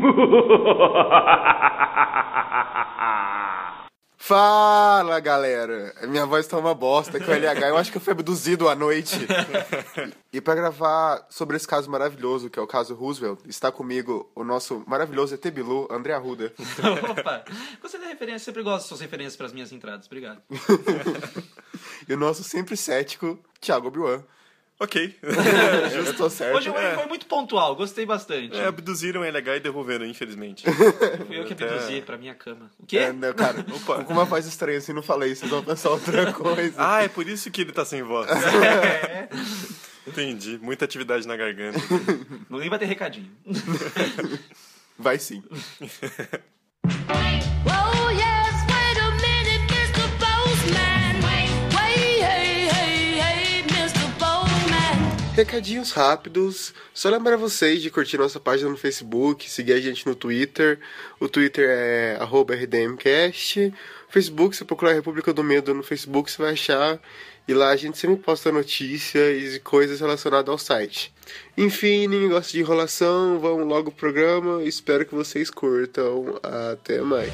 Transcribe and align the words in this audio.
Fala 4.30 5.18
galera! 5.18 5.92
Minha 6.06 6.24
voz 6.24 6.46
tá 6.46 6.56
uma 6.56 6.72
bosta 6.72 7.18
que 7.18 7.28
o 7.28 7.34
LH. 7.34 7.68
Eu 7.68 7.76
acho 7.76 7.90
que 7.90 7.96
eu 7.96 8.00
fui 8.00 8.12
abduzido 8.12 8.68
à 8.68 8.76
noite. 8.76 9.16
e 10.32 10.40
para 10.40 10.54
gravar 10.54 11.26
sobre 11.28 11.56
esse 11.56 11.66
caso 11.66 11.90
maravilhoso, 11.90 12.48
que 12.48 12.58
é 12.58 12.62
o 12.62 12.66
caso 12.66 12.94
Roosevelt, 12.94 13.40
está 13.46 13.72
comigo 13.72 14.30
o 14.34 14.44
nosso 14.44 14.84
maravilhoso 14.86 15.34
ET 15.34 15.50
Bilu, 15.50 15.88
André 15.90 16.12
Arruda. 16.12 16.52
Opa, 17.10 17.44
gostei 17.82 18.00
da 18.00 18.06
referência, 18.06 18.44
sempre 18.44 18.62
gosto 18.62 18.82
das 18.82 18.86
suas 18.86 19.00
referências 19.00 19.36
para 19.36 19.46
as 19.46 19.52
minhas 19.52 19.72
entradas, 19.72 20.06
obrigado. 20.06 20.40
e 22.08 22.14
o 22.14 22.16
nosso 22.16 22.44
sempre 22.44 22.76
cético, 22.76 23.38
Thiago 23.60 23.88
Obi-Wan. 23.88 24.22
Ok. 24.82 25.14
Eu 25.94 26.16
tô 26.16 26.30
certo. 26.30 26.56
Hoje 26.56 26.70
é. 26.70 26.94
foi 26.94 27.04
muito 27.04 27.26
pontual, 27.26 27.76
gostei 27.76 28.06
bastante. 28.06 28.56
É, 28.56 28.64
abduziram 28.66 29.22
LH 29.22 29.56
e 29.56 29.60
devolveram, 29.60 30.06
infelizmente. 30.06 30.64
Fui 31.26 31.38
eu 31.38 31.44
que 31.44 31.52
abduzi 31.52 32.00
pra 32.00 32.16
minha 32.16 32.34
cama. 32.34 32.70
O 32.78 32.86
quê? 32.86 32.96
É, 32.96 33.12
não, 33.12 33.30
cara, 33.34 33.60
Opa. 33.60 34.02
com 34.04 34.12
uma 34.14 34.24
voz 34.24 34.46
estranha 34.46 34.78
assim, 34.78 34.94
não 34.94 35.02
falei, 35.02 35.34
vocês 35.34 35.50
vão 35.50 35.62
pensar 35.62 35.90
outra 35.90 36.32
coisa. 36.32 36.72
ah, 36.78 37.02
é 37.04 37.08
por 37.08 37.28
isso 37.28 37.50
que 37.50 37.60
ele 37.60 37.72
tá 37.72 37.84
sem 37.84 38.02
voz. 38.02 38.26
É. 38.30 39.28
Entendi. 40.06 40.58
Muita 40.62 40.86
atividade 40.86 41.28
na 41.28 41.36
garganta. 41.36 41.78
Não 42.48 42.58
nem 42.58 42.70
vai 42.70 42.78
ter 42.78 42.86
recadinho. 42.86 43.30
Vai 44.98 45.18
sim. 45.18 45.42
Recadinhos 55.40 55.92
rápidos. 55.92 56.74
Só 56.92 57.08
lembrar 57.08 57.38
vocês 57.38 57.80
de 57.80 57.90
curtir 57.90 58.18
nossa 58.18 58.38
página 58.38 58.68
no 58.68 58.76
Facebook, 58.76 59.48
seguir 59.48 59.72
a 59.72 59.80
gente 59.80 60.06
no 60.06 60.14
Twitter. 60.14 60.78
O 61.18 61.30
Twitter 61.30 61.66
é 61.66 62.18
@rdmcast. 62.20 63.72
Facebook, 64.10 64.54
se 64.54 64.66
procurar 64.66 64.92
República 64.92 65.32
do 65.32 65.42
Medo 65.42 65.72
no 65.72 65.82
Facebook, 65.82 66.30
você 66.30 66.42
vai 66.42 66.52
achar. 66.52 67.00
E 67.48 67.54
lá 67.54 67.70
a 67.70 67.76
gente 67.76 67.96
sempre 67.96 68.18
posta 68.18 68.52
notícias 68.52 69.54
e 69.54 69.60
coisas 69.60 70.00
relacionadas 70.00 70.50
ao 70.50 70.58
site. 70.58 71.10
Enfim, 71.56 72.06
ninguém 72.06 72.28
gosta 72.28 72.52
de 72.52 72.60
enrolação, 72.60 73.38
vamos 73.40 73.66
logo 73.66 73.90
pro 73.90 74.12
programa. 74.12 74.62
Espero 74.62 75.06
que 75.06 75.14
vocês 75.14 75.48
curtam. 75.48 76.38
Até 76.42 77.00
mais. 77.00 77.32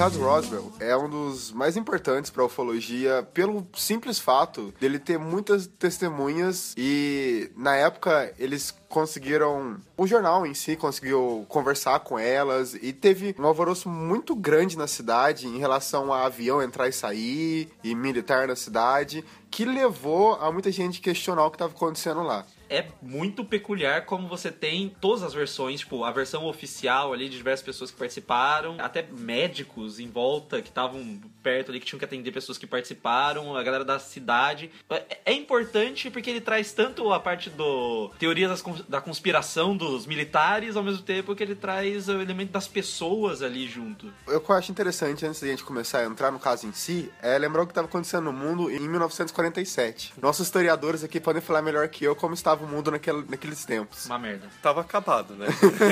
Caso 0.00 0.18
Roswell 0.18 0.72
é 0.80 0.96
um 0.96 1.10
dos 1.10 1.52
mais 1.52 1.76
importantes 1.76 2.30
para 2.30 2.42
a 2.42 2.46
ufologia 2.46 3.22
pelo 3.34 3.66
simples 3.74 4.18
fato 4.18 4.72
dele 4.80 4.98
ter 4.98 5.18
muitas 5.18 5.66
testemunhas 5.66 6.72
e 6.74 7.50
na 7.54 7.76
época 7.76 8.32
eles 8.38 8.74
conseguiram. 8.88 9.76
O 9.98 10.06
jornal 10.06 10.46
em 10.46 10.54
si 10.54 10.74
conseguiu 10.74 11.44
conversar 11.50 12.00
com 12.00 12.18
elas 12.18 12.72
e 12.80 12.94
teve 12.94 13.36
um 13.38 13.44
alvoroço 13.44 13.90
muito 13.90 14.34
grande 14.34 14.74
na 14.78 14.86
cidade 14.86 15.46
em 15.46 15.58
relação 15.58 16.10
a 16.14 16.24
avião 16.24 16.62
entrar 16.62 16.88
e 16.88 16.92
sair 16.94 17.68
e 17.84 17.94
militar 17.94 18.48
na 18.48 18.56
cidade, 18.56 19.22
que 19.50 19.66
levou 19.66 20.32
a 20.36 20.50
muita 20.50 20.72
gente 20.72 21.02
questionar 21.02 21.44
o 21.44 21.50
que 21.50 21.56
estava 21.56 21.74
acontecendo 21.74 22.22
lá 22.22 22.46
é 22.70 22.86
muito 23.02 23.44
peculiar 23.44 24.06
como 24.06 24.28
você 24.28 24.50
tem 24.50 24.94
todas 25.00 25.24
as 25.24 25.34
versões, 25.34 25.80
tipo, 25.80 26.04
a 26.04 26.12
versão 26.12 26.46
oficial 26.46 27.12
ali 27.12 27.28
de 27.28 27.36
diversas 27.36 27.66
pessoas 27.66 27.90
que 27.90 27.98
participaram, 27.98 28.76
até 28.78 29.04
médicos 29.10 29.98
em 29.98 30.08
volta 30.08 30.62
que 30.62 30.68
estavam 30.68 31.20
perto 31.42 31.70
ali, 31.70 31.80
que 31.80 31.86
tinham 31.86 31.98
que 31.98 32.04
atender 32.04 32.30
pessoas 32.30 32.56
que 32.56 32.66
participaram, 32.66 33.56
a 33.56 33.62
galera 33.62 33.84
da 33.84 33.98
cidade. 33.98 34.70
É, 34.88 35.18
é 35.26 35.32
importante 35.32 36.10
porque 36.10 36.30
ele 36.30 36.40
traz 36.40 36.72
tanto 36.72 37.12
a 37.12 37.18
parte 37.18 37.50
do 37.50 38.10
teorias 38.18 38.62
da 38.88 39.00
conspiração 39.00 39.76
dos 39.76 40.06
militares, 40.06 40.76
ao 40.76 40.84
mesmo 40.84 41.02
tempo 41.02 41.34
que 41.34 41.42
ele 41.42 41.56
traz 41.56 42.08
o 42.08 42.20
elemento 42.20 42.52
das 42.52 42.68
pessoas 42.68 43.42
ali 43.42 43.66
junto. 43.66 44.12
O 44.28 44.40
que 44.40 44.50
eu 44.50 44.54
acho 44.54 44.70
interessante, 44.70 45.26
antes 45.26 45.40
da 45.40 45.48
gente 45.48 45.64
começar 45.64 46.00
a 46.00 46.04
entrar 46.04 46.30
no 46.30 46.38
caso 46.38 46.68
em 46.68 46.72
si, 46.72 47.10
é 47.20 47.36
lembrar 47.36 47.62
o 47.62 47.66
que 47.66 47.72
estava 47.72 47.88
acontecendo 47.88 48.24
no 48.24 48.32
mundo 48.32 48.70
em 48.70 48.88
1947. 48.88 50.12
Nossos 50.22 50.46
historiadores 50.46 51.02
aqui 51.02 51.18
podem 51.18 51.42
falar 51.42 51.62
melhor 51.62 51.88
que 51.88 52.04
eu 52.04 52.14
como 52.14 52.34
estava 52.34 52.59
o 52.64 52.68
mundo 52.68 52.90
naquele, 52.90 53.24
naqueles 53.28 53.64
tempos. 53.64 54.06
Uma 54.06 54.18
merda. 54.18 54.48
Tava 54.62 54.80
acabado, 54.80 55.34
né? 55.34 55.46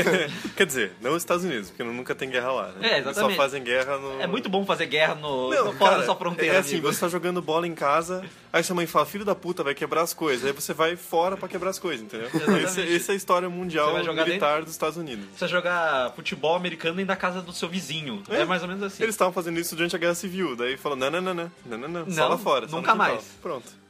Quer 0.57 0.67
dizer, 0.67 0.93
não 1.01 1.13
os 1.13 1.23
Estados 1.23 1.45
Unidos, 1.45 1.71
porque 1.71 1.83
nunca 1.83 2.15
tem 2.15 2.31
guerra 2.31 2.53
lá, 2.53 2.73
né? 2.73 2.75
É, 2.81 2.99
exatamente. 2.99 3.07
Eles 3.07 3.37
só 3.37 3.43
fazem 3.43 3.63
guerra 3.63 3.99
no... 3.99 4.21
É 4.21 4.27
muito 4.27 4.49
bom 4.49 4.65
fazer 4.65 4.87
guerra 4.87 5.15
no, 5.15 5.51
não, 5.51 5.65
no 5.67 5.73
fora 5.73 5.91
cara, 5.91 5.99
da 5.99 6.05
sua 6.05 6.17
fronteira, 6.17 6.57
É 6.57 6.59
assim, 6.59 6.75
amigo. 6.77 6.93
você 6.93 7.01
tá 7.01 7.09
jogando 7.09 7.41
bola 7.43 7.67
em 7.67 7.75
casa, 7.75 8.25
aí 8.53 8.63
sua 8.63 8.77
mãe 8.77 8.87
fala, 8.87 9.07
filho 9.07 9.25
da 9.25 9.35
puta, 9.35 9.63
vai 9.63 9.75
quebrar 9.75 10.03
as 10.03 10.13
coisas. 10.13 10.45
Aí 10.45 10.53
você 10.53 10.73
vai 10.73 10.97
fora 10.97 11.37
para 11.37 11.49
quebrar 11.49 11.71
as 11.71 11.79
coisas, 11.79 12.05
entendeu? 12.05 12.29
Essa, 12.63 12.81
essa 12.83 13.13
é 13.13 13.15
a 13.15 13.17
história 13.17 13.49
mundial 13.49 13.95
militar 13.95 14.25
dentro... 14.25 14.65
dos 14.65 14.73
Estados 14.73 14.97
Unidos. 14.97 15.25
Você 15.33 15.41
vai 15.41 15.49
jogar 15.49 16.13
futebol 16.13 16.55
americano 16.55 16.97
dentro 16.97 17.09
da 17.09 17.17
casa 17.17 17.41
do 17.41 17.53
seu 17.53 17.69
vizinho. 17.69 18.23
É, 18.29 18.41
é 18.41 18.45
mais 18.45 18.63
ou 18.63 18.69
menos 18.69 18.83
assim. 18.83 19.03
Eles 19.03 19.15
estavam 19.15 19.33
fazendo 19.33 19.59
isso 19.59 19.75
durante 19.75 19.95
a 19.95 19.99
Guerra 19.99 20.15
Civil, 20.15 20.57
daí 20.57 20.77
falou, 20.77 20.97
não, 20.97 21.11
não, 21.11 21.21
não, 21.21 21.35
não, 21.35 21.51
não, 21.67 21.79
não, 21.79 21.89
não, 21.89 22.11
só 22.11 22.29
lá 22.29 22.39
fora. 22.39 22.67
Nunca 22.67 22.95
mais. 22.95 23.25
Pronto. 23.43 23.88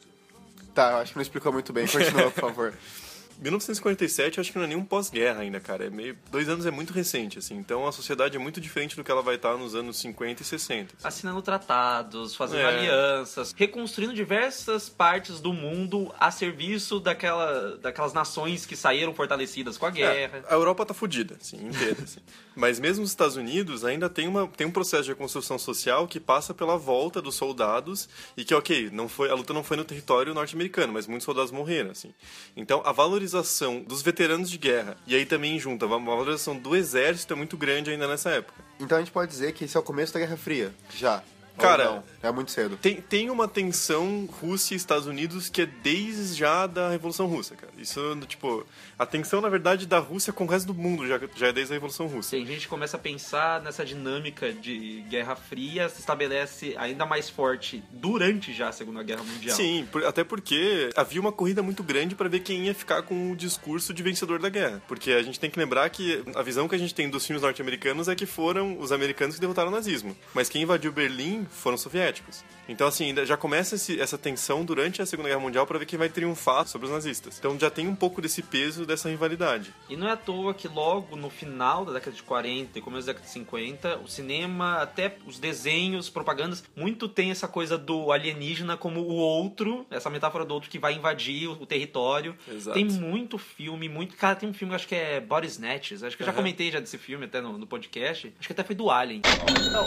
Tá, 0.78 0.98
acho 1.00 1.10
que 1.10 1.18
não 1.18 1.22
explicou 1.22 1.52
muito 1.52 1.72
bem. 1.72 1.88
Continua, 1.88 2.30
por 2.30 2.40
favor. 2.40 2.72
1947 3.40 4.40
acho 4.40 4.50
que 4.50 4.58
não 4.58 4.64
é 4.64 4.68
nem 4.68 4.76
um 4.76 4.84
pós-guerra 4.84 5.40
ainda, 5.40 5.60
cara. 5.60 5.86
É 5.86 5.90
meio, 5.90 6.18
dois 6.30 6.48
anos 6.48 6.66
é 6.66 6.70
muito 6.70 6.92
recente, 6.92 7.38
assim. 7.38 7.56
Então 7.56 7.86
a 7.86 7.92
sociedade 7.92 8.36
é 8.36 8.38
muito 8.38 8.60
diferente 8.60 8.96
do 8.96 9.04
que 9.04 9.10
ela 9.10 9.22
vai 9.22 9.36
estar 9.36 9.56
nos 9.56 9.74
anos 9.74 9.96
50 9.98 10.42
e 10.42 10.44
60. 10.44 10.94
Assim. 10.96 11.06
Assinando 11.06 11.40
tratados, 11.40 12.34
fazendo 12.34 12.60
é. 12.60 12.66
alianças, 12.66 13.54
reconstruindo 13.56 14.12
diversas 14.12 14.88
partes 14.88 15.40
do 15.40 15.52
mundo 15.52 16.12
a 16.18 16.30
serviço 16.30 16.98
daquela, 16.98 17.76
daquelas 17.76 18.12
nações 18.12 18.66
que 18.66 18.74
saíram 18.74 19.14
fortalecidas 19.14 19.78
com 19.78 19.86
a 19.86 19.90
é, 19.90 19.92
guerra. 19.92 20.38
É, 20.38 20.52
a 20.52 20.54
Europa 20.54 20.84
tá 20.84 20.92
fodida, 20.92 21.36
assim, 21.40 21.68
inteira. 21.68 22.02
assim. 22.02 22.20
Mas 22.56 22.80
mesmo 22.80 23.04
os 23.04 23.10
Estados 23.10 23.36
Unidos 23.36 23.84
ainda 23.84 24.10
tem, 24.10 24.26
uma, 24.26 24.48
tem 24.48 24.66
um 24.66 24.72
processo 24.72 25.04
de 25.04 25.10
reconstrução 25.10 25.56
social 25.60 26.08
que 26.08 26.18
passa 26.18 26.52
pela 26.52 26.76
volta 26.76 27.22
dos 27.22 27.36
soldados 27.36 28.08
e 28.36 28.44
que, 28.44 28.52
ok, 28.52 28.90
não 28.92 29.08
foi, 29.08 29.30
a 29.30 29.34
luta 29.34 29.54
não 29.54 29.62
foi 29.62 29.76
no 29.76 29.84
território 29.84 30.34
norte-americano, 30.34 30.92
mas 30.92 31.06
muitos 31.06 31.24
soldados 31.24 31.52
morreram, 31.52 31.92
assim. 31.92 32.12
Então 32.56 32.82
a 32.84 32.90
valorização 32.90 33.27
valorização 33.28 33.80
dos 33.80 34.02
veteranos 34.02 34.50
de 34.50 34.58
guerra 34.58 34.96
e 35.06 35.14
aí 35.14 35.26
também 35.26 35.58
junta 35.58 35.84
a 35.84 35.88
valorização 35.88 36.56
do 36.56 36.74
exército 36.74 37.32
é 37.32 37.36
muito 37.36 37.56
grande 37.56 37.90
ainda 37.90 38.08
nessa 38.08 38.30
época. 38.30 38.64
Então 38.80 38.96
a 38.96 39.00
gente 39.00 39.12
pode 39.12 39.30
dizer 39.30 39.52
que 39.52 39.64
esse 39.64 39.76
é 39.76 39.80
o 39.80 39.82
começo 39.82 40.12
da 40.12 40.20
Guerra 40.20 40.36
Fria, 40.36 40.72
já. 40.96 41.22
Cara, 41.58 42.04
é 42.22 42.30
muito 42.30 42.50
cedo. 42.50 42.76
Tem, 42.76 43.00
tem 43.00 43.30
uma 43.30 43.48
tensão 43.48 44.28
Rússia 44.40 44.74
e 44.74 44.76
Estados 44.76 45.06
Unidos 45.06 45.48
que 45.48 45.62
é 45.62 45.66
desde 45.66 46.34
já 46.34 46.66
da 46.66 46.90
Revolução 46.90 47.26
Russa, 47.26 47.54
cara. 47.56 47.72
Isso, 47.76 48.00
tipo, 48.26 48.66
a 48.98 49.06
tensão, 49.06 49.40
na 49.40 49.48
verdade, 49.48 49.86
da 49.86 49.98
Rússia 49.98 50.32
com 50.32 50.44
o 50.44 50.46
resto 50.46 50.72
do 50.72 50.74
mundo 50.74 51.06
já, 51.06 51.18
já 51.36 51.48
é 51.48 51.52
desde 51.52 51.72
a 51.72 51.76
Revolução 51.76 52.06
Russa. 52.06 52.30
Sim, 52.30 52.42
a 52.42 52.46
gente 52.46 52.68
começa 52.68 52.96
a 52.96 53.00
pensar 53.00 53.60
nessa 53.62 53.84
dinâmica 53.84 54.52
de 54.52 55.04
Guerra 55.08 55.36
Fria, 55.36 55.88
se 55.88 56.00
estabelece 56.00 56.74
ainda 56.78 57.04
mais 57.06 57.28
forte 57.28 57.82
durante 57.90 58.52
já 58.52 58.68
a 58.68 58.72
Segunda 58.72 59.02
Guerra 59.02 59.22
Mundial. 59.24 59.56
Sim, 59.56 59.86
por, 59.90 60.04
até 60.04 60.24
porque 60.24 60.90
havia 60.96 61.20
uma 61.20 61.32
corrida 61.32 61.62
muito 61.62 61.82
grande 61.82 62.14
para 62.14 62.28
ver 62.28 62.40
quem 62.40 62.66
ia 62.66 62.74
ficar 62.74 63.02
com 63.02 63.32
o 63.32 63.36
discurso 63.36 63.92
de 63.92 64.02
vencedor 64.02 64.38
da 64.38 64.48
guerra. 64.48 64.82
Porque 64.86 65.12
a 65.12 65.22
gente 65.22 65.40
tem 65.40 65.50
que 65.50 65.58
lembrar 65.58 65.88
que 65.90 66.22
a 66.34 66.42
visão 66.42 66.68
que 66.68 66.74
a 66.74 66.78
gente 66.78 66.94
tem 66.94 67.08
dos 67.08 67.26
filmes 67.26 67.42
norte-americanos 67.42 68.08
é 68.08 68.14
que 68.14 68.26
foram 68.26 68.78
os 68.78 68.92
americanos 68.92 69.36
que 69.36 69.40
derrotaram 69.40 69.68
o 69.68 69.72
nazismo. 69.72 70.16
Mas 70.34 70.48
quem 70.48 70.62
invadiu 70.62 70.92
Berlim 70.92 71.46
foram 71.50 71.74
os 71.76 71.80
soviéticos. 71.82 72.44
Então, 72.68 72.86
assim, 72.86 73.14
já 73.24 73.36
começa 73.36 73.76
esse, 73.76 74.00
essa 74.00 74.18
tensão 74.18 74.64
durante 74.64 75.00
a 75.00 75.06
Segunda 75.06 75.28
Guerra 75.28 75.40
Mundial 75.40 75.66
para 75.66 75.78
ver 75.78 75.86
quem 75.86 75.98
vai 75.98 76.08
triunfar 76.08 76.66
sobre 76.66 76.86
os 76.86 76.92
nazistas. 76.92 77.38
Então 77.38 77.58
já 77.58 77.70
tem 77.70 77.88
um 77.88 77.94
pouco 77.94 78.20
desse 78.20 78.42
peso 78.42 78.84
dessa 78.84 79.08
rivalidade. 79.08 79.74
E 79.88 79.96
não 79.96 80.08
é 80.08 80.12
à 80.12 80.16
toa 80.16 80.54
que 80.54 80.68
logo 80.68 81.16
no 81.16 81.30
final 81.30 81.84
da 81.84 81.92
década 81.92 82.14
de 82.14 82.22
40 82.22 82.78
e 82.78 82.82
começo 82.82 83.06
da 83.06 83.12
década 83.12 83.26
de 83.26 83.32
50, 83.32 83.96
o 83.98 84.08
cinema, 84.08 84.82
até 84.82 85.16
os 85.26 85.38
desenhos, 85.38 86.08
propagandas, 86.08 86.64
muito 86.76 87.08
tem 87.08 87.30
essa 87.30 87.48
coisa 87.48 87.78
do 87.78 88.12
alienígena 88.12 88.76
como 88.76 89.00
o 89.00 89.14
outro, 89.14 89.86
essa 89.90 90.10
metáfora 90.10 90.44
do 90.44 90.54
outro 90.54 90.70
que 90.70 90.78
vai 90.78 90.94
invadir 90.94 91.48
o, 91.48 91.66
território. 91.66 92.36
Exato. 92.50 92.74
Tem 92.74 92.84
muito 92.84 93.38
filme, 93.38 93.88
muito. 93.88 94.16
Cara, 94.16 94.34
tem 94.34 94.48
um 94.48 94.54
filme, 94.54 94.74
acho 94.74 94.88
que 94.88 94.94
é 94.94 95.20
Body 95.20 95.46
Snatches. 95.46 96.02
Acho 96.02 96.16
que 96.16 96.22
eu 96.22 96.26
já 96.26 96.32
comentei 96.32 96.70
já 96.70 96.80
desse 96.80 96.98
filme 96.98 97.26
até 97.26 97.40
no, 97.40 97.58
no 97.58 97.66
podcast. 97.66 98.32
Acho 98.38 98.48
que 98.48 98.52
até 98.52 98.64
foi 98.64 98.74
do 98.74 98.90
Alien. 98.90 99.22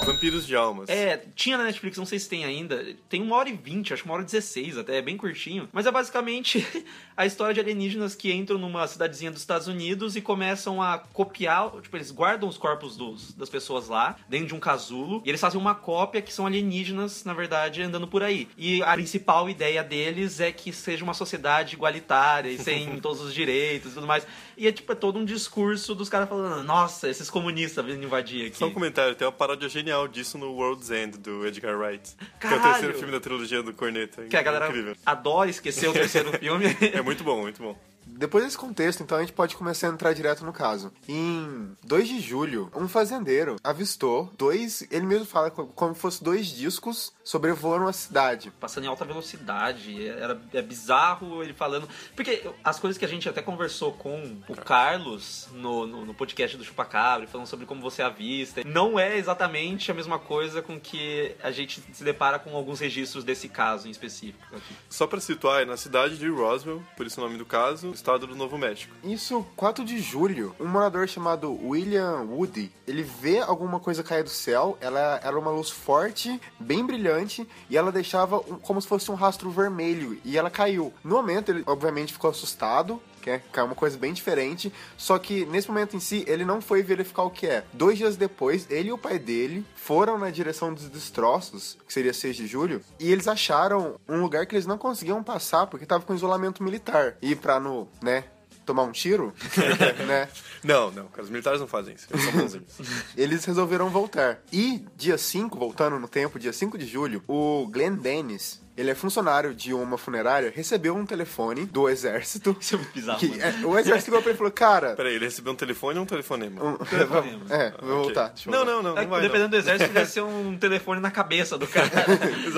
Vampiros 0.05 0.45
de 0.45 0.55
almas. 0.55 0.89
É, 0.89 1.25
Tinha 1.35 1.57
na 1.57 1.65
Netflix, 1.65 1.97
não 1.97 2.05
sei 2.05 2.19
se 2.19 2.29
tem 2.29 2.45
ainda. 2.45 2.70
Tem 3.09 3.21
uma 3.21 3.35
hora 3.35 3.49
e 3.49 3.53
vinte, 3.53 3.93
acho 3.93 4.03
que 4.03 4.09
uma 4.09 4.15
hora 4.15 4.23
e 4.23 4.25
dezesseis 4.25 4.77
até, 4.77 4.97
é 4.97 5.01
bem 5.01 5.17
curtinho. 5.17 5.69
Mas 5.71 5.85
é 5.85 5.91
basicamente 5.91 6.65
a 7.15 7.25
história 7.25 7.53
de 7.53 7.59
alienígenas 7.59 8.15
que 8.15 8.31
entram 8.31 8.57
numa 8.57 8.87
cidadezinha 8.87 9.31
dos 9.31 9.41
Estados 9.41 9.67
Unidos 9.67 10.15
e 10.15 10.21
começam 10.21 10.81
a 10.81 10.99
copiar. 10.99 11.71
Tipo, 11.81 11.97
eles 11.97 12.11
guardam 12.11 12.47
os 12.49 12.57
corpos 12.57 12.95
dos, 12.95 13.33
das 13.33 13.49
pessoas 13.49 13.87
lá, 13.87 14.15
dentro 14.27 14.47
de 14.47 14.55
um 14.55 14.59
casulo, 14.59 15.21
e 15.25 15.29
eles 15.29 15.41
fazem 15.41 15.59
uma 15.59 15.75
cópia 15.75 16.21
que 16.21 16.33
são 16.33 16.45
alienígenas, 16.45 17.23
na 17.23 17.33
verdade, 17.33 17.81
andando 17.81 18.07
por 18.07 18.23
aí. 18.23 18.47
E 18.57 18.81
a 18.83 18.93
principal 18.93 19.49
ideia 19.49 19.83
deles 19.83 20.39
é 20.39 20.51
que 20.51 20.71
seja 20.71 21.03
uma 21.03 21.13
sociedade 21.13 21.75
igualitária 21.75 22.49
e 22.49 22.57
sem 22.57 22.99
todos 23.01 23.21
os 23.21 23.33
direitos 23.33 23.91
e 23.91 23.93
tudo 23.95 24.07
mais. 24.07 24.25
E 24.61 24.67
é 24.67 24.71
tipo 24.71 24.91
é 24.91 24.95
todo 24.95 25.17
um 25.17 25.25
discurso 25.25 25.95
dos 25.95 26.07
caras 26.07 26.29
falando: 26.29 26.63
nossa, 26.63 27.09
esses 27.09 27.31
comunistas 27.31 27.83
vindo 27.83 28.03
invadir 28.03 28.45
aqui. 28.45 28.59
Só 28.59 28.67
um 28.67 28.71
comentário, 28.71 29.15
tem 29.15 29.25
uma 29.25 29.31
paródia 29.31 29.67
genial 29.67 30.07
disso 30.07 30.37
no 30.37 30.51
World's 30.53 30.91
End, 30.91 31.17
do 31.17 31.47
Edgar 31.47 31.75
Wright. 31.75 32.15
Que 32.39 32.45
é 32.45 32.49
o 32.49 32.51
Caralho! 32.51 32.71
terceiro 32.73 32.93
filme 32.93 33.11
da 33.11 33.19
trilogia 33.19 33.63
do 33.63 33.73
Corneta. 33.73 34.21
Que 34.25 34.37
a 34.37 34.41
galera 34.43 34.67
Incrível. 34.67 34.95
adora 35.03 35.49
esquecer 35.49 35.89
o 35.89 35.93
terceiro 35.93 36.31
filme. 36.37 36.65
É 36.93 37.01
muito 37.01 37.23
bom, 37.23 37.41
muito 37.41 37.59
bom. 37.59 37.75
Depois 38.05 38.43
desse 38.43 38.57
contexto, 38.57 39.01
então, 39.01 39.17
a 39.17 39.21
gente 39.21 39.33
pode 39.33 39.55
começar 39.55 39.87
a 39.87 39.91
entrar 39.91 40.13
direto 40.13 40.45
no 40.45 40.53
caso. 40.53 40.91
Em 41.07 41.75
2 41.83 42.07
de 42.07 42.19
julho, 42.19 42.69
um 42.75 42.87
fazendeiro 42.87 43.55
avistou 43.63 44.31
dois, 44.37 44.83
ele 44.91 45.05
mesmo 45.05 45.25
fala 45.25 45.49
co- 45.49 45.67
como 45.67 45.95
se 45.95 46.01
fosse 46.01 46.23
dois 46.23 46.47
discos 46.47 47.13
sobrevoando 47.23 47.87
a 47.87 47.93
cidade. 47.93 48.51
passando 48.59 48.83
em 48.83 48.87
alta 48.87 49.05
velocidade. 49.05 50.07
Era, 50.07 50.39
é 50.53 50.61
bizarro 50.61 51.41
ele 51.43 51.53
falando. 51.53 51.87
Porque 52.15 52.47
as 52.63 52.79
coisas 52.79 52.97
que 52.97 53.05
a 53.05 53.07
gente 53.07 53.27
até 53.27 53.41
conversou 53.41 53.93
com 53.93 54.37
o 54.47 54.55
Carlos 54.55 55.47
no, 55.53 55.87
no, 55.87 56.05
no 56.05 56.13
podcast 56.13 56.57
do 56.57 56.63
Chupacabra, 56.63 57.27
falando 57.27 57.47
sobre 57.47 57.65
como 57.65 57.81
você 57.81 58.01
avista, 58.01 58.61
não 58.65 58.99
é 58.99 59.17
exatamente 59.17 59.89
a 59.91 59.93
mesma 59.93 60.19
coisa 60.19 60.61
com 60.61 60.79
que 60.79 61.35
a 61.41 61.51
gente 61.51 61.81
se 61.93 62.03
depara 62.03 62.37
com 62.39 62.55
alguns 62.55 62.79
registros 62.79 63.23
desse 63.23 63.47
caso 63.49 63.87
em 63.87 63.91
específico. 63.91 64.43
aqui. 64.55 64.75
Só 64.89 65.07
pra 65.07 65.19
situar, 65.19 65.61
é 65.61 65.65
na 65.65 65.77
cidade 65.77 66.17
de 66.17 66.27
Roswell, 66.29 66.83
por 66.97 67.05
isso 67.05 67.19
o 67.19 67.23
nome 67.23 67.37
do 67.37 67.45
caso, 67.45 67.90
estado 67.93 68.27
do 68.27 68.35
Novo 68.35 68.57
México. 68.57 68.93
Isso, 69.03 69.45
4 69.55 69.83
de 69.83 69.99
julho, 69.99 70.55
um 70.59 70.67
morador 70.67 71.07
chamado 71.07 71.53
William 71.63 72.21
Woody, 72.29 72.71
ele 72.87 73.03
vê 73.03 73.39
alguma 73.39 73.79
coisa 73.79 74.03
cair 74.03 74.23
do 74.23 74.29
céu, 74.29 74.77
ela 74.81 75.19
era 75.23 75.37
uma 75.37 75.51
luz 75.51 75.69
forte, 75.69 76.39
bem 76.59 76.85
brilhante, 76.85 77.47
e 77.69 77.77
ela 77.77 77.91
deixava 77.91 78.39
como 78.39 78.81
se 78.81 78.87
fosse 78.87 79.11
um 79.11 79.15
rastro 79.15 79.49
vermelho, 79.49 80.19
e 80.23 80.37
ela 80.37 80.49
caiu. 80.49 80.93
No 81.03 81.15
momento, 81.15 81.49
ele 81.49 81.63
obviamente 81.65 82.13
ficou 82.13 82.29
assustado, 82.29 83.01
que 83.21 83.29
é 83.29 83.39
que 83.39 83.59
é 83.59 83.63
uma 83.63 83.75
coisa 83.75 83.97
bem 83.97 84.11
diferente, 84.11 84.73
só 84.97 85.17
que 85.17 85.45
nesse 85.45 85.69
momento 85.69 85.95
em 85.95 85.99
si, 85.99 86.25
ele 86.27 86.43
não 86.43 86.59
foi 86.59 86.83
verificar 86.83 87.23
o 87.23 87.29
que 87.29 87.47
é. 87.47 87.63
Dois 87.71 87.97
dias 87.97 88.17
depois, 88.17 88.65
ele 88.69 88.89
e 88.89 88.91
o 88.91 88.97
pai 88.97 89.17
dele 89.19 89.65
foram 89.75 90.17
na 90.17 90.29
direção 90.29 90.73
dos 90.73 90.89
destroços, 90.89 91.77
que 91.85 91.93
seria 91.93 92.13
6 92.13 92.35
de 92.35 92.47
julho, 92.47 92.81
e 92.99 93.11
eles 93.11 93.27
acharam 93.27 93.99
um 94.07 94.21
lugar 94.21 94.45
que 94.45 94.55
eles 94.55 94.65
não 94.65 94.77
conseguiam 94.77 95.23
passar, 95.23 95.67
porque 95.67 95.85
tava 95.85 96.03
com 96.03 96.13
isolamento 96.13 96.63
militar. 96.63 97.17
E 97.21 97.35
pra 97.35 97.59
no, 97.59 97.87
né, 98.01 98.25
tomar 98.65 98.83
um 98.83 98.91
tiro, 98.91 99.33
né? 100.07 100.29
Não, 100.63 100.91
não, 100.91 101.07
os 101.17 101.29
militares 101.29 101.59
não 101.59 101.67
fazem 101.67 101.95
isso, 101.95 102.07
eles 102.11 102.23
são 102.23 102.33
bonzinhos. 102.33 102.79
Eles 103.17 103.43
resolveram 103.45 103.89
voltar. 103.89 104.39
E 104.51 104.85
dia 104.95 105.17
5, 105.17 105.57
voltando 105.57 105.99
no 105.99 106.07
tempo, 106.07 106.39
dia 106.39 106.53
5 106.53 106.77
de 106.77 106.85
julho, 106.85 107.23
o 107.27 107.67
Glenn 107.67 107.95
Dennis, 107.95 108.61
ele 108.81 108.91
é 108.91 108.95
funcionário 108.95 109.53
de 109.55 109.73
uma 109.73 109.97
funerária, 109.97 110.51
recebeu 110.53 110.95
um 110.95 111.05
telefone 111.05 111.65
do 111.65 111.87
exército. 111.89 112.55
Isso 112.59 112.75
é 112.75 112.77
muito 112.77 112.93
bizarro. 112.93 113.19
Que, 113.19 113.39
é, 113.41 113.65
o 113.65 113.77
exército 113.77 114.09
ligou 114.11 114.21
pra 114.21 114.29
ele 114.31 114.35
e 114.35 114.37
falou, 114.37 114.51
cara... 114.51 114.95
Peraí, 114.95 115.15
ele 115.15 115.25
recebeu 115.25 115.53
um 115.53 115.55
telefone 115.55 115.97
ou 115.97 116.03
um 116.03 116.07
telefonema? 116.07 116.63
um- 116.63 116.77
Telefonema. 116.85 117.45
é, 117.49 117.71
vou 117.81 117.99
Ok. 118.01 118.03
voltar. 118.05 118.33
Não, 118.45 118.53
voltar. 118.53 118.65
não, 118.71 118.83
não, 118.83 118.97
É, 118.97 119.01
não 119.01 119.09
vai. 119.09 119.21
Dependendo 119.21 119.43
Não. 119.43 119.49
do 119.51 119.57
exército, 119.57 119.93
deve 119.93 120.09
ser 120.09 120.21
um 120.21 120.57
telefone 120.57 120.99
na 120.99 121.11
cabeça 121.11 121.57
do 121.57 121.67
cara. 121.67 121.89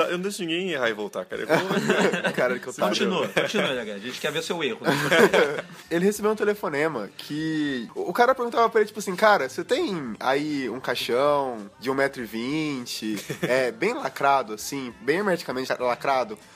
Eu 0.09 0.11
não 0.13 0.19
deixo 0.21 0.41
ninguém 0.41 0.71
errar 0.71 0.89
e 0.89 0.93
voltar, 0.93 1.25
cara. 1.25 1.41
Eu 1.43 1.47
vou- 1.47 2.33
Cara, 2.33 2.57
que 2.59 2.67
eu 2.67 2.73
tava... 2.73 2.89
continua, 2.89 3.27
continua. 3.27 3.69
A 3.81 3.99
gente 3.99 4.19
quer 4.19 4.31
ver 4.31 4.39
o 4.39 4.43
seu 4.43 4.63
erro. 4.63 4.79
Ele 5.91 6.05
recebeu 6.05 6.31
um 6.31 6.35
telefonema 6.35 7.09
que. 7.17 7.87
O 7.95 8.11
cara 8.13 8.33
perguntava 8.33 8.69
pra 8.69 8.81
ele, 8.81 8.87
tipo 8.87 8.99
assim, 8.99 9.15
cara, 9.15 9.47
você 9.49 9.63
tem 9.63 10.15
aí 10.19 10.69
um 10.69 10.79
caixão 10.79 11.69
de 11.79 11.89
1,20m, 11.91 13.19
é, 13.43 13.71
bem 13.71 13.93
lacrado, 13.93 14.53
assim, 14.53 14.93
bem 15.01 15.17
hermeticamente 15.17 15.71
lacrado, 15.79 16.12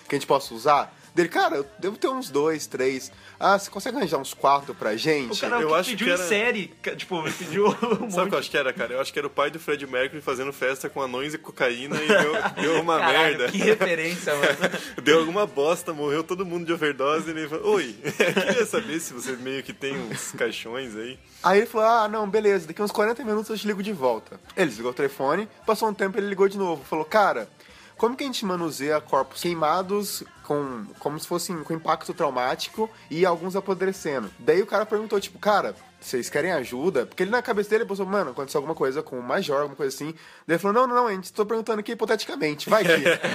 que 0.07 0.15
a 0.15 0.19
gente 0.19 0.27
possa 0.27 0.53
usar? 0.53 0.95
Dele, 1.15 1.29
cara, 1.29 1.55
eu 1.55 1.65
devo 1.79 1.97
ter 1.97 2.07
uns 2.09 2.29
dois, 2.29 2.67
três. 2.67 3.11
Ah, 3.39 3.57
você 3.57 3.71
consegue 3.71 3.97
arranjar 3.97 4.19
uns 4.19 4.35
quatro 4.35 4.75
pra 4.75 4.95
gente? 4.95 5.33
O 5.35 5.41
cara 5.49 5.59
Eu 5.61 5.69
que 5.69 5.73
acho 5.73 5.89
pediu 5.89 6.05
que 6.05 6.11
em 6.11 6.15
era- 6.15 6.23
série, 6.27 6.67
ca- 6.79 6.95
tipo, 6.95 7.23
pediu 7.23 7.65
um 7.67 7.71
Sabe 7.73 7.81
o 7.81 8.09
que 8.11 8.19
monte 8.19 8.33
eu 8.33 8.37
acho 8.39 8.51
que 8.51 8.57
era, 8.57 8.71
cara? 8.71 8.93
Eu 8.93 9.01
acho 9.01 9.11
que 9.11 9.17
era 9.17 9.27
o 9.27 9.31
pai 9.31 9.49
do 9.49 9.59
Fred 9.59 9.87
Mercury 9.87 10.21
fazendo 10.21 10.53
festa 10.53 10.89
com 10.89 11.01
anões 11.01 11.33
e 11.33 11.39
cocaína 11.39 11.95
e 12.03 12.07
deu, 12.07 12.33
deu 12.61 12.81
uma 12.81 12.99
Caralho, 12.99 13.37
merda. 13.39 13.51
que 13.51 13.57
referência, 13.57 14.35
mano. 14.35 14.47
Deu 15.03 15.19
alguma 15.19 15.47
bosta, 15.47 15.91
morreu 15.91 16.23
todo 16.23 16.45
mundo 16.45 16.65
de 16.67 16.73
overdose 16.73 17.27
e 17.27 17.31
ele 17.31 17.47
falou, 17.49 17.73
Oi, 17.75 17.93
queria 17.93 18.65
saber 18.67 18.99
se 18.99 19.11
você 19.13 19.31
meio 19.37 19.63
que 19.63 19.73
tem 19.73 19.97
uns 19.97 20.31
caixões 20.33 20.95
aí. 20.95 21.17
Aí 21.41 21.59
ele 21.59 21.67
falou: 21.67 21.87
Ah, 21.87 22.07
não, 22.07 22.29
beleza, 22.29 22.67
daqui 22.67 22.81
uns 22.81 22.91
40 22.91 23.23
minutos 23.23 23.49
eu 23.49 23.57
te 23.57 23.65
ligo 23.65 23.81
de 23.81 23.91
volta. 23.93 24.39
Ele 24.55 24.67
desligou 24.67 24.91
o 24.91 24.95
telefone, 24.95 25.47
passou 25.65 25.89
um 25.89 25.93
tempo 25.95 26.17
ele 26.19 26.27
ligou 26.27 26.47
de 26.47 26.57
novo. 26.59 26.83
Falou: 26.83 27.05
Cara, 27.05 27.47
como 27.97 28.15
que 28.15 28.23
a 28.23 28.27
gente 28.27 28.45
manuseia 28.45 29.01
corpos 29.01 29.41
queimados 29.41 30.23
com 30.47 30.85
como 30.99 31.19
se 31.19 31.27
fossem 31.27 31.61
com 31.63 31.73
impacto 31.73 32.13
traumático 32.13 32.89
e 33.11 33.25
alguns 33.25 33.55
apodrecendo? 33.55 34.31
Daí 34.39 34.61
o 34.61 34.65
cara 34.65 34.85
perguntou: 34.85 35.19
Tipo, 35.19 35.37
cara. 35.37 35.75
Vocês 35.99 36.29
querem 36.29 36.51
ajuda? 36.51 37.07
Porque 37.07 37.23
ele 37.23 37.31
na 37.31 37.41
cabeça 37.41 37.71
dele 37.71 37.83
pensou, 37.83 38.05
mano, 38.05 38.29
aconteceu 38.29 38.59
alguma 38.59 38.75
coisa 38.75 39.01
com 39.01 39.17
o 39.17 39.23
Major, 39.23 39.57
alguma 39.57 39.75
coisa 39.75 39.93
assim. 39.93 40.13
Daí 40.45 40.55
ele 40.55 40.59
falou, 40.59 40.75
não, 40.75 40.87
não, 40.87 40.95
não, 40.95 41.07
a 41.07 41.11
gente 41.11 41.33
tô 41.33 41.43
perguntando 41.43 41.79
aqui 41.79 41.93
hipoteticamente, 41.93 42.69
vai 42.69 42.83
que. 42.83 42.91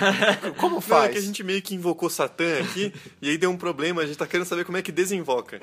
Como 0.59 0.75
Não, 0.75 0.79
é 0.79 0.81
faz? 0.81 1.12
que 1.12 1.19
a 1.19 1.20
gente 1.20 1.43
meio 1.43 1.61
que 1.61 1.75
invocou 1.75 2.09
Satã 2.09 2.61
aqui 2.61 2.94
e 3.20 3.31
aí 3.31 3.37
deu 3.37 3.50
um 3.50 3.56
problema, 3.56 4.00
a 4.00 4.06
gente 4.06 4.17
tá 4.17 4.29
querendo 4.29 4.47
saber 4.47 4.65
como 4.65 4.79
é 4.79 4.82
que 4.82 4.93
desinvoca. 4.93 5.61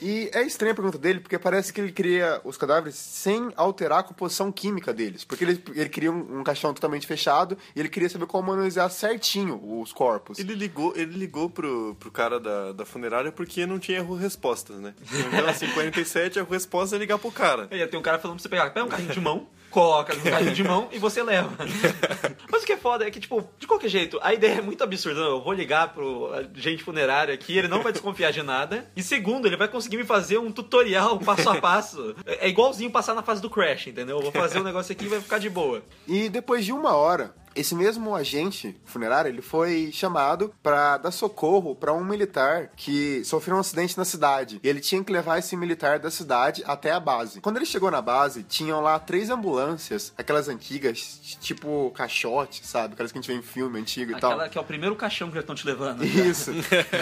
E 0.00 0.28
é 0.34 0.42
estranha 0.42 0.72
a 0.72 0.74
pergunta 0.74 0.98
dele, 0.98 1.20
porque 1.20 1.38
parece 1.38 1.72
que 1.72 1.80
ele 1.80 1.92
cria 1.92 2.40
os 2.44 2.56
cadáveres 2.56 2.96
sem 2.96 3.52
alterar 3.54 4.00
a 4.00 4.02
composição 4.02 4.50
química 4.50 4.92
deles. 4.92 5.24
Porque 5.24 5.44
ele, 5.44 5.62
ele 5.72 5.88
queria 5.88 6.10
um, 6.10 6.40
um 6.40 6.44
caixão 6.44 6.74
totalmente 6.74 7.06
fechado 7.06 7.56
e 7.76 7.80
ele 7.80 7.88
queria 7.88 8.08
saber 8.08 8.26
como 8.26 8.48
manusear 8.48 8.90
certinho 8.90 9.60
os 9.80 9.92
corpos. 9.92 10.38
Ele 10.38 10.56
ligou, 10.74 10.92
ele 10.96 11.16
ligou 11.16 11.48
pro, 11.48 11.94
pro 12.00 12.10
cara 12.10 12.40
da, 12.40 12.72
da 12.72 12.84
funerária 12.84 13.30
porque 13.30 13.64
não 13.64 13.78
tinha 13.78 13.98
erro 13.98 14.16
respostas, 14.16 14.78
né? 14.78 14.92
Então, 15.34 15.48
assim, 15.48 15.68
47, 15.68 16.40
a 16.40 16.44
resposta 16.44 16.96
é 16.96 16.98
ligar 16.98 17.18
pro 17.18 17.30
cara. 17.30 17.68
Aí 17.70 17.86
tem 17.86 17.98
um 17.98 18.02
cara 18.02 18.18
falando 18.18 18.36
pra 18.36 18.42
você 18.42 18.48
pegar, 18.48 18.70
pega 18.70 18.84
um 18.84 18.88
carrinho 18.88 19.12
de 19.12 19.20
mão, 19.20 19.46
coloca 19.70 20.14
no 20.14 20.22
carrinho 20.22 20.52
de 20.52 20.62
mão 20.62 20.88
e 20.92 20.98
você 20.98 21.22
leva. 21.22 21.50
Mas 22.50 22.62
o 22.62 22.66
que 22.66 22.72
é 22.72 22.76
foda 22.76 23.06
é 23.06 23.10
que, 23.10 23.20
tipo, 23.20 23.48
de 23.58 23.66
qualquer 23.66 23.88
jeito, 23.88 24.18
a 24.22 24.32
ideia 24.34 24.58
é 24.58 24.60
muito 24.60 24.82
absurda. 24.82 25.20
Eu 25.20 25.42
vou 25.42 25.52
ligar 25.52 25.92
pro 25.92 26.32
agente 26.32 26.82
funerário 26.82 27.32
aqui, 27.32 27.56
ele 27.56 27.68
não 27.68 27.82
vai 27.82 27.92
desconfiar 27.92 28.32
de 28.32 28.42
nada. 28.42 28.90
E 28.96 29.02
segundo, 29.02 29.46
ele 29.46 29.56
vai 29.56 29.68
conseguir 29.68 29.96
me 29.96 30.04
fazer 30.04 30.38
um 30.38 30.50
tutorial 30.50 31.18
passo 31.20 31.48
a 31.48 31.60
passo. 31.60 32.14
É 32.26 32.48
igualzinho 32.48 32.90
passar 32.90 33.14
na 33.14 33.22
fase 33.22 33.40
do 33.40 33.50
Crash, 33.50 33.88
entendeu? 33.88 34.18
Eu 34.18 34.22
vou 34.22 34.32
fazer 34.32 34.60
um 34.60 34.64
negócio 34.64 34.92
aqui 34.92 35.04
e 35.04 35.08
vai 35.08 35.20
ficar 35.20 35.38
de 35.38 35.50
boa. 35.50 35.82
E 36.06 36.28
depois 36.28 36.64
de 36.64 36.72
uma 36.72 36.94
hora, 36.94 37.34
esse 37.54 37.74
mesmo 37.74 38.14
agente 38.14 38.76
funerário, 38.84 39.28
ele 39.28 39.42
foi 39.42 39.90
chamado 39.92 40.54
pra 40.62 40.96
dar 40.98 41.10
socorro 41.10 41.74
pra 41.74 41.92
um 41.92 42.04
militar 42.04 42.70
que 42.76 43.24
sofreu 43.24 43.56
um 43.56 43.60
acidente 43.60 43.96
na 43.96 44.04
cidade. 44.04 44.60
E 44.62 44.68
ele 44.68 44.80
tinha 44.80 45.02
que 45.02 45.12
levar 45.12 45.38
esse 45.38 45.56
militar 45.56 45.98
da 45.98 46.10
cidade 46.10 46.62
até 46.66 46.90
a 46.92 47.00
base. 47.00 47.40
Quando 47.40 47.56
ele 47.56 47.66
chegou 47.66 47.90
na 47.90 48.02
base, 48.02 48.42
tinham 48.42 48.80
lá 48.80 48.98
três 48.98 49.30
ambulâncias, 49.30 50.12
aquelas 50.16 50.48
antigas, 50.48 51.20
tipo 51.40 51.90
caixote, 51.92 52.66
sabe? 52.66 52.94
Aquelas 52.94 53.12
que 53.12 53.18
a 53.18 53.20
gente 53.20 53.30
vê 53.32 53.38
em 53.38 53.42
filme 53.42 53.78
antigo 53.78 54.12
e 54.12 54.14
Aquela 54.14 54.36
tal. 54.38 54.48
que 54.50 54.58
é 54.58 54.60
o 54.60 54.64
primeiro 54.64 54.96
caixão 54.96 55.28
que 55.28 55.34
já 55.34 55.40
estão 55.40 55.54
te 55.54 55.66
levando. 55.66 56.04
Isso. 56.04 56.52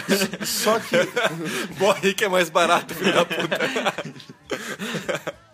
Só 0.44 0.78
que 0.80 0.96
Morre 1.78 2.14
que 2.14 2.24
é 2.24 2.28
mais 2.28 2.50
barato, 2.50 2.94
filho 2.94 3.14
da 3.14 3.24
puta. 3.24 3.58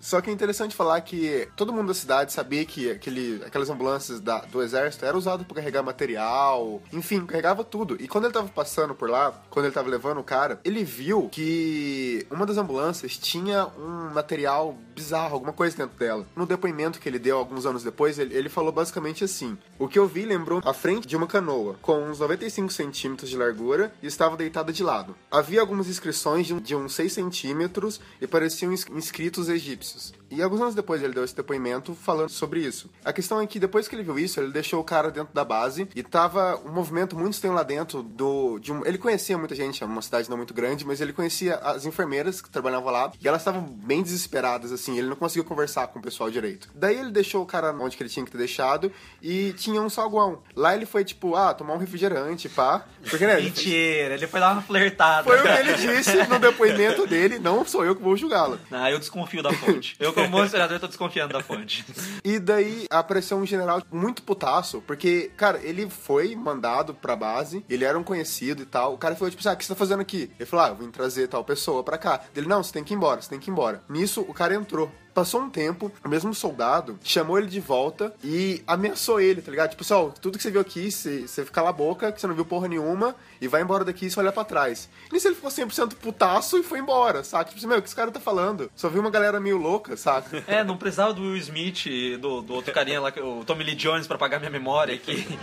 Só 0.00 0.20
que 0.20 0.30
é 0.30 0.32
interessante 0.32 0.74
falar 0.74 1.00
que 1.02 1.46
todo 1.56 1.72
mundo 1.72 1.88
da 1.88 1.94
cidade 1.94 2.32
sabia 2.32 2.64
que 2.64 2.90
aquele, 2.90 3.42
aquelas 3.44 3.68
ambulâncias 3.68 4.18
da- 4.20 4.40
do 4.40 4.62
exército 4.62 5.04
eram 5.04 5.18
usadas 5.18 5.46
para 5.46 5.56
carregar 5.56 5.82
material, 5.82 6.82
enfim, 6.92 7.26
carregava 7.26 7.62
tudo. 7.62 7.96
E 8.00 8.08
quando 8.08 8.24
ele 8.24 8.32
tava 8.32 8.48
passando 8.48 8.94
por 8.94 9.10
lá, 9.10 9.32
quando 9.50 9.66
ele 9.66 9.74
tava 9.74 9.88
levando 9.90 10.18
o 10.18 10.24
cara, 10.24 10.58
ele 10.64 10.82
viu 10.84 11.28
que 11.30 12.26
uma 12.30 12.46
das 12.46 12.56
ambulâncias 12.56 13.16
tinha 13.18 13.66
um 13.78 14.10
material 14.14 14.76
bizarro, 14.94 15.34
alguma 15.34 15.52
coisa 15.52 15.76
dentro 15.76 15.98
dela. 15.98 16.26
No 16.34 16.46
depoimento 16.46 16.98
que 16.98 17.08
ele 17.08 17.18
deu 17.18 17.36
alguns 17.38 17.66
anos 17.66 17.82
depois, 17.82 18.18
ele, 18.18 18.34
ele 18.34 18.48
falou 18.48 18.72
basicamente 18.72 19.22
assim: 19.24 19.56
O 19.78 19.86
que 19.88 19.98
eu 19.98 20.06
vi 20.06 20.24
lembrou 20.24 20.60
a 20.64 20.72
frente 20.72 21.06
de 21.06 21.16
uma 21.16 21.26
canoa, 21.26 21.76
com 21.82 22.02
uns 22.08 22.20
95 22.20 22.72
centímetros 22.72 23.28
de 23.28 23.36
largura 23.36 23.92
e 24.02 24.06
estava 24.06 24.36
deitada 24.36 24.72
de 24.72 24.82
lado. 24.82 25.14
Havia 25.30 25.60
algumas 25.60 25.88
inscrições 25.88 26.46
de, 26.46 26.58
de 26.60 26.74
uns 26.74 26.94
6 26.94 27.12
centímetros 27.12 28.00
e 28.20 28.26
pareciam 28.26 28.72
ins- 28.72 28.86
inscritos 28.90 29.48
egípcios. 29.48 29.90
Jesus. 30.00 30.19
E 30.30 30.42
alguns 30.42 30.60
anos 30.60 30.74
depois 30.74 31.02
ele 31.02 31.12
deu 31.12 31.24
esse 31.24 31.34
depoimento 31.34 31.94
falando 31.94 32.28
sobre 32.28 32.60
isso. 32.60 32.88
A 33.04 33.12
questão 33.12 33.40
é 33.40 33.46
que 33.46 33.58
depois 33.58 33.88
que 33.88 33.94
ele 33.96 34.02
viu 34.02 34.18
isso, 34.18 34.40
ele 34.40 34.52
deixou 34.52 34.80
o 34.80 34.84
cara 34.84 35.10
dentro 35.10 35.34
da 35.34 35.44
base 35.44 35.88
e 35.94 36.02
tava 36.02 36.60
um 36.64 36.70
movimento 36.70 37.16
muito 37.18 37.34
estranho 37.34 37.54
lá 37.54 37.62
dentro 37.62 38.02
do. 38.02 38.58
De 38.58 38.72
um, 38.72 38.86
ele 38.86 38.98
conhecia 38.98 39.36
muita 39.36 39.54
gente, 39.54 39.82
é 39.82 39.86
uma 39.86 40.02
cidade 40.02 40.30
não 40.30 40.36
muito 40.36 40.54
grande, 40.54 40.86
mas 40.86 41.00
ele 41.00 41.12
conhecia 41.12 41.56
as 41.56 41.84
enfermeiras 41.84 42.40
que 42.40 42.48
trabalhavam 42.48 42.92
lá 42.92 43.12
e 43.20 43.26
elas 43.26 43.40
estavam 43.40 43.62
bem 43.62 44.02
desesperadas, 44.02 44.72
assim, 44.72 44.98
ele 44.98 45.08
não 45.08 45.16
conseguiu 45.16 45.44
conversar 45.44 45.88
com 45.88 45.98
o 45.98 46.02
pessoal 46.02 46.30
direito. 46.30 46.70
Daí 46.74 46.98
ele 46.98 47.10
deixou 47.10 47.42
o 47.42 47.46
cara 47.46 47.72
onde 47.72 47.96
que 47.96 48.02
ele 48.02 48.10
tinha 48.10 48.24
que 48.24 48.30
ter 48.30 48.38
deixado 48.38 48.92
e 49.20 49.52
tinha 49.54 49.80
um 49.80 49.90
salgão. 49.90 50.42
Lá 50.54 50.74
ele 50.74 50.86
foi, 50.86 51.04
tipo, 51.04 51.34
ah, 51.34 51.52
tomar 51.52 51.74
um 51.74 51.78
refrigerante, 51.78 52.48
pá. 52.48 52.84
Porque, 53.08 53.26
né? 53.26 53.40
Mentira, 53.40 54.14
ele 54.14 54.26
foi 54.26 54.38
dar 54.38 54.52
uma 54.52 54.62
flertada. 54.62 55.24
Foi 55.24 55.38
o 55.38 55.42
que 55.42 55.48
ele 55.48 55.74
disse 55.74 56.16
no 56.28 56.38
depoimento 56.38 57.06
dele, 57.06 57.38
não 57.38 57.64
sou 57.64 57.84
eu 57.84 57.96
que 57.96 58.02
vou 58.02 58.16
julgá-lo. 58.16 58.60
Não, 58.70 58.88
eu 58.88 58.98
desconfio 58.98 59.42
da 59.42 59.52
fonte. 59.52 59.96
Eu, 59.98 60.12
como 60.22 60.30
bom 60.30 60.44
historiador, 60.44 60.78
tô 60.78 60.86
desconfiando 60.86 61.32
da 61.32 61.42
fonte. 61.42 61.84
E 62.24 62.38
daí 62.38 62.86
apareceu 62.90 63.36
um 63.36 63.46
general 63.46 63.82
muito 63.90 64.22
putaço, 64.22 64.82
porque, 64.86 65.30
cara, 65.36 65.60
ele 65.62 65.88
foi 65.88 66.34
mandado 66.36 66.94
pra 66.94 67.16
base, 67.16 67.64
ele 67.68 67.84
era 67.84 67.98
um 67.98 68.02
conhecido 68.02 68.62
e 68.62 68.66
tal. 68.66 68.94
O 68.94 68.98
cara 68.98 69.14
falou, 69.14 69.30
tipo, 69.30 69.46
ah, 69.48 69.52
o 69.52 69.56
que 69.56 69.64
você 69.64 69.72
tá 69.72 69.78
fazendo 69.78 70.00
aqui? 70.00 70.30
Ele 70.38 70.46
falou, 70.46 70.66
ah, 70.66 70.68
eu 70.68 70.76
vim 70.76 70.90
trazer 70.90 71.28
tal 71.28 71.44
pessoa 71.44 71.82
pra 71.82 71.98
cá. 71.98 72.20
Ele, 72.34 72.46
não, 72.46 72.62
você 72.62 72.72
tem 72.72 72.84
que 72.84 72.94
ir 72.94 72.96
embora, 72.96 73.20
você 73.20 73.30
tem 73.30 73.38
que 73.38 73.50
ir 73.50 73.52
embora. 73.52 73.82
Nisso, 73.88 74.20
o 74.22 74.34
cara 74.34 74.54
entrou. 74.54 74.90
Passou 75.20 75.42
um 75.42 75.50
tempo, 75.50 75.92
o 76.02 76.08
mesmo 76.08 76.32
soldado 76.32 76.98
chamou 77.04 77.36
ele 77.36 77.46
de 77.46 77.60
volta 77.60 78.14
e 78.24 78.62
ameaçou 78.66 79.20
ele, 79.20 79.42
tá 79.42 79.50
ligado? 79.50 79.68
Tipo, 79.68 79.80
pessoal, 79.80 80.14
tudo 80.18 80.38
que 80.38 80.42
você 80.42 80.50
viu 80.50 80.62
aqui, 80.62 80.90
você, 80.90 81.28
você 81.28 81.44
cala 81.44 81.68
a 81.68 81.72
boca, 81.74 82.10
que 82.10 82.18
você 82.18 82.26
não 82.26 82.34
viu 82.34 82.42
porra 82.42 82.66
nenhuma, 82.66 83.14
e 83.38 83.46
vai 83.46 83.60
embora 83.60 83.84
daqui 83.84 84.06
e 84.06 84.10
só 84.10 84.22
olha 84.22 84.32
pra 84.32 84.44
trás. 84.44 84.88
Nisso 85.12 85.28
ele 85.28 85.34
ficou 85.34 85.50
100% 85.50 85.96
putaço 85.96 86.56
e 86.56 86.62
foi 86.62 86.78
embora, 86.78 87.22
saca? 87.22 87.44
Tipo 87.44 87.58
assim, 87.58 87.66
meu, 87.66 87.76
o 87.80 87.82
que 87.82 87.88
esse 87.88 87.94
cara 87.94 88.10
tá 88.10 88.18
falando? 88.18 88.70
Só 88.74 88.88
viu 88.88 89.02
uma 89.02 89.10
galera 89.10 89.38
meio 89.38 89.58
louca, 89.58 89.94
saca? 89.94 90.42
É, 90.46 90.64
não 90.64 90.78
precisava 90.78 91.12
do 91.12 91.20
Will 91.20 91.36
Smith, 91.36 91.84
do, 92.18 92.40
do 92.40 92.54
outro 92.54 92.72
carinha 92.72 92.98
lá, 92.98 93.12
o 93.18 93.44
Tommy 93.44 93.62
Lee 93.62 93.74
Jones, 93.74 94.06
pra 94.06 94.16
pagar 94.16 94.38
minha 94.38 94.50
memória 94.50 94.94
aqui. 94.94 95.38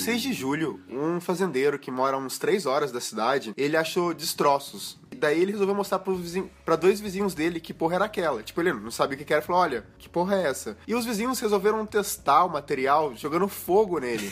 6 0.00 0.22
de 0.22 0.32
julho, 0.32 0.80
um 0.88 1.20
fazendeiro 1.20 1.78
que 1.78 1.90
mora 1.90 2.16
a 2.16 2.18
uns 2.18 2.38
3 2.38 2.66
horas 2.66 2.90
da 2.90 3.00
cidade, 3.00 3.52
ele 3.56 3.76
achou 3.76 4.14
destroços. 4.14 4.99
E 5.20 5.28
daí 5.30 5.42
ele 5.42 5.52
resolveu 5.52 5.74
mostrar 5.74 5.98
pro 5.98 6.14
vizinho, 6.14 6.50
pra 6.64 6.76
dois 6.76 6.98
vizinhos 6.98 7.34
dele 7.34 7.60
que 7.60 7.74
porra 7.74 7.96
era 7.96 8.04
aquela. 8.06 8.42
Tipo, 8.42 8.62
ele 8.62 8.72
não 8.72 8.90
sabia 8.90 9.18
o 9.18 9.22
que 9.22 9.30
era, 9.30 9.42
falou, 9.42 9.60
olha, 9.60 9.84
que 9.98 10.08
porra 10.08 10.36
é 10.36 10.46
essa? 10.46 10.78
E 10.88 10.94
os 10.94 11.04
vizinhos 11.04 11.38
resolveram 11.38 11.84
testar 11.84 12.46
o 12.46 12.48
material 12.48 13.14
jogando 13.14 13.46
fogo 13.46 13.98
nele. 13.98 14.30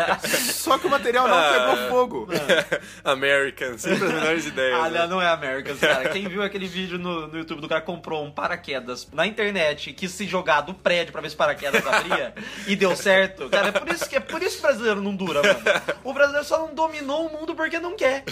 Só 0.50 0.78
que 0.78 0.86
o 0.86 0.90
material 0.90 1.28
não 1.28 1.36
pegou 1.52 1.88
fogo. 1.90 2.28
American, 3.04 3.76
sempre 3.76 4.06
as 4.06 4.14
melhores 4.14 4.46
ideias. 4.46 4.80
Ah, 4.80 4.88
né? 4.88 5.00
não, 5.00 5.08
não 5.08 5.22
é 5.22 5.28
American, 5.28 5.76
cara. 5.76 6.08
Quem 6.08 6.26
viu 6.26 6.42
aquele 6.42 6.66
vídeo 6.66 6.98
no, 6.98 7.26
no 7.26 7.36
YouTube 7.36 7.60
do 7.60 7.68
cara 7.68 7.82
que 7.82 7.86
comprou 7.86 8.24
um 8.24 8.30
paraquedas 8.30 9.08
na 9.12 9.26
internet 9.26 9.90
e 9.90 9.92
quis 9.92 10.10
se 10.10 10.26
jogar 10.26 10.62
do 10.62 10.72
prédio 10.72 11.12
pra 11.12 11.20
ver 11.20 11.28
se 11.28 11.34
o 11.34 11.38
paraquedas 11.38 11.86
abria 11.86 12.32
e 12.66 12.74
deu 12.74 12.96
certo, 12.96 13.50
cara, 13.50 13.68
é 13.68 13.72
por 13.72 13.88
isso 13.90 14.08
que 14.08 14.16
é 14.16 14.20
por 14.20 14.42
isso 14.42 14.54
que 14.54 14.60
o 14.60 14.62
brasileiro 14.62 15.02
não 15.02 15.14
dura, 15.14 15.42
mano. 15.42 15.60
O 16.02 16.14
brasileiro 16.14 16.46
só 16.46 16.58
não 16.60 16.74
dominou 16.74 17.26
o 17.26 17.30
mundo 17.30 17.54
porque 17.54 17.78
não 17.78 17.94
quer. 17.94 18.24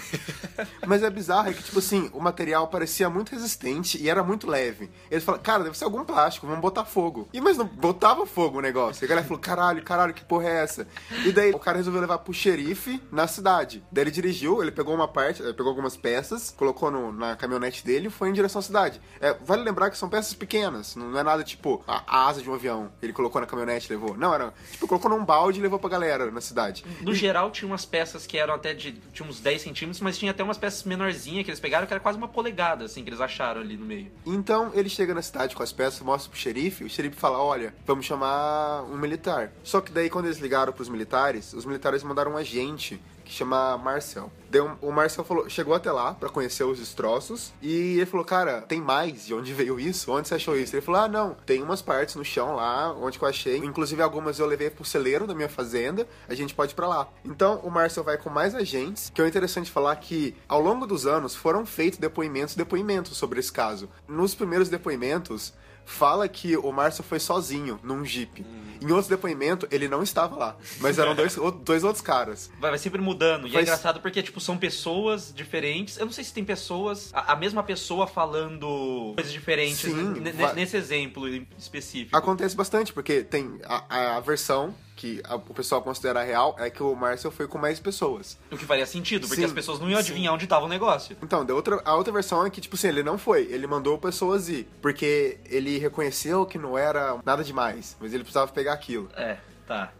Mas 0.86 1.02
é 1.02 1.10
bizarro, 1.10 1.50
é 1.50 1.52
que, 1.52 1.62
tipo 1.62 1.78
assim, 1.78 2.10
o 2.12 2.20
material 2.20 2.68
parecia 2.68 3.08
muito 3.10 3.30
resistente 3.30 4.00
e 4.02 4.08
era 4.08 4.22
muito 4.22 4.46
leve. 4.46 4.90
Eles 5.10 5.24
falaram, 5.24 5.42
cara, 5.42 5.64
deve 5.64 5.76
ser 5.78 5.84
algum 5.84 6.04
plástico, 6.04 6.46
vamos 6.46 6.60
botar 6.62 6.84
fogo. 6.84 7.28
E 7.32 7.40
mas 7.40 7.56
não 7.56 7.66
botava 7.66 8.26
fogo 8.26 8.58
o 8.58 8.60
negócio. 8.62 9.02
E 9.02 9.06
a 9.06 9.08
galera 9.08 9.26
falou, 9.26 9.40
caralho, 9.40 9.82
caralho, 9.82 10.14
que 10.14 10.24
porra 10.24 10.48
é 10.48 10.62
essa? 10.62 10.86
E 11.24 11.32
daí 11.32 11.50
o 11.52 11.58
cara 11.58 11.78
resolveu 11.78 12.00
levar 12.00 12.18
pro 12.18 12.32
xerife 12.32 13.00
na 13.10 13.26
cidade. 13.26 13.82
Daí 13.92 14.04
ele 14.04 14.10
dirigiu, 14.10 14.62
ele 14.62 14.70
pegou 14.72 14.94
uma 14.94 15.08
parte, 15.08 15.42
eh, 15.42 15.52
pegou 15.52 15.68
algumas 15.68 15.96
peças, 15.96 16.50
colocou 16.56 16.90
no- 16.90 17.12
na 17.12 17.36
caminhonete 17.36 17.84
dele 17.84 18.06
e 18.08 18.10
foi 18.10 18.28
em 18.28 18.32
direção 18.32 18.58
à 18.60 18.62
cidade. 18.62 19.00
É, 19.20 19.34
vale 19.44 19.62
lembrar 19.62 19.90
que 19.90 19.98
são 19.98 20.08
peças 20.08 20.34
pequenas, 20.34 20.96
não 20.96 21.18
é 21.18 21.22
nada 21.22 21.42
tipo 21.44 21.82
a, 21.86 22.28
asa 22.28 22.42
de 22.42 22.48
um 22.50 22.54
avião. 22.54 22.90
Ele 23.02 23.12
colocou 23.12 23.40
na 23.40 23.46
caminhonete 23.46 23.86
e 23.86 23.90
levou. 23.96 24.16
Não, 24.16 24.34
era 24.34 24.52
tipo, 24.72 24.86
colocou 24.88 25.10
num 25.10 25.24
balde 25.24 25.58
e 25.58 25.62
levou 25.62 25.78
pra 25.78 25.90
galera 25.90 26.30
na 26.30 26.40
cidade. 26.40 26.84
No 27.00 27.14
geral, 27.14 27.50
tinha 27.50 27.68
umas 27.70 27.84
peças 27.84 28.26
que 28.26 28.36
eram 28.38 28.54
até 28.54 28.74
de. 28.74 28.92
tinha 29.12 29.28
uns 29.28 29.40
10 29.40 29.62
centímetros, 29.62 30.00
mas 30.00 30.16
tinha 30.18 30.30
até 30.30 30.42
umas 30.48 30.58
peças 30.58 30.84
menorzinhas 30.84 31.44
que 31.44 31.50
eles 31.50 31.60
pegaram, 31.60 31.86
que 31.86 31.92
era 31.92 32.00
quase 32.00 32.18
uma 32.18 32.28
polegada, 32.28 32.84
assim, 32.84 33.02
que 33.04 33.10
eles 33.10 33.20
acharam 33.20 33.60
ali 33.60 33.76
no 33.76 33.84
meio. 33.84 34.10
Então 34.26 34.70
ele 34.74 34.88
chega 34.88 35.14
na 35.14 35.22
cidade 35.22 35.54
com 35.54 35.62
as 35.62 35.72
peças, 35.72 36.00
mostra 36.00 36.30
pro 36.30 36.38
xerife, 36.38 36.84
o 36.84 36.90
xerife 36.90 37.16
fala: 37.16 37.38
Olha, 37.38 37.74
vamos 37.86 38.06
chamar 38.06 38.82
um 38.84 38.96
militar. 38.96 39.52
Só 39.62 39.80
que 39.80 39.92
daí, 39.92 40.08
quando 40.10 40.26
eles 40.26 40.38
ligaram 40.38 40.72
pros 40.72 40.88
militares, 40.88 41.52
os 41.52 41.64
militares 41.64 42.02
mandaram 42.02 42.32
um 42.32 42.36
agente 42.36 43.00
que 43.28 43.34
chama 43.34 43.76
Marcel. 43.76 44.32
Um- 44.54 44.88
o 44.88 44.90
Marcel 44.90 45.22
falou, 45.22 45.46
chegou 45.50 45.74
até 45.74 45.92
lá 45.92 46.14
pra 46.14 46.30
conhecer 46.30 46.64
os 46.64 46.78
destroços 46.78 47.52
e 47.60 47.96
ele 47.98 48.06
falou: 48.06 48.24
Cara, 48.24 48.62
tem 48.62 48.80
mais? 48.80 49.26
De 49.26 49.34
onde 49.34 49.52
veio 49.52 49.78
isso? 49.78 50.10
Onde 50.10 50.26
você 50.26 50.36
achou 50.36 50.56
isso? 50.56 50.74
Ele 50.74 50.80
falou: 50.80 51.02
Ah, 51.02 51.08
não, 51.08 51.36
tem 51.44 51.62
umas 51.62 51.82
partes 51.82 52.14
no 52.14 52.24
chão 52.24 52.56
lá, 52.56 52.90
onde 52.94 53.18
que 53.18 53.24
eu 53.24 53.28
achei. 53.28 53.58
Inclusive, 53.58 54.00
algumas 54.00 54.38
eu 54.38 54.46
levei 54.46 54.70
pro 54.70 54.84
celeiro 54.86 55.26
da 55.26 55.34
minha 55.34 55.48
fazenda, 55.50 56.08
a 56.26 56.34
gente 56.34 56.54
pode 56.54 56.72
ir 56.72 56.74
pra 56.74 56.88
lá. 56.88 57.06
Então 57.22 57.60
o 57.62 57.70
Marcel 57.70 58.02
vai 58.02 58.16
com 58.16 58.30
mais 58.30 58.54
agentes, 58.54 59.10
que 59.14 59.20
é 59.20 59.28
interessante 59.28 59.70
falar 59.70 59.94
que 59.96 60.34
ao 60.48 60.60
longo 60.62 60.86
dos 60.86 61.06
anos 61.06 61.36
foram 61.36 61.66
feitos 61.66 61.98
depoimentos 61.98 62.54
depoimentos 62.56 63.16
sobre 63.18 63.38
esse 63.40 63.52
caso. 63.52 63.88
Nos 64.08 64.34
primeiros 64.34 64.70
depoimentos, 64.70 65.52
fala 65.88 66.28
que 66.28 66.56
o 66.56 66.70
Márcio 66.70 67.02
foi 67.02 67.18
sozinho 67.18 67.80
num 67.82 68.04
jeep. 68.04 68.44
Em 68.80 68.92
outro 68.92 69.08
depoimento, 69.10 69.66
ele 69.72 69.88
não 69.88 70.04
estava 70.04 70.36
lá, 70.36 70.56
mas 70.80 70.98
eram 71.00 71.12
dois, 71.14 71.34
dois 71.64 71.82
outros 71.82 72.00
caras. 72.00 72.48
Vai, 72.60 72.70
vai 72.70 72.78
sempre 72.78 73.00
mudando. 73.00 73.48
E 73.48 73.56
é 73.56 73.62
engraçado 73.62 74.00
porque, 74.00 74.22
tipo, 74.22 74.38
são 74.40 74.56
pessoas 74.56 75.32
diferentes. 75.34 75.98
Eu 75.98 76.04
não 76.06 76.12
sei 76.12 76.22
se 76.22 76.32
tem 76.32 76.44
pessoas. 76.44 77.10
A, 77.12 77.32
a 77.32 77.36
mesma 77.36 77.62
pessoa 77.64 78.06
falando 78.06 79.14
coisas 79.16 79.32
diferentes 79.32 79.80
Sim, 79.80 80.14
nesse 80.54 80.76
exemplo 80.76 81.26
em 81.28 81.44
específico. 81.58 82.16
Acontece 82.16 82.54
bastante, 82.54 82.92
porque 82.92 83.24
tem 83.24 83.58
a- 83.64 84.16
a 84.16 84.20
versão 84.20 84.72
que 84.98 85.20
a- 85.24 85.36
o 85.36 85.54
pessoal 85.54 85.80
considera 85.80 86.24
real 86.24 86.56
é 86.58 86.68
que 86.68 86.82
o 86.82 86.92
Márcio 86.96 87.30
foi 87.30 87.46
com 87.46 87.56
mais 87.56 87.78
pessoas. 87.78 88.36
O 88.50 88.56
que 88.58 88.64
faria 88.64 88.84
sentido, 88.84 89.28
porque 89.28 89.40
Sim, 89.40 89.46
as 89.46 89.52
pessoas 89.52 89.78
não 89.78 89.88
iam 89.88 90.00
sim. 90.02 90.06
adivinhar 90.10 90.34
onde 90.34 90.44
tava 90.48 90.66
o 90.66 90.68
negócio. 90.68 91.16
Então, 91.22 91.46
da 91.46 91.54
outra, 91.54 91.80
a 91.84 91.94
outra 91.94 92.12
versão 92.12 92.44
é 92.44 92.50
que, 92.50 92.60
tipo 92.60 92.74
assim, 92.74 92.88
ele 92.88 93.04
não 93.04 93.16
foi, 93.16 93.42
ele 93.44 93.64
mandou 93.68 93.96
pessoas 93.96 94.48
ir, 94.48 94.68
porque 94.82 95.38
ele 95.46 95.78
reconheceu 95.78 96.44
que 96.44 96.58
não 96.58 96.76
era 96.76 97.16
nada 97.24 97.44
demais, 97.44 97.96
mas 98.00 98.12
ele 98.12 98.24
precisava 98.24 98.50
pegar 98.50 98.72
aquilo. 98.72 99.08
É, 99.16 99.36
tá. 99.68 99.92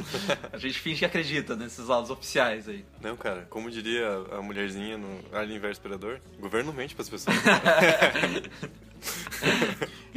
a 0.50 0.56
gente 0.56 0.78
finge 0.80 1.00
que 1.00 1.04
acredita 1.04 1.54
nesses 1.54 1.86
lados 1.86 2.08
oficiais 2.10 2.66
aí. 2.66 2.82
Não, 3.02 3.14
cara, 3.14 3.46
como 3.50 3.70
diria 3.70 4.08
a 4.32 4.40
mulherzinha 4.40 4.96
no 4.96 5.20
Alien 5.36 5.58
vs 5.60 5.78
Predador, 5.78 6.18
o 6.38 6.40
governo 6.40 6.72
mente 6.72 6.94
pras 6.94 7.10
pessoas. 7.10 7.36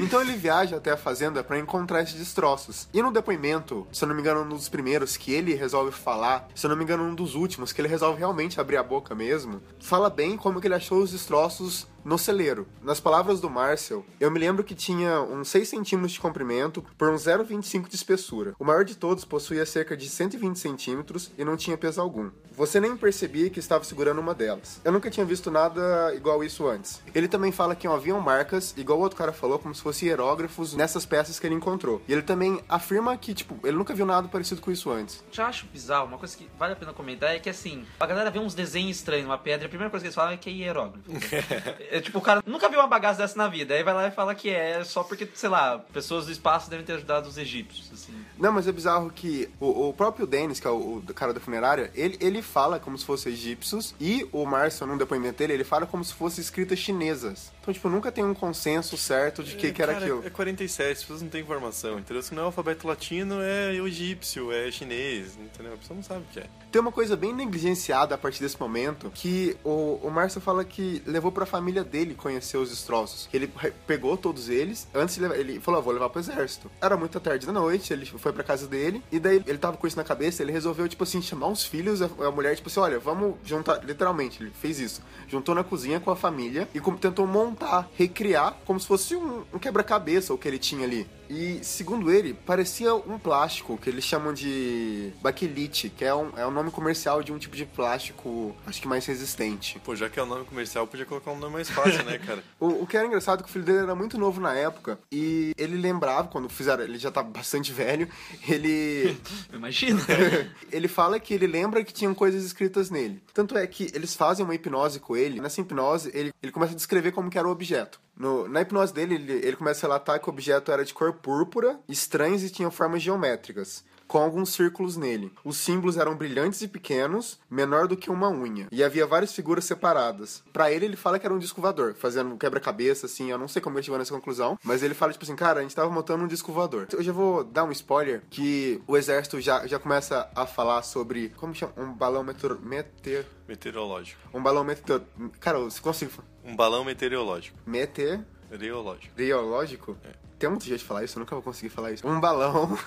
Então 0.02 0.22
ele 0.22 0.32
viaja 0.32 0.78
até 0.78 0.92
a 0.92 0.98
fazenda 0.98 1.44
pra 1.44 1.60
encontrar 1.60 2.02
esses 2.02 2.16
destroços. 2.16 2.88
E 2.94 3.02
no 3.02 3.12
depoimento, 3.12 3.86
se 3.92 4.06
eu 4.06 4.08
não 4.08 4.16
me 4.16 4.22
engano, 4.22 4.44
um 4.44 4.48
dos 4.48 4.70
primeiros 4.70 5.18
que 5.18 5.34
ele 5.34 5.54
resolve 5.54 5.92
falar, 5.92 6.48
se 6.56 6.66
eu 6.66 6.70
não 6.70 6.78
me 6.78 6.86
engano, 6.86 7.04
um 7.04 7.14
dos 7.14 7.36
últimos, 7.36 7.74
que 7.74 7.82
ele 7.82 7.90
resolve 7.90 8.18
realmente 8.18 8.62
abrir 8.62 8.78
a 8.78 8.84
boca 8.84 9.14
mesmo, 9.14 9.62
fala 9.78 10.10
bem 10.10 10.38
como 10.38 10.62
que 10.62 10.68
ele 10.68 10.76
achou 10.76 11.04
os 11.04 11.12
destroços 11.12 11.86
no 12.04 12.18
celeiro. 12.18 12.68
Nas 12.82 13.00
palavras 13.00 13.40
do 13.40 13.50
Marcel, 13.50 14.06
eu 14.20 14.32
me 14.32 14.40
lembro 14.40 14.64
que 14.64 14.76
tinha 14.76 15.22
uns 15.22 15.50
6 15.50 15.68
centímetros 15.68 16.14
de 16.14 16.20
comprimento 16.20 16.84
por 16.98 17.10
uns 17.10 17.24
0,25 17.24 17.88
de 17.88 17.96
espessura. 17.96 18.54
O 18.60 18.66
maior 18.66 18.84
de 18.84 18.96
todos 18.96 19.26
possuía 19.26 19.66
cerca 19.66 19.96
de 19.96 20.10
120 20.10 20.58
centímetros 20.58 21.32
e 21.38 21.44
não 21.44 21.58
tinha 21.58 21.78
peso 21.78 22.02
algum. 22.02 22.30
Você 22.60 22.80
nem 22.80 22.98
percebia 22.98 23.50
que 23.50 23.60
estava 23.60 23.84
segurando 23.86 24.20
uma 24.20 24.36
delas. 24.36 24.82
Eu 24.84 24.92
nunca 24.92 25.10
tinha 25.10 25.26
visto 25.26 25.50
nada 25.50 26.14
igual 26.14 26.44
isso 26.44 26.68
antes. 26.68 27.02
Ele 27.16 27.28
também 27.28 27.54
fala 27.54 27.74
que 27.74 27.88
haviam 27.88 28.20
marcas, 28.20 28.74
igual 28.76 29.00
o 29.00 29.02
outro 29.02 29.18
cara 29.18 29.32
falou, 29.32 29.58
como 29.58 29.74
se 29.74 29.82
fossem 29.82 30.10
hierógrafos 30.10 30.74
nessas 30.74 31.06
peças 31.06 31.40
que 31.40 31.48
ele 31.48 31.56
encontrou. 31.56 32.02
E 32.06 32.12
ele 32.12 32.22
também 32.22 32.62
afirma 32.68 33.16
que, 33.16 33.34
tipo, 33.34 33.58
ele 33.64 33.78
nunca 33.78 33.94
viu 33.94 34.06
nada 34.06 34.28
parecido 34.28 34.60
com 34.60 34.72
isso 34.72 34.92
antes. 34.92 35.24
Já 35.32 35.48
acho 35.48 35.68
bizarro, 35.68 36.08
uma 36.08 36.18
coisa 36.18 36.36
que 36.36 36.50
vale 36.60 36.74
a 36.74 36.76
pena 36.76 36.92
comentar 36.92 37.34
é 37.34 37.40
que 37.40 37.50
assim, 37.50 37.86
a 38.00 38.06
galera 38.06 38.30
vê 38.30 38.40
uns 38.40 38.54
desenhos 38.54 38.98
estranhos 38.98 39.26
numa 39.26 39.38
pedra, 39.38 39.68
a 39.68 39.70
primeira 39.70 39.90
coisa 39.90 40.04
que 40.04 40.08
eles 40.08 40.16
falam 40.16 40.34
é 40.34 40.38
que 40.38 40.50
é 40.50 40.54
hieróglifo. 40.54 41.10
É, 41.92 42.00
tipo, 42.00 42.20
o 42.20 42.22
cara 42.22 42.44
nunca 42.46 42.70
viu 42.70 42.80
uma 42.80 42.88
bagaça 42.88 43.20
dessa 43.20 43.38
na 43.38 43.48
vida. 43.48 43.74
Aí 43.74 43.84
vai 43.84 43.94
lá 43.94 44.08
e 44.08 44.12
fala 44.12 44.36
que 44.36 44.50
é 44.50 44.84
só 44.84 45.04
porque, 45.04 45.28
sei 45.34 45.50
lá, 45.50 45.80
pessoas 45.92 46.26
do 46.26 46.32
espaço 46.32 46.70
devem 46.70 46.86
ter 46.86 46.94
ajudado 46.94 47.28
os 47.28 47.38
egípcios, 47.38 47.90
assim. 47.94 48.14
Não, 48.38 48.52
mas 48.52 48.68
é 48.68 48.72
bizarro 48.72 49.10
que 49.10 49.50
o, 49.60 49.90
o 49.90 49.94
próprio 49.94 50.28
Dennis, 50.28 50.60
que 50.60 50.68
é 50.68 50.70
o, 50.70 50.98
o 50.98 51.14
cara 51.14 51.34
da 51.34 51.40
funerária, 51.40 51.92
ele, 51.96 52.18
ele 52.22 52.42
fala 52.42 52.80
como 52.80 52.98
se 52.98 53.06
fossem 53.06 53.34
egípcios 53.34 53.94
e 54.00 54.28
o 54.32 54.46
Márcio, 54.46 54.86
num 54.86 54.98
depoimento 54.98 55.38
dele, 55.40 55.54
ele 55.54 55.64
fala 55.64 55.86
como 55.86 56.04
se 56.04 56.14
fossem 56.14 56.42
escritas 56.42 56.80
chinesas. 56.80 57.52
Então, 57.70 57.74
tipo, 57.74 57.90
nunca 57.90 58.12
tem 58.12 58.24
um 58.24 58.34
consenso 58.34 58.98
certo 58.98 59.44
de 59.44 59.56
que, 59.56 59.72
que 59.72 59.80
era 59.82 59.94
Cara, 59.94 60.06
aquilo. 60.06 60.26
É 60.26 60.30
47, 60.32 60.92
as 60.92 61.02
pessoas 61.02 61.22
não 61.22 61.30
têm 61.30 61.42
informação, 61.42 62.00
entendeu? 62.00 62.24
Se 62.24 62.34
não 62.34 62.42
é 62.44 62.46
alfabeto 62.48 62.88
latino, 62.88 63.36
é 63.42 63.76
egípcio, 63.76 64.52
é 64.52 64.72
chinês, 64.72 65.38
entendeu? 65.38 65.74
A 65.74 65.78
pessoa 65.78 65.96
não 65.96 66.04
sabe 66.04 66.22
o 66.22 66.34
que 66.34 66.40
é. 66.40 66.48
Tem 66.72 66.82
uma 66.82 66.92
coisa 66.92 67.16
bem 67.16 67.32
negligenciada 67.34 68.16
a 68.16 68.18
partir 68.18 68.42
desse 68.42 68.60
momento, 68.60 69.12
que 69.14 69.56
o, 69.64 70.00
o 70.04 70.10
Márcio 70.10 70.42
fala 70.42 70.64
que 70.66 71.02
levou 71.06 71.32
pra 71.32 71.46
família 71.46 71.84
dele 71.84 72.16
conhecer 72.16 72.58
os 72.58 72.70
destroços. 72.70 73.30
Ele 73.32 73.48
pegou 73.86 74.18
todos 74.18 74.50
eles, 74.50 74.88
antes 74.94 75.16
de 75.16 75.22
levar, 75.22 75.38
ele 75.38 75.60
falou, 75.60 75.80
"Ah, 75.80 75.84
vou 75.84 75.94
levar 75.94 76.10
pro 76.10 76.20
exército. 76.20 76.72
Era 76.82 76.98
muita 76.98 77.20
tarde 77.20 77.46
da 77.46 77.52
noite, 77.54 77.94
ele 77.94 78.06
foi 78.06 78.34
pra 78.34 78.44
casa 78.44 78.68
dele, 78.68 79.04
e 79.12 79.20
daí 79.20 79.44
ele 79.46 79.58
tava 79.60 79.78
com 79.78 79.86
isso 79.86 79.98
na 79.98 80.04
cabeça, 80.04 80.42
ele 80.42 80.52
resolveu, 80.52 80.88
tipo 80.88 81.04
assim, 81.04 81.22
chamar 81.22 81.48
os 81.50 81.64
filhos, 81.64 82.02
a, 82.02 82.10
a 82.26 82.32
mulher, 82.32 82.56
tipo 82.56 82.68
assim, 82.70 82.80
olha, 82.80 82.98
vamos 83.00 83.36
juntar, 83.44 83.84
literalmente, 83.84 84.42
ele 84.42 84.52
fez 84.60 84.80
isso. 84.80 85.02
Juntou 85.28 85.54
na 85.54 85.64
cozinha 85.64 86.00
com 86.00 86.10
a 86.12 86.16
família 86.16 86.68
e 86.74 86.80
como- 86.80 86.98
tentou 86.98 87.26
montar, 87.28 87.59
recriar, 87.96 88.58
como 88.66 88.80
se 88.80 88.88
fosse 88.88 89.16
um, 89.16 89.44
um 89.54 89.60
quebra-cabeça 89.60 90.34
o 90.34 90.38
que 90.38 90.48
ele 90.48 90.60
tinha 90.60 90.86
ali. 90.86 91.08
E, 91.30 91.60
segundo 91.64 92.12
ele, 92.12 92.34
parecia 92.34 92.94
um 92.96 93.20
plástico 93.20 93.78
que 93.78 93.90
eles 93.90 94.04
chamam 94.04 94.34
de 94.34 95.14
baquelite, 95.22 95.90
que 95.90 96.04
é 96.04 96.14
um, 96.14 96.32
é 96.36 96.46
um 96.46 96.52
nome 96.52 96.72
comercial 96.72 97.22
de 97.22 97.32
um 97.32 97.38
tipo 97.38 97.56
de 97.56 97.66
plástico, 97.66 98.56
acho 98.66 98.82
que 98.82 98.88
mais 98.88 99.06
resistente. 99.06 99.80
Pô, 99.80 99.96
já 99.96 100.10
que 100.10 100.20
é 100.20 100.24
o 100.24 100.26
nome 100.26 100.46
comercial, 100.46 100.88
podia 100.88 101.06
colocar 101.06 101.32
um 101.32 101.38
nome 101.38 101.54
mais 101.54 101.70
fácil, 101.70 102.04
né, 102.04 102.18
cara? 102.18 102.44
O, 102.60 102.84
o 102.84 102.88
que 102.88 102.98
era 102.98 103.08
engraçado 103.08 103.40
é 103.40 103.44
que 103.44 103.50
o 103.50 103.52
filho 103.52 103.64
dele 103.64 103.80
era 103.80 103.96
muito 103.96 104.18
novo 104.18 104.42
na 104.42 104.54
época 104.54 105.00
e 105.12 105.54
ele 105.58 105.78
lembrava, 105.78 106.28
quando 106.28 106.50
fizeram, 106.50 106.84
ele 106.84 106.98
já 106.98 107.10
tá 107.10 107.24
bastante 107.24 107.72
velho, 107.72 108.10
ele 108.48 109.18
Imagina. 109.54 110.02
ele 110.72 110.88
fala 110.88 111.20
que 111.20 111.34
ele 111.34 111.48
lembra 111.48 111.84
que 111.84 111.94
tinham 111.94 112.14
coisas 112.14 112.44
escritas 112.44 112.90
nele. 112.90 113.22
Tanto 113.34 113.58
é 113.58 113.66
que 113.68 113.90
eles 113.94 114.16
fazem 114.16 114.44
uma 114.44 114.56
hipnose 114.56 115.00
com 115.00 115.16
ele. 115.16 115.40
Nessa 115.40 115.62
hipnose, 115.62 116.12
ele, 116.14 116.34
ele 116.42 116.52
começa 116.52 116.74
a 116.74 116.76
descrever 116.76 117.12
como 117.12 117.30
que 117.30 117.38
era 117.38 117.48
o 117.48 117.52
objeto. 117.52 118.00
No- 118.20 118.48
na 118.48 118.62
hipnose 118.62 118.94
dele, 118.94 119.16
ele, 119.16 119.34
ele 119.34 119.56
começa 119.56 119.86
a 119.86 119.90
relatar 119.90 120.20
que 120.20 120.30
o 120.30 120.34
objeto 120.34 120.72
era 120.72 120.84
de 120.86 120.94
cor 120.94 121.14
púrpura, 121.14 121.80
estranhos 121.88 122.44
e 122.44 122.50
tinha 122.52 122.70
formas 122.70 123.02
geométricas. 123.02 123.84
Com 124.10 124.18
alguns 124.18 124.52
círculos 124.54 124.98
nele. 124.98 125.32
Os 125.46 125.56
símbolos 125.58 125.96
eram 125.96 126.16
brilhantes 126.16 126.64
e 126.64 126.68
pequenos, 126.68 127.40
menor 127.48 127.88
do 127.88 127.96
que 127.96 128.10
uma 128.10 128.28
unha. 128.28 128.68
E 128.72 128.84
havia 128.84 129.06
várias 129.06 129.32
figuras 129.36 129.66
separadas. 129.66 130.44
Pra 130.52 130.72
ele, 130.72 130.86
ele 130.86 130.96
fala 130.96 131.20
que 131.20 131.28
era 131.28 131.34
um 131.36 131.38
disco 131.38 131.62
voador, 131.62 131.94
fazendo 131.94 132.34
um 132.34 132.38
quebra-cabeça, 132.38 133.06
assim. 133.06 133.30
Eu 133.30 133.38
não 133.38 133.48
sei 133.48 133.62
como 133.62 133.78
ele 133.78 133.84
chegou 133.84 134.00
nessa 134.00 134.12
conclusão, 134.12 134.58
mas 134.64 134.82
ele 134.82 134.96
fala, 134.96 135.12
tipo 135.14 135.24
assim, 135.24 135.36
cara, 135.36 135.60
a 135.60 135.62
gente 135.62 135.76
tava 135.76 135.92
montando 135.92 136.24
um 136.24 136.28
disco 136.28 136.52
voador. 136.52 136.88
Eu 136.92 137.04
já 137.04 137.12
vou 137.12 137.44
dar 137.44 137.66
um 137.66 137.72
spoiler 137.72 138.24
que 138.32 138.82
o 138.88 138.98
exército 138.98 139.40
já, 139.40 139.68
já 139.68 139.78
começa 139.78 140.28
a 140.36 140.48
falar 140.48 140.82
sobre. 140.82 141.30
Como 141.38 141.54
chama? 141.54 141.74
Um 141.78 141.94
balão 141.94 142.24
meteor. 142.24 142.60
meteor 142.60 143.26
Meteorológico. 143.48 144.20
um 144.34 144.42
balão 144.42 144.64
meteor. 144.64 145.02
Cara, 145.40 145.60
você 145.60 145.80
consegue. 145.82 146.12
Um 146.50 146.56
balão 146.56 146.84
meteorológico. 146.84 147.56
Meteorológico? 147.64 149.14
Meteorológico. 149.16 149.96
Tem 150.40 150.50
um 150.50 150.58
jeito 150.58 150.80
de 150.80 150.86
falar 150.86 151.04
isso, 151.04 151.18
eu 151.18 151.20
nunca 151.20 151.36
vou 151.36 151.44
conseguir 151.44 151.68
falar 151.68 151.92
isso. 151.92 152.08
Um 152.08 152.18
balão. 152.18 152.78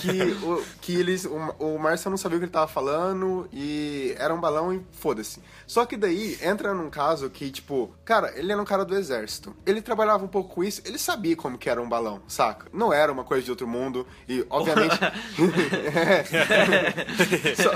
que, 0.00 0.22
o, 0.42 0.64
que 0.80 0.94
eles. 0.94 1.26
O, 1.26 1.36
o 1.58 1.78
Márcio 1.78 2.08
não 2.08 2.16
sabia 2.16 2.38
o 2.38 2.40
que 2.40 2.46
ele 2.46 2.52
tava 2.52 2.66
falando 2.66 3.46
e 3.52 4.14
era 4.18 4.34
um 4.34 4.40
balão 4.40 4.72
e 4.72 4.80
foda-se. 4.92 5.42
Só 5.66 5.84
que 5.84 5.94
daí 5.94 6.38
entra 6.40 6.72
num 6.72 6.88
caso 6.88 7.28
que, 7.28 7.50
tipo, 7.50 7.92
cara, 8.02 8.32
ele 8.34 8.50
era 8.50 8.62
um 8.62 8.64
cara 8.64 8.82
do 8.82 8.96
exército. 8.96 9.54
Ele 9.66 9.82
trabalhava 9.82 10.24
um 10.24 10.28
pouco 10.28 10.54
com 10.54 10.64
isso, 10.64 10.80
ele 10.86 10.96
sabia 10.96 11.36
como 11.36 11.58
que 11.58 11.68
era 11.68 11.82
um 11.82 11.88
balão, 11.88 12.22
saca? 12.26 12.68
Não 12.72 12.90
era 12.90 13.12
uma 13.12 13.24
coisa 13.24 13.44
de 13.44 13.50
outro 13.50 13.68
mundo 13.68 14.06
e, 14.26 14.46
obviamente. 14.48 14.98
É. 15.94 16.24
só, 17.62 17.72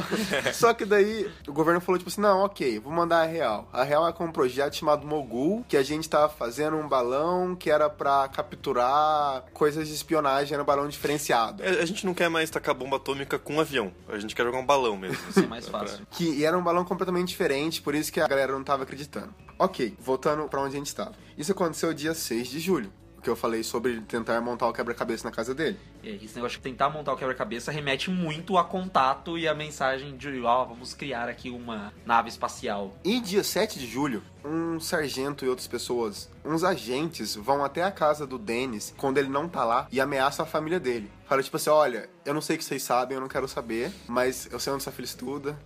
só 0.52 0.72
que 0.72 0.86
daí 0.86 1.30
o 1.46 1.52
governo 1.52 1.80
falou, 1.80 1.98
tipo 1.98 2.08
assim, 2.08 2.22
não, 2.22 2.38
ok, 2.38 2.78
vou 2.78 2.90
mandar 2.92 3.22
a 3.22 3.26
real. 3.26 3.68
A 3.70 3.82
real 3.82 4.08
é 4.08 4.12
com 4.12 4.24
um 4.24 4.32
projeto 4.32 4.76
chamado 4.76 5.06
Mogul, 5.06 5.62
que 5.68 5.76
a 5.76 5.82
gente 5.82 6.08
tava 6.08 6.30
fazendo 6.30 6.76
um 6.76 6.88
balão 6.88 7.49
que 7.56 7.70
era 7.70 7.88
pra 7.90 8.28
capturar 8.28 9.44
coisas 9.52 9.88
de 9.88 9.94
espionagem, 9.94 10.54
era 10.54 10.62
um 10.62 10.66
balão 10.66 10.88
diferenciado. 10.88 11.62
É, 11.62 11.80
A 11.80 11.84
gente 11.86 12.04
não 12.06 12.14
quer 12.14 12.28
mais 12.28 12.50
tacar 12.50 12.74
bomba 12.74 12.96
atômica 12.96 13.38
com 13.38 13.54
um 13.54 13.60
avião. 13.60 13.92
A 14.08 14.18
gente 14.18 14.34
quer 14.34 14.44
jogar 14.44 14.58
um 14.58 14.66
balão 14.66 14.96
mesmo. 14.96 15.18
Isso 15.28 15.40
é 15.44 15.46
mais 15.46 15.68
fácil. 15.68 16.06
Que 16.10 16.24
e 16.24 16.44
era 16.44 16.56
um 16.56 16.62
balão 16.62 16.84
completamente 16.84 17.28
diferente, 17.28 17.80
por 17.82 17.94
isso 17.94 18.12
que 18.12 18.20
a 18.20 18.28
galera 18.28 18.52
não 18.52 18.62
tava 18.64 18.82
acreditando. 18.84 19.34
Ok, 19.58 19.96
voltando 20.00 20.48
pra 20.48 20.60
onde 20.60 20.76
a 20.76 20.78
gente 20.78 20.94
tava. 20.94 21.12
Isso 21.36 21.52
aconteceu 21.52 21.92
dia 21.92 22.14
6 22.14 22.48
de 22.48 22.60
julho. 22.60 22.92
Que 23.22 23.28
eu 23.28 23.36
falei 23.36 23.62
sobre 23.62 24.00
tentar 24.00 24.40
montar 24.40 24.66
o 24.66 24.72
quebra-cabeça 24.72 25.28
na 25.28 25.30
casa 25.30 25.54
dele. 25.54 25.78
E 26.02 26.08
aí, 26.08 26.24
esse 26.24 26.34
negócio 26.36 26.56
de 26.56 26.62
tentar 26.62 26.88
montar 26.88 27.12
o 27.12 27.16
quebra-cabeça 27.18 27.70
remete 27.70 28.08
muito 28.10 28.56
a 28.56 28.64
contato 28.64 29.36
e 29.36 29.46
a 29.46 29.54
mensagem 29.54 30.16
de, 30.16 30.40
ó, 30.40 30.64
vamos 30.64 30.94
criar 30.94 31.28
aqui 31.28 31.50
uma 31.50 31.92
nave 32.06 32.30
espacial. 32.30 32.94
E 33.04 33.20
dia 33.20 33.44
7 33.44 33.78
de 33.78 33.86
julho, 33.86 34.22
um 34.44 34.78
sargento 34.80 35.44
e 35.44 35.48
outras 35.48 35.66
pessoas, 35.66 36.28
uns 36.44 36.64
agentes, 36.64 37.34
vão 37.34 37.64
até 37.64 37.82
a 37.82 37.90
casa 37.90 38.26
do 38.26 38.38
Dennis 38.38 38.94
quando 38.96 39.18
ele 39.18 39.28
não 39.28 39.48
tá 39.48 39.64
lá 39.64 39.86
e 39.90 40.00
ameaçam 40.00 40.44
a 40.44 40.48
família 40.48 40.80
dele. 40.80 41.10
Fala 41.28 41.42
tipo 41.42 41.56
assim: 41.56 41.70
olha, 41.70 42.08
eu 42.24 42.34
não 42.34 42.40
sei 42.40 42.56
o 42.56 42.58
que 42.58 42.64
vocês 42.64 42.82
sabem, 42.82 43.14
eu 43.14 43.20
não 43.20 43.28
quero 43.28 43.46
saber, 43.46 43.92
mas 44.08 44.48
eu 44.50 44.58
sei 44.58 44.72
onde 44.72 44.82
seu 44.82 44.90
filho 44.92 45.04
estuda, 45.04 45.56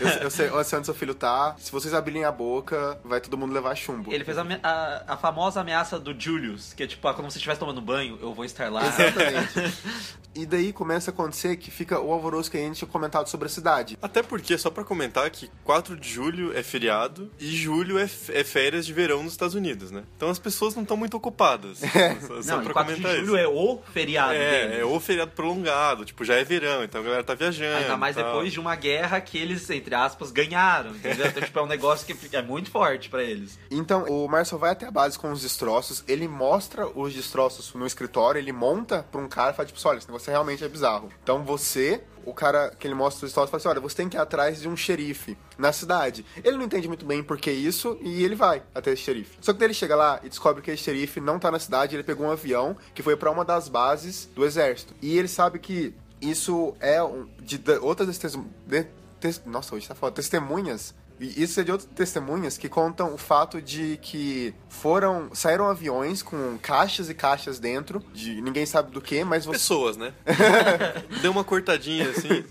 eu, 0.00 0.08
eu 0.22 0.30
sei, 0.30 0.48
eu 0.48 0.64
sei 0.64 0.78
onde 0.78 0.86
seu 0.86 0.94
filho 0.94 1.14
tá. 1.14 1.54
Se 1.58 1.70
vocês 1.70 1.92
abrirem 1.92 2.24
a 2.24 2.32
boca, 2.32 2.98
vai 3.04 3.20
todo 3.20 3.36
mundo 3.36 3.52
levar 3.52 3.74
chumbo. 3.74 4.12
Ele 4.12 4.24
fez 4.24 4.38
a, 4.38 4.42
a- 4.62 5.04
a 5.08 5.16
famosa 5.18 5.60
ameaça 5.60 5.98
do 5.98 6.18
Julius, 6.18 6.72
que 6.72 6.82
é 6.82 6.86
tipo, 6.86 7.06
ah, 7.06 7.12
quando 7.12 7.30
você 7.30 7.36
estivesse 7.36 7.60
tomando 7.60 7.82
banho, 7.82 8.18
eu 8.22 8.32
vou 8.32 8.46
estar 8.46 8.70
lá. 8.72 8.80
Exatamente. 8.86 9.74
e 10.34 10.46
daí 10.46 10.72
começa 10.72 11.10
a 11.10 11.12
acontecer 11.12 11.56
que 11.56 11.70
fica 11.70 12.00
o 12.00 12.10
alvoroço 12.12 12.50
que 12.50 12.56
a 12.56 12.60
gente 12.60 12.76
tinha 12.78 12.88
comentado 12.88 13.26
sobre 13.28 13.46
a 13.46 13.50
cidade. 13.50 13.98
Até 14.00 14.22
porque, 14.22 14.56
só 14.56 14.70
pra 14.70 14.84
comentar 14.84 15.28
que 15.30 15.50
4 15.64 15.96
de 15.98 16.08
julho 16.08 16.56
é 16.56 16.62
feriado 16.62 17.30
e 17.38 17.54
julho 17.54 17.98
é, 17.98 18.08
é 18.28 18.44
férias 18.44 18.84
de 18.86 18.92
verão 18.92 19.22
nos 19.22 19.32
Estados 19.32 19.54
Unidos, 19.54 19.90
né? 19.90 20.02
Então 20.16 20.28
as 20.28 20.38
pessoas 20.38 20.74
não 20.74 20.82
estão 20.82 20.96
muito 20.96 21.16
ocupadas. 21.16 21.78
Só, 22.26 22.42
só 22.42 22.56
Não, 22.56 22.64
pra 22.64 22.72
4 22.74 22.94
de 22.94 23.00
comentar 23.02 23.16
julho 23.24 23.26
isso. 23.26 23.36
é 23.36 23.48
o 23.48 23.80
feriado 23.92 24.32
É, 24.34 24.60
deles. 24.68 24.78
é 24.80 24.84
o 24.84 25.00
feriado 25.00 25.30
prolongado, 25.32 26.04
tipo, 26.04 26.24
já 26.24 26.34
é 26.34 26.44
verão, 26.44 26.82
então 26.84 27.00
a 27.00 27.04
galera 27.04 27.24
tá 27.24 27.34
viajando. 27.34 27.78
Ainda 27.78 27.96
mais 27.96 28.16
tal. 28.16 28.24
depois 28.24 28.52
de 28.52 28.60
uma 28.60 28.74
guerra 28.76 29.20
que 29.20 29.38
eles, 29.38 29.68
entre 29.70 29.94
aspas, 29.94 30.30
ganharam, 30.30 30.90
entendeu? 30.90 31.26
Então, 31.26 31.42
tipo, 31.42 31.58
é 31.58 31.62
um 31.62 31.66
negócio 31.66 32.06
que 32.06 32.36
é 32.36 32.42
muito 32.42 32.70
forte 32.70 33.08
pra 33.08 33.22
eles. 33.22 33.58
Então, 33.70 34.04
o 34.04 34.28
Marcel 34.28 34.58
vai 34.58 34.70
até 34.72 34.86
a 34.86 34.90
base 34.90 35.18
com 35.18 35.30
os 35.32 35.42
destroços, 35.42 36.02
ele 36.08 36.26
mostra 36.28 36.86
os 36.86 37.14
destroços 37.14 37.72
no 37.74 37.86
escritório, 37.86 38.38
ele 38.38 38.52
monta 38.52 39.04
pra 39.10 39.20
um 39.20 39.28
cara 39.28 39.52
e 39.52 39.54
fala, 39.54 39.66
tipo, 39.66 39.78
olha, 39.88 39.98
esse 39.98 40.08
negócio 40.08 40.30
realmente 40.30 40.64
é 40.64 40.68
bizarro. 40.68 41.08
Então 41.22 41.42
você, 41.44 42.02
o 42.30 42.34
cara 42.34 42.70
que 42.78 42.86
ele 42.86 42.94
mostra 42.94 43.24
os 43.26 43.30
destroços, 43.30 43.50
fala 43.50 43.60
assim, 43.60 43.68
olha, 43.68 43.80
você 43.80 43.96
tem 43.96 44.08
que 44.08 44.16
ir 44.16 44.20
atrás 44.20 44.60
de 44.60 44.68
um 44.68 44.76
xerife 44.76 45.36
na 45.58 45.72
cidade. 45.72 46.24
Ele 46.42 46.56
não 46.56 46.64
entende 46.64 46.88
muito 46.88 47.04
bem 47.04 47.22
por 47.22 47.36
que 47.36 47.50
isso, 47.50 47.98
e 48.00 48.24
ele 48.24 48.34
vai 48.34 48.62
até 48.74 48.92
esse 48.92 49.02
xerife. 49.02 49.36
Só 49.40 49.52
que 49.52 49.58
daí 49.58 49.66
ele 49.66 49.74
chega 49.74 49.96
lá 49.96 50.20
e 50.22 50.28
descobre 50.28 50.62
que 50.62 50.70
esse 50.70 50.82
xerife 50.82 51.20
não 51.20 51.38
tá 51.38 51.50
na 51.50 51.58
cidade, 51.58 51.96
ele 51.96 52.02
pegou 52.02 52.26
um 52.26 52.30
avião 52.30 52.76
que 52.94 53.02
foi 53.02 53.16
pra 53.16 53.30
uma 53.30 53.44
das 53.44 53.68
bases 53.68 54.28
do 54.34 54.44
exército. 54.44 54.94
E 55.02 55.18
ele 55.18 55.28
sabe 55.28 55.58
que 55.58 55.94
isso 56.20 56.74
é 56.80 57.02
um, 57.02 57.26
de, 57.40 57.58
de 57.58 57.72
outras 57.78 58.08
nossa, 59.44 59.74
hoje 59.74 59.86
tá 59.86 59.94
foda. 59.94 60.14
Testemunhas 60.14 60.94
isso 61.20 61.60
é 61.60 61.64
de 61.64 61.70
outras 61.72 61.88
testemunhas 61.94 62.56
que 62.56 62.68
contam 62.68 63.12
o 63.14 63.18
fato 63.18 63.60
de 63.60 63.98
que 64.02 64.54
foram. 64.68 65.28
saíram 65.34 65.66
aviões 65.68 66.22
com 66.22 66.58
caixas 66.62 67.08
e 67.10 67.14
caixas 67.14 67.58
dentro, 67.58 68.02
de 68.12 68.40
ninguém 68.40 68.64
sabe 68.66 68.90
do 68.90 69.00
que, 69.00 69.22
mas 69.24 69.44
você. 69.44 69.58
Pessoas, 69.58 69.96
né? 69.96 70.12
Deu 71.22 71.30
uma 71.32 71.44
cortadinha 71.44 72.08
assim. 72.10 72.44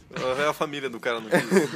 A 0.50 0.54
família 0.54 0.90
do 0.90 1.00
cara 1.00 1.20
não 1.20 1.30
quis, 1.30 1.70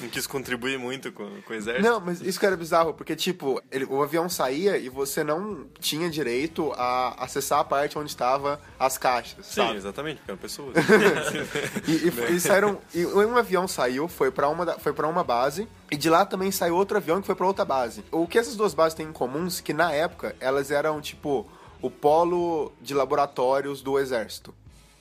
não 0.00 0.08
quis 0.08 0.26
contribuir 0.26 0.78
muito 0.78 1.10
com, 1.12 1.28
com 1.42 1.52
o 1.52 1.56
exército. 1.56 1.86
Não, 1.88 2.00
mas 2.00 2.20
isso 2.20 2.38
que 2.38 2.46
era 2.46 2.56
bizarro, 2.56 2.94
porque, 2.94 3.14
tipo, 3.16 3.60
ele- 3.70 3.84
o 3.86 4.02
avião 4.02 4.28
saía 4.28 4.76
e 4.76 4.88
você 4.88 5.22
não 5.24 5.66
tinha 5.80 6.08
direito 6.10 6.72
a 6.76 7.24
acessar 7.24 7.60
a 7.60 7.64
parte 7.64 7.98
onde 7.98 8.10
estavam 8.10 8.58
as 8.78 8.98
caixas, 8.98 9.46
Sim, 9.46 9.54
sabe? 9.62 9.76
exatamente, 9.76 10.18
porque 10.18 10.30
eram 10.30 10.38
pessoas. 10.40 10.74
E, 11.86 11.92
e- 12.08 12.36
e 12.36 12.40
saíram. 12.40 12.78
E 12.94 13.04
um 13.06 13.36
avião 13.36 13.66
saiu, 13.68 14.08
foi 14.08 14.30
pra 14.30 14.48
uma, 14.48 14.66
foi 14.78 14.92
pra 14.92 15.06
uma 15.06 15.22
base, 15.24 15.66
e 15.90 15.96
de 15.96 16.10
lá 16.10 16.24
também 16.26 16.50
saiu 16.50 16.76
outro 16.76 16.96
avião 16.96 17.20
que 17.20 17.26
foi 17.26 17.34
pra 17.34 17.46
outra 17.46 17.64
base. 17.64 18.04
O 18.10 18.26
que 18.26 18.38
essas 18.38 18.56
duas 18.56 18.74
bases 18.74 18.94
têm 18.94 19.08
em 19.08 19.12
comum 19.12 19.46
é 19.46 19.62
que 19.62 19.72
na 19.72 19.92
época 19.92 20.34
elas 20.40 20.70
eram 20.70 21.00
tipo 21.00 21.46
o 21.80 21.90
polo 21.90 22.72
de 22.80 22.94
laboratórios 22.94 23.82
do 23.82 23.98
exército. 23.98 24.54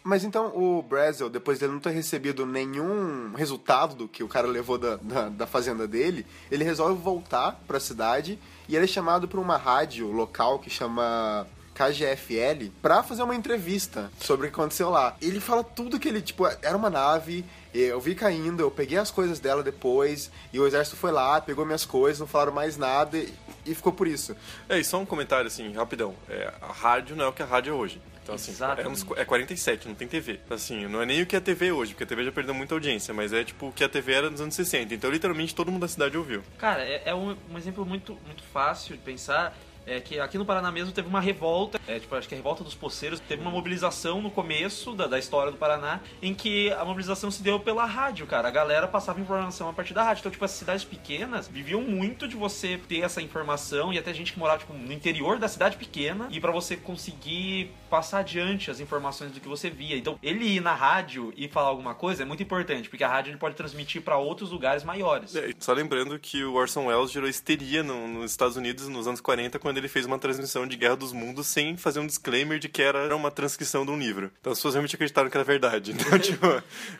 Mas 0.03 0.23
então 0.23 0.55
o 0.55 0.83
Brazel, 0.83 1.31
depois 1.31 1.57
dele 1.57 1.73
não 1.73 1.79
ter 1.79 1.89
recebido 1.89 2.45
nenhum 2.45 3.33
resultado 3.33 3.95
do 3.95 4.07
que 4.07 4.23
o 4.23 4.27
cara 4.27 4.45
levou 4.45 4.77
da, 4.77 4.97
da, 4.97 5.29
da 5.29 5.47
fazenda 5.47 5.87
dele, 5.87 6.27
ele 6.51 6.63
resolve 6.63 7.01
voltar 7.01 7.59
pra 7.65 7.79
cidade 7.79 8.37
e 8.69 8.75
ele 8.75 8.85
é 8.85 8.87
chamado 8.87 9.27
por 9.27 9.39
uma 9.39 9.57
rádio 9.57 10.11
local 10.11 10.59
que 10.59 10.69
chama 10.69 11.47
KGFL 11.75 12.71
pra 12.81 13.03
fazer 13.03 13.21
uma 13.21 13.35
entrevista 13.35 14.09
sobre 14.19 14.47
o 14.47 14.49
que 14.49 14.55
aconteceu 14.55 14.89
lá. 14.89 15.15
Ele 15.21 15.41
fala 15.41 15.63
tudo 15.63 15.99
que 15.99 16.07
ele, 16.07 16.21
tipo, 16.21 16.47
era 16.47 16.75
uma 16.75 16.89
nave, 16.89 17.43
eu 17.73 17.99
vi 17.99 18.15
caindo, 18.15 18.61
eu 18.61 18.71
peguei 18.71 18.97
as 18.97 19.11
coisas 19.11 19.39
dela 19.39 19.61
depois, 19.61 20.31
e 20.53 20.59
o 20.59 20.65
exército 20.65 20.95
foi 20.95 21.11
lá, 21.11 21.39
pegou 21.41 21.65
minhas 21.65 21.85
coisas, 21.85 22.19
não 22.19 22.27
falaram 22.27 22.53
mais 22.53 22.77
nada, 22.77 23.17
e, 23.17 23.33
e 23.65 23.75
ficou 23.75 23.91
por 23.91 24.07
isso. 24.07 24.35
É, 24.69 24.79
e 24.79 24.83
só 24.83 24.97
um 24.99 25.05
comentário 25.05 25.47
assim, 25.47 25.73
rapidão. 25.73 26.15
É, 26.29 26.53
a 26.61 26.71
rádio 26.71 27.15
não 27.15 27.25
é 27.25 27.27
o 27.27 27.33
que 27.33 27.43
a 27.43 27.45
rádio 27.45 27.71
é 27.71 27.75
hoje. 27.75 28.01
Então, 28.25 28.33
assim, 28.33 28.55
é, 28.79 28.87
uns, 28.87 29.05
é 29.17 29.23
47, 29.23 29.87
não 29.87 29.93
tem 29.93 30.07
TV. 30.07 30.39
Assim, 30.49 30.87
não 30.87 30.99
é 30.99 31.05
nem 31.05 31.21
o 31.21 31.27
que 31.27 31.35
é 31.35 31.39
TV 31.39 31.71
hoje, 31.71 31.91
porque 31.93 32.05
a 32.05 32.07
TV 32.07 32.25
já 32.25 32.31
perdeu 32.31 32.55
muita 32.55 32.73
audiência, 32.73 33.13
mas 33.13 33.31
é 33.31 33.43
tipo 33.43 33.67
o 33.67 33.71
que 33.71 33.83
a 33.83 33.89
TV 33.89 34.13
era 34.13 34.31
nos 34.31 34.41
anos 34.41 34.55
60. 34.55 34.95
Então, 34.95 35.11
literalmente, 35.11 35.53
todo 35.53 35.71
mundo 35.71 35.81
da 35.81 35.87
cidade 35.87 36.17
ouviu. 36.17 36.41
Cara, 36.57 36.81
é, 36.81 37.03
é 37.05 37.13
um, 37.13 37.37
um 37.51 37.55
exemplo 37.55 37.85
muito, 37.85 38.17
muito 38.25 38.41
fácil 38.51 38.95
de 38.95 39.03
pensar. 39.03 39.55
É 39.87 39.99
que 39.99 40.19
aqui 40.19 40.37
no 40.37 40.45
Paraná 40.45 40.71
mesmo 40.71 40.91
teve 40.91 41.07
uma 41.07 41.19
revolta, 41.21 41.79
é, 41.87 41.99
tipo, 41.99 42.15
acho 42.15 42.27
que 42.27 42.33
a 42.33 42.37
revolta 42.37 42.63
dos 42.63 42.73
poceiros, 42.73 43.19
teve 43.19 43.41
uma 43.41 43.51
mobilização 43.51 44.21
no 44.21 44.31
começo 44.31 44.93
da, 44.93 45.05
da 45.07 45.19
história 45.19 45.51
do 45.51 45.57
Paraná, 45.57 45.99
em 46.21 46.33
que 46.33 46.71
a 46.73 46.83
mobilização 46.83 47.29
se 47.29 47.43
deu 47.43 47.59
pela 47.59 47.85
rádio, 47.85 48.25
cara. 48.25 48.47
A 48.47 48.51
galera 48.51 48.87
passava 48.87 49.19
informação 49.21 49.69
a 49.69 49.73
partir 49.73 49.93
da 49.93 50.03
rádio. 50.03 50.21
Então, 50.21 50.31
tipo, 50.31 50.43
as 50.45 50.51
cidades 50.51 50.83
pequenas 50.83 51.47
viviam 51.47 51.81
muito 51.81 52.27
de 52.27 52.35
você 52.35 52.79
ter 52.87 53.01
essa 53.01 53.21
informação 53.21 53.93
e 53.93 53.97
até 53.99 54.13
gente 54.13 54.33
que 54.33 54.39
morava, 54.39 54.59
tipo, 54.59 54.73
no 54.73 54.91
interior 54.91 55.37
da 55.37 55.47
cidade 55.47 55.77
pequena 55.77 56.27
e 56.31 56.39
pra 56.39 56.51
você 56.51 56.75
conseguir 56.75 57.71
passar 57.89 58.19
adiante 58.19 58.71
as 58.71 58.79
informações 58.79 59.31
do 59.31 59.39
que 59.39 59.47
você 59.47 59.69
via. 59.69 59.95
Então, 59.97 60.17
ele 60.21 60.45
ir 60.45 60.61
na 60.61 60.73
rádio 60.73 61.33
e 61.37 61.47
falar 61.47 61.67
alguma 61.69 61.93
coisa 61.93 62.23
é 62.23 62.25
muito 62.25 62.41
importante, 62.41 62.89
porque 62.89 63.03
a 63.03 63.07
rádio 63.07 63.31
ele 63.31 63.37
pode 63.37 63.55
transmitir 63.55 64.01
pra 64.01 64.17
outros 64.17 64.51
lugares 64.51 64.83
maiores. 64.83 65.35
É, 65.35 65.51
só 65.59 65.73
lembrando 65.73 66.17
que 66.19 66.43
o 66.43 66.55
Orson 66.55 66.85
Welles 66.87 67.11
gerou 67.11 67.29
histeria 67.29 67.83
no- 67.83 68.07
nos 68.07 68.31
Estados 68.31 68.57
Unidos 68.57 68.87
nos 68.87 69.07
anos 69.07 69.21
40, 69.21 69.59
quando 69.59 69.74
ele 69.77 69.87
fez 69.87 70.05
uma 70.05 70.19
transmissão 70.19 70.67
de 70.67 70.75
Guerra 70.75 70.95
dos 70.95 71.11
Mundos 71.11 71.47
sem 71.47 71.77
fazer 71.77 71.99
um 71.99 72.07
disclaimer 72.07 72.59
de 72.59 72.69
que 72.69 72.81
era 72.81 73.15
uma 73.15 73.31
transcrição 73.31 73.85
de 73.85 73.91
um 73.91 73.97
livro. 73.97 74.31
Então 74.39 74.51
as 74.51 74.59
pessoas 74.59 74.73
realmente 74.75 74.95
acreditaram 74.95 75.29
que 75.29 75.37
era 75.37 75.43
verdade. 75.43 75.95
Então, 76.05 76.19
tipo, 76.19 76.45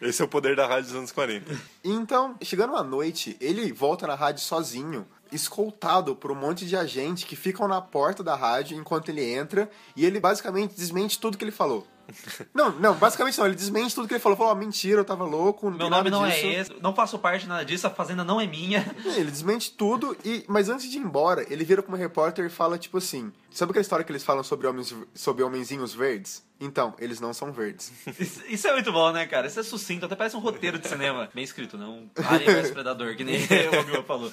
esse 0.01 0.21
é 0.21 0.25
o 0.25 0.27
poder 0.27 0.55
da 0.55 0.65
rádio 0.65 0.85
dos 0.85 0.95
anos 0.95 1.11
40. 1.11 1.53
E 1.83 1.91
então, 1.91 2.35
chegando 2.41 2.75
à 2.75 2.83
noite, 2.83 3.37
ele 3.39 3.71
volta 3.71 4.07
na 4.07 4.15
rádio 4.15 4.41
sozinho, 4.41 5.05
escoltado 5.31 6.15
por 6.15 6.31
um 6.31 6.35
monte 6.35 6.65
de 6.65 6.75
agente 6.75 7.25
que 7.25 7.35
ficam 7.35 7.67
na 7.67 7.81
porta 7.81 8.23
da 8.23 8.35
rádio 8.35 8.77
enquanto 8.77 9.09
ele 9.09 9.23
entra, 9.23 9.69
e 9.95 10.05
ele 10.05 10.19
basicamente 10.19 10.75
desmente 10.75 11.19
tudo 11.19 11.37
que 11.37 11.43
ele 11.43 11.51
falou. 11.51 11.85
Não, 12.53 12.71
não, 12.79 12.93
basicamente 12.95 13.37
não, 13.37 13.45
ele 13.45 13.55
desmente 13.55 13.93
tudo 13.95 14.07
que 14.07 14.13
ele 14.13 14.19
falou. 14.21 14.37
Falou, 14.37 14.51
ó, 14.51 14.55
mentira, 14.55 15.01
eu 15.01 15.05
tava 15.05 15.23
louco, 15.23 15.69
não 15.69 15.77
Meu 15.77 15.89
nome 15.89 16.09
nada 16.09 16.23
não 16.23 16.27
disso. 16.27 16.45
é 16.45 16.53
esse, 16.53 16.73
não 16.81 16.93
faço 16.93 17.17
parte 17.19 17.43
de 17.43 17.47
nada 17.47 17.63
disso, 17.63 17.87
a 17.87 17.89
fazenda 17.89 18.23
não 18.23 18.39
é 18.39 18.45
minha. 18.47 18.85
Ele 19.15 19.31
desmente 19.31 19.71
tudo, 19.71 20.15
e, 20.25 20.43
mas 20.47 20.67
antes 20.69 20.89
de 20.89 20.97
ir 20.97 21.01
embora, 21.01 21.45
ele 21.49 21.63
vira 21.63 21.81
pra 21.81 21.91
uma 21.91 21.97
repórter 21.97 22.45
e 22.45 22.49
fala, 22.49 22.77
tipo 22.77 22.97
assim, 22.97 23.31
sabe 23.51 23.71
aquela 23.71 23.81
história 23.81 24.03
que 24.03 24.11
eles 24.11 24.23
falam 24.23 24.43
sobre, 24.43 24.67
homens, 24.67 24.95
sobre 25.13 25.43
homenzinhos 25.43 25.93
verdes? 25.93 26.43
Então, 26.59 26.93
eles 26.99 27.19
não 27.19 27.33
são 27.33 27.51
verdes. 27.51 27.91
Isso, 28.19 28.41
isso 28.47 28.67
é 28.67 28.73
muito 28.73 28.91
bom, 28.91 29.11
né, 29.11 29.25
cara? 29.25 29.47
Isso 29.47 29.59
é 29.59 29.63
sucinto, 29.63 30.05
até 30.05 30.15
parece 30.15 30.35
um 30.35 30.39
roteiro 30.39 30.79
de 30.79 30.87
cinema. 30.87 31.29
Bem 31.33 31.43
escrito, 31.43 31.77
não 31.77 32.09
Alien 32.29 32.61
vs 32.61 32.71
Predador, 32.71 33.15
que 33.15 33.23
nem 33.23 33.37
o 33.73 33.79
Obi-Wan 33.79 34.03
falou. 34.03 34.31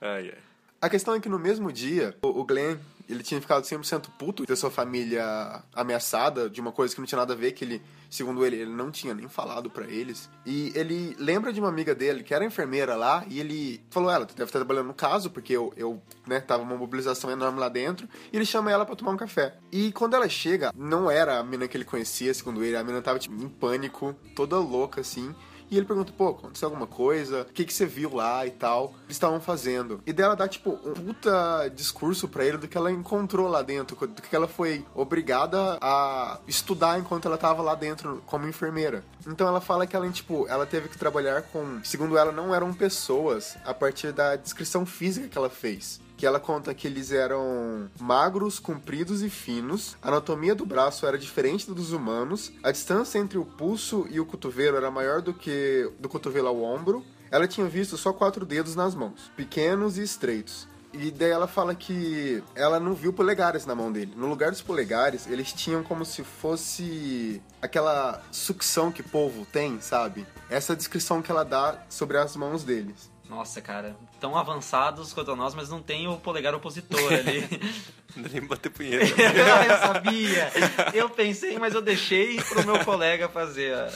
Ai, 0.00 0.32
ai. 0.34 0.47
A 0.80 0.88
questão 0.88 1.14
é 1.14 1.20
que 1.20 1.28
no 1.28 1.40
mesmo 1.40 1.72
dia, 1.72 2.16
o 2.22 2.44
Glenn, 2.44 2.76
ele 3.08 3.24
tinha 3.24 3.40
ficado 3.40 3.64
100% 3.64 4.10
puto 4.16 4.44
de 4.44 4.46
ter 4.46 4.54
sua 4.54 4.70
família 4.70 5.60
ameaçada 5.74 6.48
de 6.48 6.60
uma 6.60 6.70
coisa 6.70 6.94
que 6.94 7.00
não 7.00 7.06
tinha 7.06 7.18
nada 7.18 7.32
a 7.32 7.36
ver, 7.36 7.50
que 7.50 7.64
ele, 7.64 7.82
segundo 8.08 8.46
ele, 8.46 8.56
ele 8.56 8.70
não 8.70 8.88
tinha 8.88 9.12
nem 9.12 9.28
falado 9.28 9.68
pra 9.68 9.86
eles. 9.88 10.30
E 10.46 10.70
ele 10.76 11.16
lembra 11.18 11.52
de 11.52 11.58
uma 11.58 11.68
amiga 11.68 11.96
dele, 11.96 12.22
que 12.22 12.32
era 12.32 12.44
enfermeira 12.44 12.94
lá, 12.94 13.24
e 13.28 13.40
ele 13.40 13.80
falou, 13.90 14.08
ela, 14.08 14.24
tu 14.24 14.36
deve 14.36 14.48
estar 14.48 14.60
trabalhando 14.60 14.86
no 14.86 14.94
caso, 14.94 15.30
porque 15.30 15.52
eu, 15.52 15.72
eu 15.76 16.00
né, 16.28 16.38
tava 16.38 16.62
uma 16.62 16.76
mobilização 16.76 17.28
enorme 17.28 17.58
lá 17.58 17.68
dentro, 17.68 18.08
e 18.32 18.36
ele 18.36 18.46
chama 18.46 18.70
ela 18.70 18.86
pra 18.86 18.94
tomar 18.94 19.10
um 19.10 19.16
café. 19.16 19.56
E 19.72 19.90
quando 19.90 20.14
ela 20.14 20.28
chega, 20.28 20.72
não 20.76 21.10
era 21.10 21.40
a 21.40 21.42
mina 21.42 21.66
que 21.66 21.76
ele 21.76 21.84
conhecia, 21.84 22.32
segundo 22.32 22.62
ele, 22.62 22.76
a 22.76 22.84
mina 22.84 23.02
tava, 23.02 23.18
tipo, 23.18 23.34
em 23.34 23.48
pânico, 23.48 24.14
toda 24.36 24.56
louca, 24.58 25.00
assim, 25.00 25.34
e 25.70 25.76
ele 25.76 25.86
pergunta, 25.86 26.12
pô, 26.16 26.28
aconteceu 26.28 26.68
alguma 26.68 26.86
coisa? 26.86 27.42
O 27.42 27.52
que, 27.52 27.64
que 27.64 27.72
você 27.72 27.86
viu 27.86 28.14
lá 28.14 28.46
e 28.46 28.50
tal? 28.50 28.94
Eles 29.04 29.16
estavam 29.16 29.40
fazendo? 29.40 30.00
E 30.06 30.12
dela 30.12 30.34
dá, 30.34 30.48
tipo, 30.48 30.78
um 30.84 30.94
puta 30.94 31.68
discurso 31.74 32.28
pra 32.28 32.44
ele 32.44 32.58
do 32.58 32.68
que 32.68 32.76
ela 32.76 32.90
encontrou 32.90 33.48
lá 33.48 33.62
dentro, 33.62 33.96
do 34.06 34.22
que 34.22 34.34
ela 34.34 34.48
foi 34.48 34.84
obrigada 34.94 35.78
a 35.80 36.38
estudar 36.46 36.98
enquanto 36.98 37.26
ela 37.26 37.38
tava 37.38 37.62
lá 37.62 37.74
dentro 37.74 38.22
como 38.26 38.46
enfermeira. 38.46 39.04
Então 39.26 39.46
ela 39.46 39.60
fala 39.60 39.86
que 39.86 39.94
ela, 39.94 40.08
tipo, 40.10 40.46
ela 40.48 40.66
teve 40.66 40.88
que 40.88 40.98
trabalhar 40.98 41.42
com, 41.42 41.80
segundo 41.84 42.16
ela, 42.16 42.32
não 42.32 42.54
eram 42.54 42.72
pessoas 42.72 43.56
a 43.64 43.74
partir 43.74 44.12
da 44.12 44.36
descrição 44.36 44.86
física 44.86 45.28
que 45.28 45.36
ela 45.36 45.50
fez 45.50 46.00
que 46.18 46.26
ela 46.26 46.40
conta 46.40 46.74
que 46.74 46.88
eles 46.88 47.12
eram 47.12 47.88
magros, 47.98 48.58
compridos 48.58 49.22
e 49.22 49.30
finos. 49.30 49.96
A 50.02 50.08
anatomia 50.08 50.54
do 50.54 50.66
braço 50.66 51.06
era 51.06 51.16
diferente 51.16 51.64
do 51.64 51.74
dos 51.78 51.92
humanos. 51.92 52.52
A 52.62 52.72
distância 52.72 53.20
entre 53.20 53.38
o 53.38 53.44
pulso 53.44 54.04
e 54.10 54.18
o 54.18 54.26
cotovelo 54.26 54.76
era 54.76 54.90
maior 54.90 55.22
do 55.22 55.32
que 55.32 55.90
do 56.00 56.08
cotovelo 56.08 56.48
ao 56.48 56.60
ombro. 56.60 57.04
Ela 57.30 57.46
tinha 57.46 57.68
visto 57.68 57.96
só 57.96 58.12
quatro 58.12 58.44
dedos 58.44 58.74
nas 58.74 58.96
mãos, 58.96 59.30
pequenos 59.36 59.96
e 59.96 60.02
estreitos. 60.02 60.66
E 60.92 61.10
daí 61.10 61.30
ela 61.30 61.46
fala 61.46 61.74
que 61.74 62.42
ela 62.54 62.80
não 62.80 62.94
viu 62.94 63.12
polegares 63.12 63.64
na 63.64 63.74
mão 63.74 63.92
dele. 63.92 64.14
No 64.16 64.26
lugar 64.26 64.50
dos 64.50 64.62
polegares, 64.62 65.26
eles 65.28 65.52
tinham 65.52 65.84
como 65.84 66.04
se 66.04 66.24
fosse 66.24 67.40
aquela 67.62 68.22
sucção 68.32 68.90
que 68.90 69.02
povo 69.02 69.46
tem, 69.52 69.80
sabe? 69.80 70.26
Essa 70.50 70.74
descrição 70.74 71.22
que 71.22 71.30
ela 71.30 71.44
dá 71.44 71.84
sobre 71.88 72.16
as 72.16 72.34
mãos 72.34 72.64
deles. 72.64 73.10
Nossa, 73.28 73.60
cara, 73.60 73.94
tão 74.18 74.36
avançados 74.36 75.12
quanto 75.12 75.36
nós, 75.36 75.54
mas 75.54 75.68
não 75.68 75.82
tem 75.82 76.08
o 76.08 76.16
polegar 76.16 76.54
opositor 76.54 77.12
ali. 77.12 77.46
Não 78.16 78.28
nem 78.28 78.40
bater 78.40 78.70
punheta. 78.72 79.04
eu 79.04 79.78
sabia! 79.78 80.50
Eu 80.94 81.10
pensei, 81.10 81.58
mas 81.58 81.74
eu 81.74 81.82
deixei 81.82 82.40
pro 82.42 82.64
meu 82.64 82.82
colega 82.84 83.28
fazer 83.28 83.74
a 83.74 83.90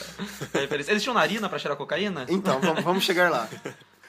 referência. 0.53 0.91
Eles 0.91 1.01
tinham 1.01 1.15
narina 1.15 1.49
pra 1.49 1.57
cheirar 1.57 1.75
cocaína? 1.75 2.25
Então, 2.29 2.61
vamos, 2.61 2.83
vamos 2.83 3.03
chegar 3.03 3.29
lá. 3.31 3.49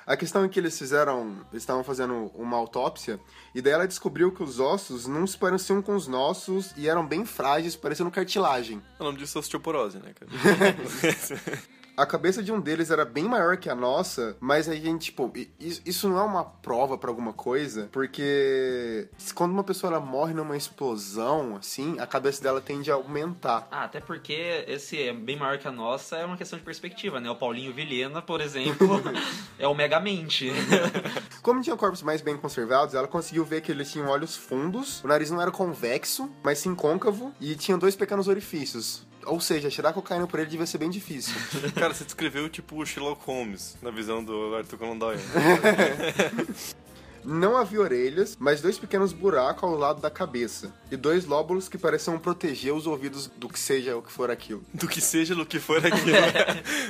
A 0.07 0.17
questão 0.17 0.45
é 0.45 0.49
que 0.49 0.61
eles 0.61 0.79
fizeram. 0.79 1.39
Eles 1.51 1.63
estavam 1.63 1.83
fazendo 1.83 2.31
uma 2.35 2.57
autópsia, 2.57 3.19
e 3.55 3.63
daí 3.63 3.73
ela 3.73 3.89
descobriu 3.89 4.31
que 4.31 4.43
os 4.43 4.61
ossos 4.61 5.07
não 5.07 5.27
se 5.27 5.39
pareciam 5.39 5.81
com 5.81 5.97
os 5.97 6.07
nossos 6.07 6.73
e 6.77 6.87
eram 6.87 7.05
bem 7.05 7.25
frágeis, 7.25 7.75
parecendo 7.75 8.11
cartilagem. 8.11 8.83
O 9.01 9.05
nome 9.05 9.19
disso 9.19 9.39
é 9.39 9.41
osteoporose, 9.41 9.99
né, 9.99 10.13
cara? 10.13 10.31
A 11.97 12.05
cabeça 12.05 12.43
de 12.43 12.51
um 12.51 12.61
deles 12.61 12.91
era 12.91 13.05
bem 13.05 13.25
maior 13.25 13.57
que 13.57 13.71
a 13.71 13.75
nossa, 13.75 14.37
mas 14.41 14.69
a 14.69 14.75
gente, 14.75 15.07
tipo, 15.07 15.33
isso 15.61 16.09
não 16.09 16.19
é 16.19 16.23
uma 16.23 16.45
prova 16.45 16.99
pra 16.99 17.09
alguma 17.09 17.33
coisa, 17.33 17.89
porque 17.93 19.09
quando 19.35 19.53
uma 19.53 19.63
pessoa 19.63 20.01
morre 20.01 20.35
numa 20.35 20.57
explosão, 20.57 21.57
assim, 21.57 21.97
a 22.01 22.07
cabeça 22.07 22.43
dela 22.43 22.61
tende 22.61 22.91
a 22.91 22.95
aumentar. 22.95 23.69
Ah, 23.71 23.85
até 23.85 24.01
porque 24.01 24.65
esse 24.67 25.01
é 25.01 25.13
bem 25.13 25.37
maior 25.37 25.59
que 25.59 25.69
a 25.69 25.73
nossa 25.73 26.17
é 26.17 26.25
uma 26.25 26.37
questão 26.37 26.59
de 26.59 26.65
perspectiva, 26.65 27.21
né? 27.21 27.31
O 27.31 27.37
Paulinho 27.37 27.73
Vilhena, 27.73 28.21
por 28.21 28.41
exemplo, 28.41 29.01
é 29.57 29.69
o 29.69 29.75
Megamente. 29.75 30.51
Como 31.43 31.63
tinha 31.63 31.77
corpos 31.77 32.03
mais 32.03 32.21
bem 32.21 32.37
conservados, 32.37 32.95
ela 32.95 33.07
conseguiu 33.07 33.45
ver 33.45 33.61
que 33.61 33.71
eles 33.71 33.93
tinham 33.93 34.09
olhos 34.09 34.37
fundos, 34.37 35.03
o 35.05 35.07
nariz 35.07 35.31
não 35.31 35.41
era 35.41 35.53
convexo, 35.53 36.29
mas 36.43 36.59
sim 36.59 36.75
côncavo, 36.75 37.33
e 37.41 37.55
tinha 37.55 37.77
dois 37.77 37.95
pequenos 37.95 38.27
orifícios. 38.27 39.07
Ou 39.27 39.41
seja, 39.41 39.71
tirar 39.71 39.93
cocaína 39.93 40.27
por 40.27 40.41
ele 40.41 40.51
devia 40.51 40.67
ser 40.67 40.79
bem 40.79 40.91
difícil. 40.91 41.35
Cara, 41.75 41.95
você 41.95 42.05
descreveu 42.05 42.49
tipo 42.49 42.81
o 42.81 42.87
Sherlock 42.87 43.25
Holmes 43.25 43.77
na 43.83 43.91
visão 43.91 44.23
do 44.23 44.55
Arthur 44.55 44.79
Conan 44.79 44.99
Doyle. 44.99 45.21
Não 47.25 47.57
havia 47.57 47.81
orelhas, 47.81 48.37
mas 48.39 48.61
dois 48.61 48.79
pequenos 48.79 49.15
buracos 49.15 49.63
ao 49.63 49.75
lado 49.75 49.99
da 49.99 50.11
cabeça. 50.11 50.75
E 50.91 50.97
dois 50.97 51.25
lóbulos 51.25 51.71
que 51.71 51.79
pareciam 51.79 52.19
proteger 52.19 52.75
os 52.75 52.87
ouvidos 52.87 53.29
do 53.39 53.49
que 53.49 53.59
seja 53.59 53.97
o 53.97 54.03
que 54.03 54.13
for 54.13 54.31
aquilo. 54.31 54.63
Do 54.75 54.87
que 54.87 55.01
seja, 55.01 55.35
do 55.35 55.47
que 55.47 55.59
for 55.59 55.79
aquilo. 55.79 56.19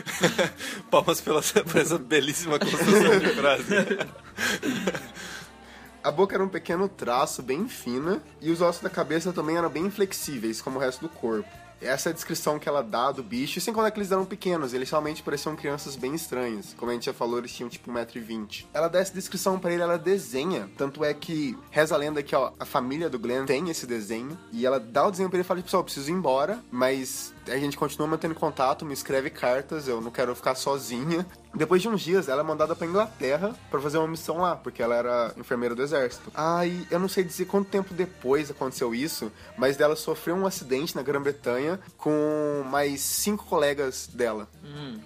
Palmas 0.90 1.20
pela, 1.20 1.40
por 1.40 1.76
essa 1.76 1.98
belíssima 1.98 2.58
construção 2.58 3.18
de 3.20 3.28
frase. 3.28 3.64
A 6.02 6.10
boca 6.10 6.34
era 6.34 6.42
um 6.42 6.48
pequeno 6.48 6.88
traço 6.88 7.40
bem 7.40 7.68
fina, 7.68 8.20
e 8.40 8.50
os 8.50 8.60
ossos 8.60 8.82
da 8.82 8.90
cabeça 8.90 9.32
também 9.32 9.56
eram 9.56 9.70
bem 9.70 9.88
flexíveis, 9.88 10.60
como 10.60 10.78
o 10.78 10.80
resto 10.80 11.02
do 11.02 11.08
corpo. 11.08 11.48
Essa 11.80 12.08
é 12.08 12.10
a 12.10 12.14
descrição 12.14 12.58
que 12.58 12.68
ela 12.68 12.82
dá 12.82 13.12
do 13.12 13.22
bicho, 13.22 13.60
sem 13.60 13.74
contar 13.74 13.90
que 13.90 13.98
eles 13.98 14.10
eram 14.10 14.24
pequenos, 14.24 14.72
eles 14.72 14.90
realmente 14.90 15.22
pareciam 15.22 15.54
crianças 15.54 15.96
bem 15.96 16.14
estranhas. 16.14 16.74
Como 16.78 16.90
a 16.90 16.94
gente 16.94 17.06
já 17.06 17.12
falou, 17.12 17.38
eles 17.38 17.52
tinham 17.52 17.68
tipo 17.68 17.90
1,20m. 17.92 18.66
Ela 18.72 18.88
dá 18.88 19.00
essa 19.00 19.12
descrição 19.12 19.58
pra 19.58 19.72
ele, 19.72 19.82
ela 19.82 19.98
desenha. 19.98 20.70
Tanto 20.76 21.04
é 21.04 21.12
que 21.12 21.56
reza 21.70 21.94
a 21.94 21.98
lenda 21.98 22.22
que 22.22 22.34
ó, 22.34 22.52
a 22.58 22.64
família 22.64 23.10
do 23.10 23.18
Glenn 23.18 23.44
tem 23.44 23.68
esse 23.68 23.86
desenho, 23.86 24.38
e 24.52 24.64
ela 24.64 24.80
dá 24.80 25.06
o 25.06 25.10
desenho 25.10 25.28
pra 25.28 25.36
ele 25.36 25.44
e 25.44 25.48
fala: 25.48 25.62
pessoal, 25.62 25.80
eu 25.80 25.84
preciso 25.84 26.10
ir 26.10 26.14
embora, 26.14 26.62
mas 26.70 27.34
a 27.48 27.56
gente 27.56 27.76
continua 27.76 28.08
mantendo 28.08 28.34
contato, 28.34 28.84
me 28.84 28.94
escreve 28.94 29.28
cartas, 29.30 29.86
eu 29.86 30.00
não 30.00 30.10
quero 30.10 30.34
ficar 30.34 30.54
sozinha. 30.54 31.26
Depois 31.54 31.80
de 31.82 31.88
uns 31.88 32.00
dias, 32.02 32.28
ela 32.28 32.40
é 32.40 32.44
mandada 32.44 32.74
pra 32.74 32.86
Inglaterra 32.86 33.54
pra 33.70 33.80
fazer 33.80 33.98
uma 33.98 34.08
missão 34.08 34.38
lá, 34.38 34.56
porque 34.56 34.82
ela 34.82 34.94
era 34.94 35.32
enfermeira 35.36 35.74
do 35.74 35.82
exército. 35.82 36.30
Ai, 36.34 36.86
eu 36.90 36.98
não 36.98 37.08
sei 37.08 37.22
dizer 37.24 37.44
quanto 37.46 37.68
tempo 37.70 37.94
depois 37.94 38.50
aconteceu 38.50 38.94
isso, 38.94 39.30
mas 39.56 39.76
dela 39.76 39.94
sofreu 39.96 40.34
um 40.34 40.46
acidente 40.46 40.96
na 40.96 41.02
Grã-Bretanha 41.02 41.78
com 41.96 42.64
mais 42.70 43.00
cinco 43.00 43.44
colegas 43.46 44.08
dela. 44.12 44.48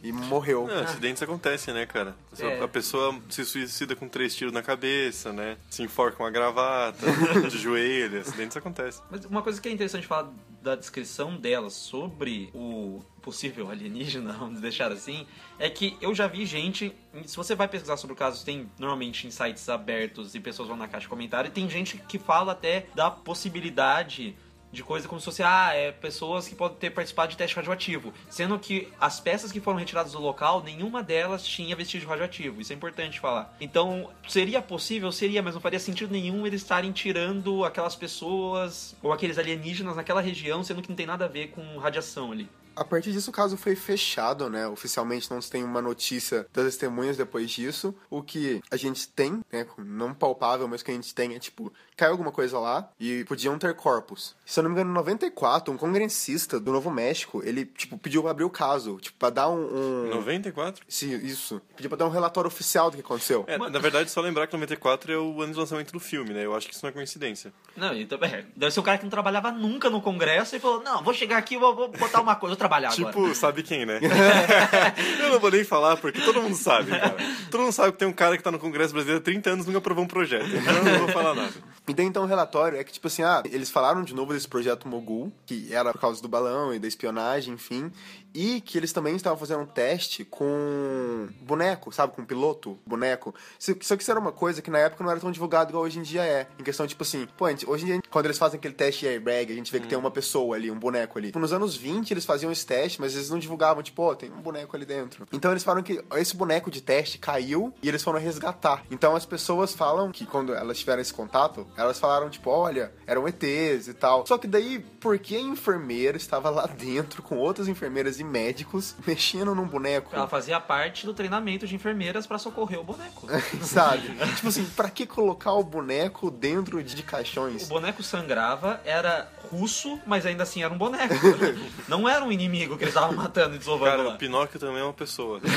e 0.02 0.12
morreu. 0.12 0.66
Não, 0.66 0.78
acidentes 0.82 1.22
acontecem, 1.22 1.74
né, 1.74 1.84
cara? 1.84 2.14
A 2.28 2.30
pessoa- 2.36 2.52
É. 2.52 2.62
A 2.62 2.68
pessoa 2.68 3.18
se 3.28 3.44
suicida 3.44 3.94
com 3.96 4.08
três 4.08 4.34
tiros 4.34 4.52
na 4.52 4.62
cabeça, 4.62 5.32
né? 5.32 5.56
Se 5.68 5.82
enforca 5.82 6.16
com 6.16 6.22
uma 6.22 6.30
gravata, 6.30 6.98
de 7.50 7.58
joelho, 7.58 8.20
acidentes 8.20 8.56
acontecem. 8.56 9.02
Mas 9.10 9.24
uma 9.24 9.42
coisa 9.42 9.60
que 9.60 9.68
é 9.68 9.72
interessante 9.72 10.06
falar 10.06 10.30
da 10.62 10.74
descrição 10.74 11.36
dela 11.36 11.70
sobre 11.70 12.50
o 12.54 13.00
possível 13.28 13.70
alienígena, 13.70 14.32
vamos 14.40 14.58
deixar 14.58 14.90
assim, 14.90 15.26
é 15.58 15.68
que 15.68 15.98
eu 16.00 16.14
já 16.14 16.26
vi 16.26 16.46
gente. 16.46 16.94
Se 17.26 17.36
você 17.36 17.54
vai 17.54 17.68
pesquisar 17.68 17.98
sobre 17.98 18.14
o 18.14 18.16
caso, 18.16 18.42
tem 18.42 18.70
normalmente 18.78 19.26
em 19.26 19.30
sites 19.30 19.68
abertos 19.68 20.34
e 20.34 20.40
pessoas 20.40 20.68
vão 20.68 20.78
na 20.78 20.88
caixa 20.88 21.02
de 21.02 21.08
comentário, 21.08 21.48
e 21.48 21.50
tem 21.50 21.68
gente 21.68 21.98
que 22.08 22.18
fala 22.18 22.52
até 22.52 22.86
da 22.94 23.10
possibilidade 23.10 24.34
de 24.72 24.82
coisa 24.82 25.08
como 25.08 25.20
se 25.20 25.24
fosse, 25.26 25.42
ah, 25.42 25.72
é 25.74 25.92
pessoas 25.92 26.48
que 26.48 26.54
podem 26.54 26.78
ter 26.78 26.90
participado 26.90 27.30
de 27.30 27.36
teste 27.36 27.56
radioativo. 27.56 28.12
Sendo 28.28 28.58
que 28.58 28.88
as 29.00 29.20
peças 29.20 29.50
que 29.50 29.60
foram 29.60 29.78
retiradas 29.78 30.12
do 30.12 30.20
local, 30.20 30.62
nenhuma 30.62 31.02
delas 31.02 31.46
tinha 31.46 31.74
vestígio 31.74 32.08
radioativo. 32.08 32.60
Isso 32.60 32.72
é 32.72 32.76
importante 32.76 33.20
falar. 33.20 33.56
Então, 33.60 34.10
seria 34.28 34.60
possível? 34.60 35.10
Seria, 35.10 35.42
mas 35.42 35.54
não 35.54 35.60
faria 35.60 35.78
sentido 35.78 36.12
nenhum 36.12 36.46
eles 36.46 36.62
estarem 36.62 36.92
tirando 36.92 37.64
aquelas 37.64 37.96
pessoas 37.96 38.94
ou 39.02 39.12
aqueles 39.12 39.38
alienígenas 39.38 39.96
naquela 39.96 40.20
região, 40.20 40.62
sendo 40.62 40.82
que 40.82 40.88
não 40.88 40.96
tem 40.96 41.06
nada 41.06 41.24
a 41.24 41.28
ver 41.28 41.48
com 41.48 41.78
radiação 41.78 42.32
ali. 42.32 42.48
A 42.78 42.84
partir 42.84 43.10
disso, 43.10 43.30
o 43.30 43.32
caso 43.32 43.56
foi 43.56 43.74
fechado, 43.74 44.48
né? 44.48 44.68
Oficialmente 44.68 45.28
não 45.30 45.42
se 45.42 45.50
tem 45.50 45.64
uma 45.64 45.82
notícia 45.82 46.46
das 46.52 46.64
testemunhas 46.66 47.16
depois 47.16 47.50
disso. 47.50 47.92
O 48.08 48.22
que 48.22 48.60
a 48.70 48.76
gente 48.76 49.08
tem, 49.08 49.40
né? 49.52 49.66
Não 49.76 50.14
palpável, 50.14 50.68
mas 50.68 50.80
o 50.80 50.84
que 50.84 50.92
a 50.92 50.94
gente 50.94 51.12
tem 51.12 51.34
é, 51.34 51.40
tipo, 51.40 51.72
caiu 51.96 52.12
alguma 52.12 52.30
coisa 52.30 52.56
lá 52.58 52.88
e 53.00 53.24
podiam 53.24 53.58
ter 53.58 53.74
corpos. 53.74 54.36
Se 54.46 54.60
eu 54.60 54.62
não 54.62 54.70
me 54.70 54.76
engano, 54.76 54.90
em 54.90 54.94
94, 54.94 55.74
um 55.74 55.76
congressista 55.76 56.60
do 56.60 56.70
Novo 56.70 56.88
México, 56.88 57.42
ele, 57.44 57.64
tipo, 57.64 57.98
pediu 57.98 58.22
pra 58.22 58.30
abrir 58.30 58.44
o 58.44 58.50
caso, 58.50 58.98
tipo, 58.98 59.18
pra 59.18 59.30
dar 59.30 59.48
um... 59.48 60.06
um... 60.06 60.10
94? 60.10 60.84
Sim, 60.88 61.16
isso. 61.16 61.60
Pediu 61.74 61.90
pra 61.90 61.98
dar 61.98 62.06
um 62.06 62.10
relatório 62.10 62.46
oficial 62.46 62.90
do 62.90 62.96
que 62.96 63.02
aconteceu. 63.02 63.44
É, 63.48 63.58
na 63.58 63.78
verdade, 63.80 64.08
só 64.08 64.20
lembrar 64.20 64.46
que 64.46 64.52
94 64.52 65.12
é 65.12 65.18
o 65.18 65.42
ano 65.42 65.52
de 65.52 65.58
lançamento 65.58 65.92
do 65.92 65.98
filme, 65.98 66.32
né? 66.32 66.46
Eu 66.46 66.54
acho 66.54 66.68
que 66.68 66.74
isso 66.74 66.84
não 66.84 66.90
é 66.90 66.92
coincidência. 66.92 67.52
Não, 67.76 67.92
então, 67.92 68.18
é, 68.22 68.44
deve 68.54 68.72
ser 68.72 68.78
um 68.78 68.84
cara 68.84 68.98
que 68.98 69.04
não 69.04 69.10
trabalhava 69.10 69.50
nunca 69.50 69.90
no 69.90 70.00
Congresso 70.00 70.54
e 70.54 70.60
falou: 70.60 70.82
Não, 70.82 71.02
vou 71.02 71.12
chegar 71.12 71.38
aqui, 71.38 71.56
vou, 71.56 71.74
vou 71.74 71.88
botar 71.88 72.20
uma 72.20 72.36
coisa, 72.36 72.54
vou 72.54 72.58
trabalhar 72.68 72.92
agora. 72.92 73.12
Tipo, 73.12 73.34
sabe 73.34 73.62
quem, 73.62 73.86
né? 73.86 73.98
eu 75.20 75.30
não 75.30 75.40
vou 75.40 75.50
nem 75.50 75.64
falar, 75.64 75.96
porque 75.96 76.20
todo 76.20 76.42
mundo 76.42 76.54
sabe, 76.54 76.90
cara. 76.90 77.16
Todo 77.50 77.62
mundo 77.62 77.72
sabe 77.72 77.92
que 77.92 77.98
tem 77.98 78.08
um 78.08 78.12
cara 78.12 78.36
que 78.36 78.42
tá 78.42 78.50
no 78.50 78.58
Congresso 78.58 78.92
Brasileiro 78.92 79.20
há 79.20 79.24
30 79.24 79.50
anos 79.50 79.64
e 79.64 79.68
nunca 79.68 79.78
aprovou 79.78 80.04
um 80.04 80.08
projeto. 80.08 80.46
Então 80.46 80.76
eu 80.76 80.84
não 80.84 80.98
vou 81.00 81.08
falar 81.08 81.34
nada. 81.34 81.52
E 81.88 81.94
daí 81.94 82.04
então 82.04 82.24
o 82.24 82.26
relatório 82.26 82.78
é 82.78 82.84
que, 82.84 82.92
tipo 82.92 83.06
assim, 83.06 83.22
ah, 83.22 83.42
eles 83.46 83.70
falaram 83.70 84.02
de 84.02 84.14
novo 84.14 84.34
desse 84.34 84.46
projeto 84.46 84.86
Mogul, 84.86 85.32
que 85.46 85.72
era 85.72 85.90
por 85.92 86.00
causa 86.00 86.20
do 86.20 86.28
balão 86.28 86.74
e 86.74 86.78
da 86.78 86.86
espionagem, 86.86 87.54
enfim, 87.54 87.90
e 88.34 88.60
que 88.60 88.76
eles 88.76 88.92
também 88.92 89.16
estavam 89.16 89.38
fazendo 89.38 89.62
um 89.62 89.66
teste 89.66 90.24
com 90.24 91.28
boneco, 91.40 91.90
sabe? 91.90 92.14
Com 92.14 92.24
piloto, 92.24 92.78
boneco. 92.86 93.34
Só 93.58 93.96
que 93.96 94.02
isso 94.02 94.10
era 94.10 94.20
uma 94.20 94.32
coisa 94.32 94.60
que 94.60 94.70
na 94.70 94.78
época 94.78 95.02
não 95.02 95.10
era 95.10 95.18
tão 95.18 95.30
divulgado 95.30 95.70
igual 95.70 95.84
hoje 95.84 95.98
em 95.98 96.02
dia 96.02 96.22
é. 96.24 96.46
Em 96.58 96.62
questão, 96.62 96.86
tipo 96.86 97.02
assim, 97.02 97.26
pô, 97.36 97.46
hoje 97.46 97.84
em 97.84 97.86
dia, 97.86 98.00
quando 98.10 98.26
eles 98.26 98.38
fazem 98.38 98.58
aquele 98.58 98.74
teste 98.74 99.00
de 99.00 99.08
airbag, 99.08 99.50
a 99.50 99.56
gente 99.56 99.72
vê 99.72 99.80
que 99.80 99.88
tem 99.88 99.96
uma 99.96 100.10
pessoa 100.10 100.56
ali, 100.56 100.70
um 100.70 100.78
boneco 100.78 101.18
ali. 101.18 101.28
Tipo, 101.28 101.38
Nos 101.38 101.52
anos 101.52 101.74
20, 101.74 102.10
eles 102.10 102.24
faziam 102.24 102.52
esse 102.58 102.66
teste, 102.66 103.00
mas 103.00 103.14
eles 103.14 103.30
não 103.30 103.38
divulgavam, 103.38 103.82
tipo, 103.82 104.02
ó, 104.02 104.14
tem 104.14 104.30
um 104.30 104.40
boneco 104.40 104.76
ali 104.76 104.84
dentro. 104.84 105.26
Então 105.32 105.50
eles 105.50 105.62
falaram 105.64 105.82
que 105.82 106.02
esse 106.16 106.36
boneco 106.36 106.70
de 106.70 106.80
teste 106.80 107.18
caiu 107.18 107.72
e 107.82 107.88
eles 107.88 108.02
foram 108.02 108.18
resgatar. 108.18 108.82
Então 108.90 109.14
as 109.16 109.24
pessoas 109.24 109.74
falam 109.74 110.10
que 110.10 110.26
quando 110.26 110.54
elas 110.54 110.78
tiveram 110.78 111.00
esse 111.00 111.12
contato, 111.14 111.66
elas 111.76 111.98
falaram, 111.98 112.28
tipo, 112.28 112.50
olha, 112.50 112.92
eram 113.06 113.26
ETs 113.28 113.88
e 113.88 113.94
tal. 113.94 114.26
Só 114.26 114.36
que 114.38 114.46
daí, 114.46 114.78
por 115.00 115.18
que 115.18 115.36
a 115.36 115.40
enfermeira 115.40 116.16
estava 116.16 116.50
lá 116.50 116.66
dentro 116.66 117.22
com 117.22 117.36
outras 117.38 117.68
enfermeiras 117.68 118.18
e 118.20 118.24
médicos 118.24 118.94
mexendo 119.06 119.54
num 119.54 119.66
boneco? 119.66 120.10
Ela 120.14 120.28
fazia 120.28 120.60
parte 120.60 121.06
do 121.06 121.14
treinamento 121.14 121.66
de 121.66 121.74
enfermeiras 121.74 122.26
pra 122.26 122.38
socorrer 122.38 122.80
o 122.80 122.84
boneco. 122.84 123.26
Sabe? 123.62 124.08
tipo 124.36 124.48
assim, 124.48 124.64
pra 124.76 124.90
que 124.90 125.06
colocar 125.06 125.52
o 125.52 125.62
boneco 125.62 126.30
dentro 126.30 126.82
de 126.82 126.98
O 126.98 127.04
caixões? 127.04 127.68
boneco 127.68 128.02
sangrava, 128.02 128.80
era 128.84 129.30
russo, 129.50 129.98
mas 130.06 130.26
ainda 130.26 130.42
assim 130.42 130.62
era 130.62 130.72
um 130.72 130.78
boneco. 130.78 131.14
Não 131.88 132.08
era 132.08 132.24
um 132.24 132.32
inimigo 132.38 132.76
que 132.76 132.84
eles 132.84 132.94
estavam 132.94 133.16
matando 133.16 133.54
e 133.56 133.58
desovando 133.58 133.90
Cara, 133.90 134.02
lá. 134.02 134.14
o 134.14 134.18
Pinóquio 134.18 134.58
também 134.60 134.80
é 134.80 134.84
uma 134.84 134.92
pessoa. 134.92 135.40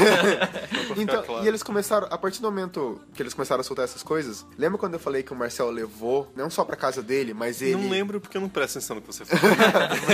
Então, 0.98 1.24
claro. 1.24 1.44
e 1.46 1.48
eles 1.48 1.64
começaram, 1.64 2.08
a 2.12 2.18
partir 2.18 2.42
do 2.42 2.48
momento 2.52 3.00
que 3.14 3.22
eles 3.22 3.34
começaram 3.34 3.62
a 3.62 3.64
soltar 3.64 3.86
essas 3.86 4.04
coisas, 4.04 4.46
lembra 4.58 4.78
quando 4.78 4.94
eu 4.96 5.00
falei 5.00 5.24
que 5.24 5.32
o 5.32 5.36
Marcel 5.36 5.70
levou, 5.72 6.32
não 6.36 6.50
só 6.50 6.64
pra 6.66 6.76
casa 6.76 7.02
dele, 7.02 7.34
mas 7.34 7.62
ele. 7.62 7.76
Não 7.82 7.90
lembro 7.90 8.20
porque 8.20 8.38
eu 8.38 8.42
não 8.42 8.50
presto 8.50 8.78
atenção 8.78 8.96
no 8.98 9.02
que 9.02 9.08
você 9.08 9.24
fala. 9.26 9.42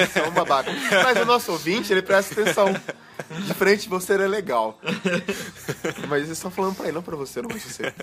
Você 0.07 0.19
é 0.19 0.27
um 0.27 0.31
babaca. 0.31 0.71
Mas 1.03 1.19
o 1.19 1.25
nosso 1.25 1.51
ouvinte, 1.51 1.91
ele 1.91 2.01
presta 2.01 2.39
atenção. 2.39 2.67
De 3.45 3.53
frente 3.53 3.87
você 3.89 4.13
é 4.13 4.27
legal. 4.27 4.79
Mas 6.07 6.19
eles 6.23 6.31
estão 6.37 6.51
falando 6.51 6.75
pra 6.75 6.85
ele, 6.85 6.93
não 6.95 7.01
pra 7.03 7.15
você, 7.15 7.41
não 7.41 7.49
pra 7.49 7.57
você. 7.57 7.93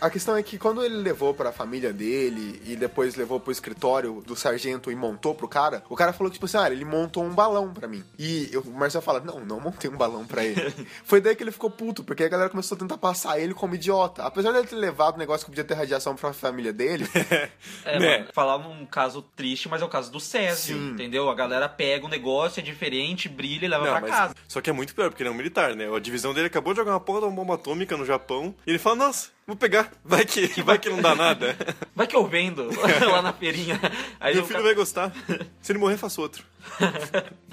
A 0.00 0.08
questão 0.10 0.36
é 0.36 0.42
que 0.42 0.58
quando 0.58 0.82
ele 0.84 0.96
levou 0.96 1.34
pra 1.34 1.52
família 1.52 1.92
dele 1.92 2.60
e 2.64 2.76
depois 2.76 3.16
levou 3.16 3.38
pro 3.40 3.52
escritório 3.52 4.22
do 4.26 4.34
sargento 4.36 4.90
e 4.90 4.94
montou 4.94 5.34
pro 5.34 5.48
cara, 5.48 5.82
o 5.88 5.96
cara 5.96 6.12
falou 6.12 6.30
que, 6.30 6.34
tipo 6.34 6.46
assim, 6.46 6.56
ah, 6.58 6.70
ele 6.70 6.84
montou 6.84 7.24
um 7.24 7.30
balão 7.34 7.72
pra 7.72 7.86
mim. 7.88 8.04
E 8.18 8.48
eu- 8.52 8.62
o 8.62 8.70
Marcel 8.70 9.02
fala, 9.02 9.20
não, 9.20 9.40
não 9.40 9.60
montei 9.60 9.90
um 9.90 9.96
balão 9.96 10.24
pra 10.24 10.44
ele. 10.44 10.74
Foi 11.04 11.20
daí 11.20 11.34
que 11.36 11.42
ele 11.42 11.52
ficou 11.52 11.70
puto, 11.70 12.02
porque 12.04 12.24
a 12.24 12.28
galera 12.28 12.50
começou 12.50 12.76
a 12.76 12.78
tentar 12.78 12.98
passar 12.98 13.38
ele 13.38 13.54
como 13.54 13.74
idiota. 13.74 14.22
Apesar 14.24 14.52
dele 14.52 14.66
ter 14.66 14.76
levado 14.76 15.16
o 15.16 15.18
negócio 15.18 15.44
que 15.44 15.50
podia 15.52 15.64
ter 15.64 15.74
radiação 15.74 16.14
pra 16.16 16.32
família 16.32 16.72
dele, 16.72 17.06
É, 17.84 17.98
Né? 17.98 18.18
mano, 18.18 18.28
falar 18.32 18.58
num 18.58 18.84
caso 18.86 19.22
triste, 19.36 19.68
mas 19.68 19.82
é 19.82 19.84
o 19.84 19.88
caso 19.88 20.10
do 20.10 20.20
Césio, 20.20 20.76
Sim. 20.76 20.90
entendeu? 20.90 21.28
A 21.28 21.34
galera 21.34 21.68
pega 21.68 22.06
um 22.06 22.08
negócio, 22.08 22.60
é 22.60 22.62
diferente, 22.62 23.28
brilha 23.28 23.59
e 23.64 23.68
leva 23.68 23.84
Não, 23.84 23.92
pra 23.92 24.00
mas- 24.00 24.10
casa. 24.10 24.34
Só 24.48 24.60
que 24.60 24.70
é 24.70 24.72
muito 24.72 24.94
pior, 24.94 25.08
porque 25.10 25.22
ele 25.22 25.28
é 25.30 25.32
um 25.32 25.36
militar, 25.36 25.74
né? 25.74 25.88
A 25.94 25.98
divisão 26.00 26.32
dele 26.34 26.46
acabou 26.48 26.72
de 26.72 26.78
jogar 26.78 26.92
uma 26.92 27.00
porra 27.00 27.20
de 27.20 27.26
uma 27.26 27.32
bomba 27.34 27.54
atômica 27.54 27.96
no 27.96 28.04
Japão. 28.04 28.54
E 28.66 28.70
ele 28.70 28.78
fala, 28.78 28.96
nossa, 28.96 29.30
vou 29.50 29.56
pegar. 29.56 29.90
Vai 30.04 30.24
que, 30.24 30.62
vai 30.62 30.78
que 30.78 30.88
não 30.88 31.00
dá 31.02 31.14
nada. 31.14 31.56
Vai 31.94 32.06
que 32.06 32.16
eu 32.16 32.26
vendo 32.26 32.70
lá 33.10 33.20
na 33.20 33.32
feirinha. 33.32 33.78
Aí 34.18 34.34
Meu 34.34 34.44
o 34.44 34.46
filho 34.46 34.60
ca- 34.60 34.64
vai 34.64 34.74
gostar. 34.74 35.12
Se 35.60 35.70
ele 35.72 35.78
morrer, 35.78 35.96
faço 35.98 36.22
outro. 36.22 36.42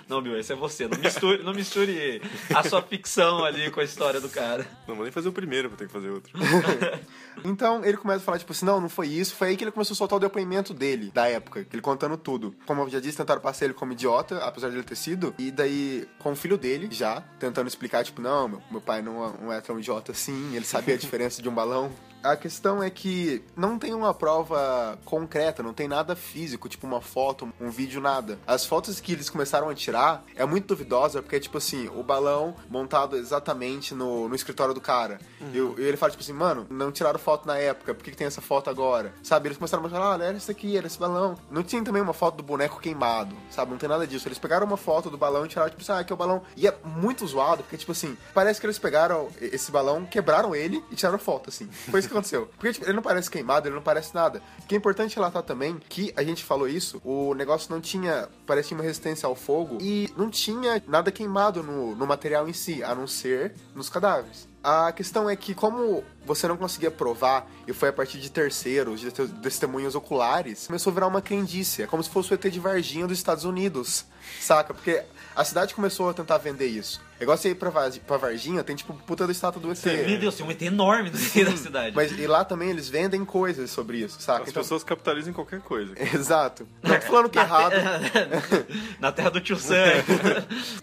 Não, 0.07 0.21
meu, 0.21 0.39
esse 0.39 0.53
é 0.53 0.55
você. 0.55 0.87
Não 0.87 0.97
misture, 0.97 1.43
não 1.43 1.53
misture 1.53 2.21
a 2.55 2.63
sua 2.63 2.81
ficção 2.81 3.43
ali 3.43 3.69
com 3.69 3.81
a 3.81 3.83
história 3.83 4.21
do 4.21 4.29
cara. 4.29 4.65
Não 4.87 4.95
vou 4.95 5.03
nem 5.03 5.11
fazer 5.11 5.27
o 5.27 5.33
primeiro, 5.33 5.67
vou 5.67 5.77
ter 5.77 5.85
que 5.85 5.91
fazer 5.91 6.09
outro. 6.09 6.31
Então 7.43 7.83
ele 7.83 7.97
começa 7.97 8.19
a 8.21 8.23
falar, 8.25 8.39
tipo 8.39 8.53
assim, 8.53 8.65
não, 8.65 8.79
não 8.79 8.87
foi 8.87 9.07
isso. 9.07 9.35
Foi 9.35 9.49
aí 9.49 9.57
que 9.57 9.65
ele 9.65 9.71
começou 9.71 9.93
a 9.93 9.97
soltar 9.97 10.15
o 10.15 10.19
depoimento 10.21 10.73
dele, 10.73 11.11
da 11.13 11.27
época, 11.27 11.65
que 11.65 11.75
ele 11.75 11.81
contando 11.81 12.15
tudo. 12.17 12.55
Como 12.65 12.83
eu 12.83 12.89
já 12.89 13.01
disse, 13.01 13.17
tentaram 13.17 13.41
passar 13.41 13.65
ele 13.65 13.73
como 13.73 13.91
idiota, 13.91 14.37
apesar 14.45 14.69
de 14.69 14.75
ele 14.77 14.83
ter 14.83 14.95
sido. 14.95 15.35
E 15.37 15.51
daí, 15.51 16.07
com 16.19 16.31
o 16.31 16.35
filho 16.37 16.57
dele, 16.57 16.87
já, 16.89 17.19
tentando 17.37 17.67
explicar, 17.67 18.03
tipo, 18.05 18.21
não, 18.21 18.47
meu, 18.47 18.61
meu 18.71 18.79
pai 18.81 19.01
não, 19.01 19.25
é- 19.25 19.33
não 19.41 19.51
é 19.53 19.59
tão 19.59 19.77
idiota 19.77 20.13
assim, 20.13 20.55
ele 20.55 20.63
sabia 20.65 20.95
a 20.95 20.97
diferença 20.97 21.41
de 21.41 21.49
um 21.49 21.53
balão. 21.53 21.86
Tchau. 21.87 22.16
A 22.31 22.35
questão 22.37 22.81
é 22.83 22.89
que 22.89 23.43
não 23.55 23.77
tem 23.79 23.93
uma 23.93 24.13
prova 24.13 24.97
concreta, 25.05 25.61
não 25.63 25.73
tem 25.73 25.87
nada 25.87 26.15
físico, 26.15 26.67
tipo 26.69 26.85
uma 26.85 27.01
foto, 27.01 27.51
um 27.59 27.69
vídeo, 27.69 28.01
nada. 28.01 28.37
As 28.45 28.65
fotos 28.65 28.99
que 28.99 29.11
eles 29.13 29.29
começaram 29.29 29.69
a 29.69 29.75
tirar 29.75 30.23
é 30.35 30.45
muito 30.45 30.67
duvidosa, 30.67 31.21
porque, 31.21 31.39
tipo 31.39 31.57
assim, 31.57 31.89
o 31.95 32.03
balão 32.03 32.55
montado 32.69 33.15
exatamente 33.17 33.93
no, 33.95 34.27
no 34.27 34.35
escritório 34.35 34.73
do 34.73 34.81
cara. 34.81 35.19
E, 35.53 35.59
o- 35.61 35.75
e 35.77 35.83
ele 35.83 35.97
fala, 35.97 36.11
tipo 36.11 36.23
assim, 36.23 36.33
mano, 36.33 36.65
não 36.69 36.91
tiraram 36.91 37.19
foto 37.19 37.47
na 37.47 37.57
época, 37.57 37.93
por 37.93 38.03
que, 38.03 38.11
que 38.11 38.17
tem 38.17 38.27
essa 38.27 38.41
foto 38.41 38.69
agora? 38.69 39.13
Sabe? 39.23 39.47
Eles 39.47 39.57
começaram 39.57 39.83
a 39.83 39.87
mostrar, 39.87 40.13
ah, 40.21 40.23
era 40.25 40.37
isso 40.37 40.51
aqui, 40.51 40.77
era 40.77 40.87
esse 40.87 40.99
balão. 40.99 41.37
Não 41.49 41.63
tinha 41.63 41.83
também 41.83 42.01
uma 42.01 42.13
foto 42.13 42.35
do 42.37 42.43
boneco 42.43 42.79
queimado, 42.79 43.35
sabe? 43.49 43.71
Não 43.71 43.77
tem 43.77 43.87
nada 43.89 44.05
disso. 44.05 44.27
Eles 44.27 44.37
pegaram 44.39 44.65
uma 44.67 44.77
foto 44.77 45.09
do 45.09 45.17
balão 45.17 45.45
e 45.45 45.49
tiraram, 45.49 45.69
tipo 45.69 45.81
assim, 45.81 45.91
ah, 45.91 45.99
aqui 45.99 46.11
é 46.11 46.15
o 46.15 46.17
balão. 46.17 46.41
E 46.55 46.67
é 46.67 46.75
muito 46.83 47.25
zoado, 47.25 47.63
porque, 47.63 47.77
tipo 47.77 47.91
assim, 47.91 48.17
parece 48.33 48.59
que 48.59 48.65
eles 48.65 48.77
pegaram 48.79 49.29
esse 49.41 49.71
balão, 49.71 50.05
quebraram 50.05 50.55
ele 50.55 50.83
e 50.91 50.95
tiraram 50.95 51.17
foto, 51.19 51.49
assim. 51.49 51.67
Foi 51.89 51.99
isso 51.99 52.09
que 52.09 52.16
aconteceu. 52.17 52.47
Porque, 52.57 52.73
tipo, 52.73 52.85
ele 52.85 52.93
não 52.93 53.01
parece 53.01 53.29
queimado, 53.29 53.67
ele 53.67 53.75
não 53.75 53.81
parece 53.81 54.13
nada. 54.13 54.41
Que 54.67 54.75
é 54.75 54.77
importante 54.77 55.15
relatar 55.15 55.43
também 55.43 55.77
que 55.89 56.13
a 56.15 56.23
gente 56.23 56.43
falou 56.43 56.67
isso, 56.67 57.01
o 57.03 57.33
negócio 57.33 57.71
não 57.71 57.79
tinha, 57.81 58.27
parecia 58.45 58.75
uma 58.75 58.83
resistência 58.83 59.27
ao 59.27 59.35
fogo 59.35 59.77
e 59.81 60.09
não 60.17 60.29
tinha 60.29 60.81
nada 60.87 61.11
queimado 61.11 61.63
no, 61.63 61.95
no 61.95 62.05
material 62.07 62.47
em 62.47 62.53
si, 62.53 62.83
a 62.83 62.93
não 62.93 63.07
ser 63.07 63.53
nos 63.75 63.89
cadáveres. 63.89 64.47
A 64.63 64.91
questão 64.91 65.29
é 65.29 65.35
que, 65.35 65.53
como 65.55 66.03
você 66.25 66.45
não 66.47 66.57
conseguia 66.57 66.91
provar, 66.91 67.49
e 67.65 67.71
foi 67.71 67.87
a 67.89 67.93
partir 67.93 68.19
de 68.19 68.29
terceiros, 68.29 68.99
de 68.99 69.11
te- 69.11 69.27
testemunhas 69.41 69.95
oculares, 69.95 70.67
começou 70.67 70.91
a 70.91 70.93
virar 70.93 71.07
uma 71.07 71.21
crendice. 71.21 71.83
É 71.83 71.87
como 71.87 72.03
se 72.03 72.09
fosse 72.09 72.33
o 72.33 72.35
ET 72.35 72.41
de 72.49 72.59
Varginha 72.59 73.07
dos 73.07 73.17
Estados 73.17 73.45
Unidos, 73.45 74.05
saca? 74.41 74.73
Porque 74.73 75.03
a 75.33 75.43
cidade 75.45 75.73
começou 75.73 76.09
a 76.09 76.13
tentar 76.13 76.37
vender 76.39 76.67
isso. 76.67 76.99
É 77.19 77.23
igual 77.23 77.37
você 77.37 77.49
ir 77.49 77.55
pra, 77.55 77.71
pra 77.71 78.17
Varginha, 78.17 78.63
tem 78.63 78.75
tipo 78.75 78.93
puta 78.93 79.25
da 79.25 79.31
estátua 79.31 79.61
do 79.61 79.71
ET. 79.71 79.83
Meu 79.85 80.19
Deus, 80.19 80.35
tem 80.35 80.45
um 80.45 80.51
ET 80.51 80.61
enorme 80.61 81.09
no 81.09 81.17
meio 81.17 81.45
da 81.51 81.57
cidade. 81.57 81.95
Mas 81.95 82.11
e 82.11 82.27
lá 82.27 82.45
também 82.45 82.69
eles 82.69 82.87
vendem 82.89 83.23
coisas 83.25 83.69
sobre 83.71 83.97
isso, 83.99 84.21
saca? 84.21 84.43
As 84.43 84.49
Então- 84.49 84.61
pessoas 84.61 84.83
capitalizam 84.83 85.31
em 85.31 85.33
qualquer 85.33 85.61
coisa. 85.61 85.93
Exato. 86.15 86.67
Não 86.83 86.99
tô 86.99 87.05
falando 87.07 87.29
que 87.29 87.37
é 87.39 87.41
errado. 87.41 87.73
Na 88.99 89.11
terra 89.11 89.29
do 89.31 89.41
tio 89.41 89.57
Sam. 89.57 89.75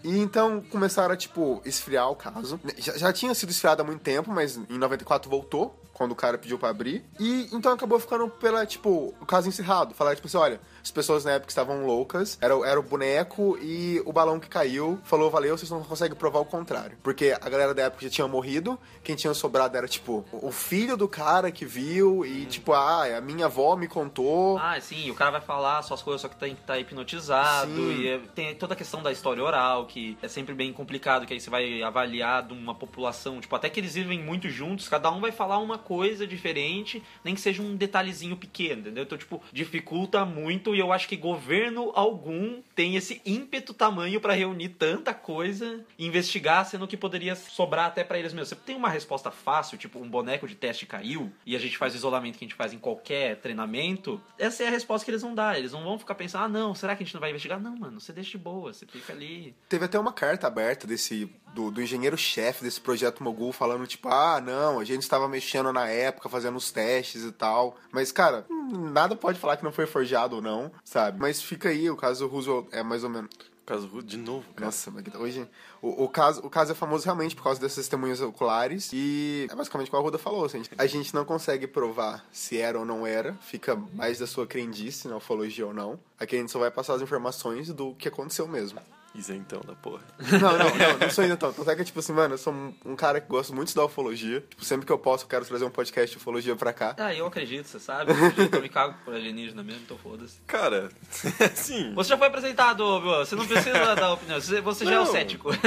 E 0.03 0.17
então 0.19 0.61
começaram 0.69 1.13
a, 1.13 1.17
tipo, 1.17 1.61
esfriar 1.65 2.09
o 2.09 2.15
caso. 2.15 2.59
Já, 2.77 2.97
já 2.97 3.13
tinha 3.13 3.33
sido 3.33 3.49
esfriado 3.49 3.81
há 3.81 3.85
muito 3.85 4.01
tempo, 4.01 4.31
mas 4.31 4.57
em 4.69 4.77
94 4.77 5.29
voltou 5.29 5.79
quando 5.93 6.11
o 6.11 6.15
cara 6.15 6.37
pediu 6.37 6.59
pra 6.59 6.69
abrir. 6.69 7.05
E 7.19 7.47
então 7.53 7.71
acabou 7.71 7.97
ficando 7.99 8.27
pela, 8.27 8.65
tipo, 8.65 9.13
o 9.21 9.25
caso 9.25 9.47
encerrado. 9.47 9.93
Falar, 9.93 10.13
tipo 10.15 10.27
assim, 10.27 10.35
olha, 10.37 10.59
as 10.83 10.91
pessoas 10.91 11.23
na 11.23 11.31
época 11.31 11.49
estavam 11.51 11.85
loucas, 11.85 12.37
era, 12.41 12.53
era 12.67 12.77
o 12.77 12.83
boneco 12.83 13.57
e 13.61 14.01
o 14.05 14.11
balão 14.11 14.37
que 14.39 14.49
caiu, 14.49 14.99
falou, 15.05 15.31
valeu, 15.31 15.57
vocês 15.57 15.71
não 15.71 15.81
conseguem 15.83 16.17
provar 16.25 16.39
o 16.39 16.45
contrário. 16.45 16.97
Porque 17.03 17.35
a 17.39 17.49
galera 17.49 17.73
da 17.73 17.83
época 17.83 18.03
já 18.03 18.09
tinha 18.09 18.27
morrido, 18.27 18.79
quem 19.03 19.15
tinha 19.15 19.33
sobrado 19.33 19.77
era, 19.77 19.87
tipo, 19.87 20.25
o 20.31 20.51
filho 20.51 20.97
do 20.97 21.07
cara 21.07 21.51
que 21.51 21.65
viu 21.65 22.25
e, 22.25 22.45
tipo, 22.45 22.73
ah, 22.73 23.17
a 23.17 23.21
minha 23.21 23.45
avó 23.45 23.75
me 23.75 23.87
contou. 23.87 24.57
Ah, 24.57 24.79
sim, 24.81 25.11
o 25.11 25.13
cara 25.15 25.29
vai 25.31 25.41
falar 25.41 25.83
suas 25.83 26.01
coisas, 26.01 26.21
só 26.21 26.27
que 26.27 26.35
tem 26.35 26.55
que 26.55 26.61
estar 26.61 26.79
hipnotizado. 26.79 27.71
Sim. 27.75 28.01
E 28.01 28.07
é- 28.07 28.19
tem 28.33 28.55
toda 28.55 28.73
a 28.73 28.77
questão 28.77 29.03
da 29.03 29.11
história 29.11 29.43
oral, 29.43 29.85
que 29.85 30.17
é 30.21 30.27
sempre 30.27 30.55
bem 30.55 30.73
complicado, 30.73 31.25
que 31.27 31.33
aí 31.33 31.39
você 31.39 31.49
vai 31.49 31.83
avaliar 31.83 32.41
de 32.43 32.53
uma 32.53 32.73
população. 32.73 33.39
Tipo, 33.39 33.55
até 33.55 33.69
que 33.69 33.79
eles 33.79 33.93
vivem 33.93 34.19
muito 34.21 34.49
juntos, 34.49 34.89
cada 34.89 35.11
um 35.11 35.19
vai 35.21 35.31
falar 35.31 35.59
uma 35.59 35.77
coisa 35.77 36.25
diferente, 36.25 37.03
nem 37.23 37.35
que 37.35 37.41
seja 37.41 37.61
um 37.61 37.75
detalhezinho 37.75 38.35
pequeno, 38.35 38.81
entendeu? 38.81 39.03
Então, 39.03 39.17
tipo, 39.17 39.41
dificulta 39.53 40.25
muito 40.25 40.73
e 40.75 40.79
eu 40.79 40.91
acho 40.91 41.07
que 41.07 41.15
governo 41.15 41.91
algum 41.93 42.61
tem 42.73 42.95
esse 42.95 43.21
ímpeto 43.25 43.73
tamanho 43.73 44.19
pra 44.19 44.33
reunir 44.33 44.69
tanta 44.69 45.13
coisa 45.13 45.79
e 45.97 46.09
investigar, 46.17 46.65
sendo 46.65 46.87
que 46.87 46.97
poderia 46.97 47.35
sobrar 47.35 47.87
até 47.87 48.03
pra 48.03 48.17
eles 48.17 48.33
mesmos. 48.33 48.49
Você 48.49 48.55
tem 48.55 48.75
uma 48.75 48.89
resposta 48.89 49.31
fácil, 49.31 49.77
tipo, 49.77 49.99
um 49.99 50.09
boneco 50.09 50.47
de 50.47 50.55
teste 50.55 50.85
caiu 50.85 51.31
e 51.45 51.55
a 51.55 51.59
gente 51.59 51.77
faz 51.77 51.93
o 51.93 51.97
isolamento 51.97 52.37
que 52.37 52.45
a 52.45 52.47
gente 52.47 52.55
faz 52.55 52.73
em 52.73 52.79
qualquer 52.79 53.37
treinamento, 53.37 54.21
essa 54.37 54.63
é 54.63 54.67
a 54.67 54.71
resposta 54.71 55.05
que 55.05 55.11
eles 55.11 55.21
vão 55.21 55.35
dar. 55.35 55.57
Eles 55.57 55.71
não 55.71 55.83
vão 55.83 55.99
ficar 55.99 56.15
pensando, 56.15 56.45
ah, 56.45 56.49
não, 56.49 56.75
será 56.75 56.95
que 56.95 57.03
a 57.03 57.05
gente 57.05 57.13
não 57.13 57.21
vai 57.21 57.29
investigar? 57.29 57.59
Não, 57.59 57.75
mano, 57.75 57.99
você 57.99 58.13
deixa 58.13 58.31
de 58.31 58.37
boa, 58.37 58.73
você 58.73 58.85
fica 58.85 59.13
ali. 59.13 59.55
Teve 59.67 59.85
até 59.85 59.99
uma 59.99 60.13
carta 60.13 60.47
aberta 60.47 60.87
desse 60.87 61.29
do, 61.53 61.71
do 61.71 61.81
engenheiro-chefe 61.81 62.63
desse 62.63 62.81
projeto 62.81 63.23
Mogul 63.23 63.53
falando, 63.53 63.87
tipo, 63.87 64.09
ah, 64.09 64.41
não, 64.41 64.79
a 64.79 64.83
gente 64.83 65.03
estava 65.03 65.27
mexendo 65.27 65.71
na 65.71 65.87
época, 65.87 66.27
fazendo 66.27 66.57
os 66.57 66.71
testes 66.71 67.23
e 67.23 67.31
tal. 67.31 67.77
Mas, 67.91 68.11
cara, 68.11 68.45
hum, 68.49 68.91
nada 68.91 69.15
pode 69.15 69.39
falar 69.39 69.55
que 69.55 69.63
não 69.63 69.71
foi 69.71 69.85
forjado 69.85 70.35
ou 70.35 70.41
não, 70.41 70.71
sabe? 70.83 71.19
Mas 71.19 71.41
fica 71.41 71.69
aí, 71.69 71.89
o 71.89 71.95
caso 71.95 72.27
Roosevelt 72.27 72.67
é 72.71 72.83
mais 72.83 73.03
ou 73.03 73.09
menos. 73.09 73.29
Caso 73.65 73.87
Ru- 73.87 74.03
de 74.03 74.15
novo, 74.17 74.45
cara. 74.53 74.67
Nossa, 74.67 74.93
hoje. 75.17 75.47
O, 75.81 76.03
o 76.03 76.07
caso, 76.09 76.41
o 76.45 76.49
caso 76.49 76.71
é 76.71 76.75
famoso 76.75 77.03
realmente 77.05 77.35
por 77.35 77.43
causa 77.43 77.59
dessas 77.59 77.77
testemunhas 77.77 78.21
oculares. 78.21 78.91
E 78.93 79.47
é 79.49 79.55
basicamente 79.55 79.87
o 79.87 79.89
que 79.91 79.95
a 79.97 79.99
Ruda 79.99 80.17
falou. 80.19 80.45
Assim, 80.45 80.61
a 80.77 80.85
gente 80.85 81.13
não 81.15 81.25
consegue 81.25 81.65
provar 81.65 82.23
se 82.31 82.57
era 82.59 82.77
ou 82.77 82.85
não 82.85 83.07
era. 83.07 83.33
Fica 83.41 83.75
mais 83.75 84.19
da 84.19 84.27
sua 84.27 84.45
crendice 84.45 85.07
na 85.07 85.17
ufologia 85.17 85.65
ou 85.65 85.73
não. 85.73 85.99
Aqui 86.19 86.35
a 86.35 86.39
gente 86.39 86.51
só 86.51 86.59
vai 86.59 86.69
passar 86.69 86.93
as 86.93 87.01
informações 87.01 87.69
do 87.69 87.95
que 87.95 88.07
aconteceu 88.07 88.47
mesmo. 88.47 88.79
Isentão 89.15 89.61
da 89.65 89.73
porra. 89.73 90.01
Não, 90.19 90.39
não, 90.39 90.57
não, 90.57 90.97
não 90.99 91.09
sou 91.09 91.23
ainda 91.23 91.37
tão. 91.37 91.53
Tanto 91.53 91.69
é 91.69 91.75
que, 91.75 91.85
tipo 91.85 91.99
assim, 91.99 92.11
mano, 92.11 92.33
eu 92.33 92.37
sou 92.37 92.53
um, 92.53 92.95
cara 92.95 93.21
que 93.21 93.27
gosta 93.27 93.53
muito 93.53 93.67
de 93.67 93.69
estudar 93.71 93.85
ufologia. 93.85 94.41
Tipo, 94.41 94.65
sempre 94.65 94.85
que 94.85 94.91
eu 94.91 94.97
posso, 94.99 95.23
eu 95.23 95.29
quero 95.29 95.45
trazer 95.45 95.63
um 95.65 95.69
podcast 95.69 96.11
de 96.11 96.17
ufologia 96.17 96.55
pra 96.55 96.73
cá. 96.73 96.95
Ah, 96.97 97.13
eu 97.13 97.25
acredito, 97.25 97.67
você 97.67 97.79
sabe. 97.79 98.11
Eu 98.51 98.61
me 98.61 98.69
cago 98.69 98.95
por 99.05 99.13
alienígena 99.13 99.63
mesmo, 99.63 99.81
então 99.83 99.97
foda-se. 99.97 100.39
Cara, 100.45 100.89
sim. 101.55 101.93
Você 101.95 102.09
já 102.09 102.17
foi 102.17 102.27
apresentado, 102.27 102.99
Bill, 102.99 103.25
você 103.25 103.35
não 103.35 103.47
precisa 103.47 103.95
dar 103.95 104.13
opinião, 104.13 104.39
você, 104.39 104.61
você 104.61 104.85
já 104.85 104.93
é 104.95 104.99
o 104.99 105.05
cético. 105.05 105.49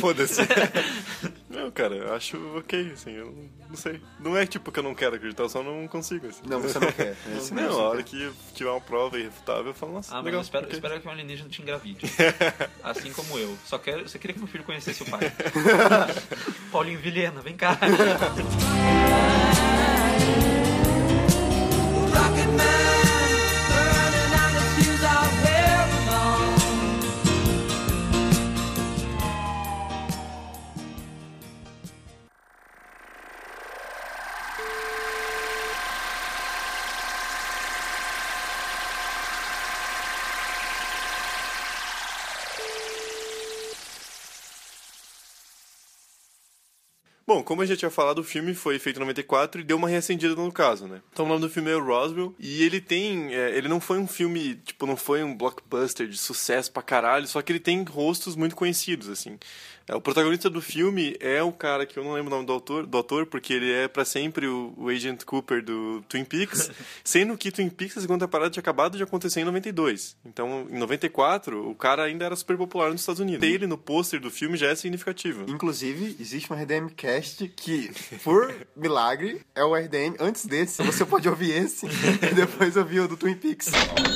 Foda-se. 0.00 0.42
Não, 1.78 1.88
cara, 1.90 1.94
eu 1.94 2.12
acho 2.14 2.36
ok, 2.58 2.90
assim, 2.92 3.12
eu 3.12 3.32
não 3.68 3.76
sei. 3.76 4.00
Não 4.18 4.36
é 4.36 4.44
tipo 4.46 4.72
que 4.72 4.80
eu 4.80 4.82
não 4.82 4.94
quero 4.94 5.14
acreditar, 5.14 5.44
eu 5.44 5.48
só 5.48 5.62
não 5.62 5.86
consigo, 5.86 6.26
assim. 6.26 6.42
Não, 6.44 6.60
você 6.60 6.78
não 6.78 6.90
quer. 6.90 7.14
É 7.32 7.36
esse 7.36 7.54
Não, 7.54 7.62
mesmo, 7.62 7.78
a 7.78 7.82
você 7.82 7.82
hora 7.82 8.02
que 8.02 8.32
tiver 8.54 8.70
uma 8.70 8.80
prova 8.80 9.18
irrefutável, 9.18 9.66
eu 9.68 9.74
falo, 9.74 9.92
nossa, 9.92 10.12
Ah, 10.12 10.16
mas 10.16 10.24
legal. 10.26 10.40
eu 10.40 10.42
espero, 10.42 10.64
ok. 10.66 10.74
espero 10.76 11.00
que 11.00 11.06
um 11.08 11.10
alienígena 11.10 11.48
te 11.48 11.62
engravide. 11.62 12.06
Assim 12.82 13.12
como 13.12 13.38
eu. 13.38 13.56
Só 13.64 13.78
quero, 13.78 14.08
só 14.08 14.18
queria 14.18 14.34
que 14.34 14.40
meu 14.40 14.48
filho 14.48 14.64
conhecesse 14.64 15.02
o 15.02 15.06
pai. 15.06 15.20
Paulinho 16.72 16.98
Vilhena, 16.98 17.40
vem 17.40 17.56
cá. 17.56 17.78
Como 47.48 47.62
a 47.62 47.64
gente 47.64 47.78
tinha 47.78 47.90
falado, 47.90 48.18
o 48.18 48.22
filme 48.22 48.52
foi 48.52 48.78
feito 48.78 48.98
em 48.98 49.00
94 49.00 49.62
e 49.62 49.64
deu 49.64 49.78
uma 49.78 49.88
reacendida 49.88 50.34
no 50.34 50.52
caso, 50.52 50.86
né? 50.86 51.00
Então 51.10 51.24
o 51.24 51.28
nome 51.28 51.40
do 51.40 51.48
filme 51.48 51.70
é 51.70 51.74
Roswell 51.74 52.34
e 52.38 52.62
ele 52.62 52.78
tem... 52.78 53.34
é, 53.34 53.56
ele 53.56 53.68
não 53.68 53.80
foi 53.80 53.98
um 53.98 54.06
filme, 54.06 54.56
tipo, 54.56 54.84
não 54.84 54.98
foi 54.98 55.22
um 55.22 55.34
blockbuster 55.34 56.06
de 56.06 56.18
sucesso 56.18 56.70
pra 56.70 56.82
caralho, 56.82 57.26
só 57.26 57.40
que 57.40 57.50
ele 57.50 57.58
tem 57.58 57.82
rostos 57.84 58.36
muito 58.36 58.54
conhecidos, 58.54 59.08
assim. 59.08 59.38
É, 59.88 59.94
o 59.94 60.00
protagonista 60.00 60.50
do 60.50 60.60
filme 60.60 61.16
é 61.18 61.42
o 61.42 61.50
cara 61.50 61.86
que 61.86 61.98
eu 61.98 62.04
não 62.04 62.12
lembro 62.12 62.30
o 62.30 62.36
nome 62.36 62.46
do 62.46 62.52
autor, 62.52 62.86
do 62.86 62.96
autor 62.96 63.24
porque 63.24 63.54
ele 63.54 63.72
é 63.72 63.88
pra 63.88 64.04
sempre 64.04 64.46
o, 64.46 64.74
o 64.76 64.88
Agent 64.90 65.24
Cooper 65.24 65.64
do 65.64 66.04
Twin 66.06 66.24
Peaks, 66.24 66.70
sendo 67.02 67.36
que 67.38 67.50
Twin 67.50 67.70
Peaks, 67.70 67.96
a 67.96 68.00
segunda 68.02 68.26
temporada, 68.26 68.50
tinha 68.50 68.60
acabado 68.60 68.98
de 68.98 69.02
acontecer 69.02 69.40
em 69.40 69.44
92. 69.44 70.14
Então, 70.26 70.66
em 70.70 70.78
94, 70.78 71.70
o 71.70 71.74
cara 71.74 72.04
ainda 72.04 72.26
era 72.26 72.36
super 72.36 72.58
popular 72.58 72.90
nos 72.90 73.00
Estados 73.00 73.20
Unidos. 73.20 73.40
Ter 73.40 73.54
ele 73.54 73.66
no 73.66 73.78
pôster 73.78 74.20
do 74.20 74.30
filme 74.30 74.58
já 74.58 74.68
é 74.68 74.74
significativo. 74.74 75.46
Inclusive, 75.48 76.16
existe 76.20 76.50
uma 76.50 76.60
RDM 76.60 76.90
Cast 76.94 77.48
que, 77.48 77.90
por 78.22 78.54
milagre, 78.76 79.40
é 79.54 79.64
o 79.64 79.74
RDM 79.74 80.16
antes 80.20 80.44
desse. 80.44 80.82
Você 80.82 81.06
pode 81.06 81.26
ouvir 81.28 81.50
esse 81.50 81.86
e 81.86 82.34
depois 82.34 82.76
ouvir 82.76 83.00
o 83.00 83.08
do 83.08 83.16
Twin 83.16 83.34
Peaks. 83.34 83.70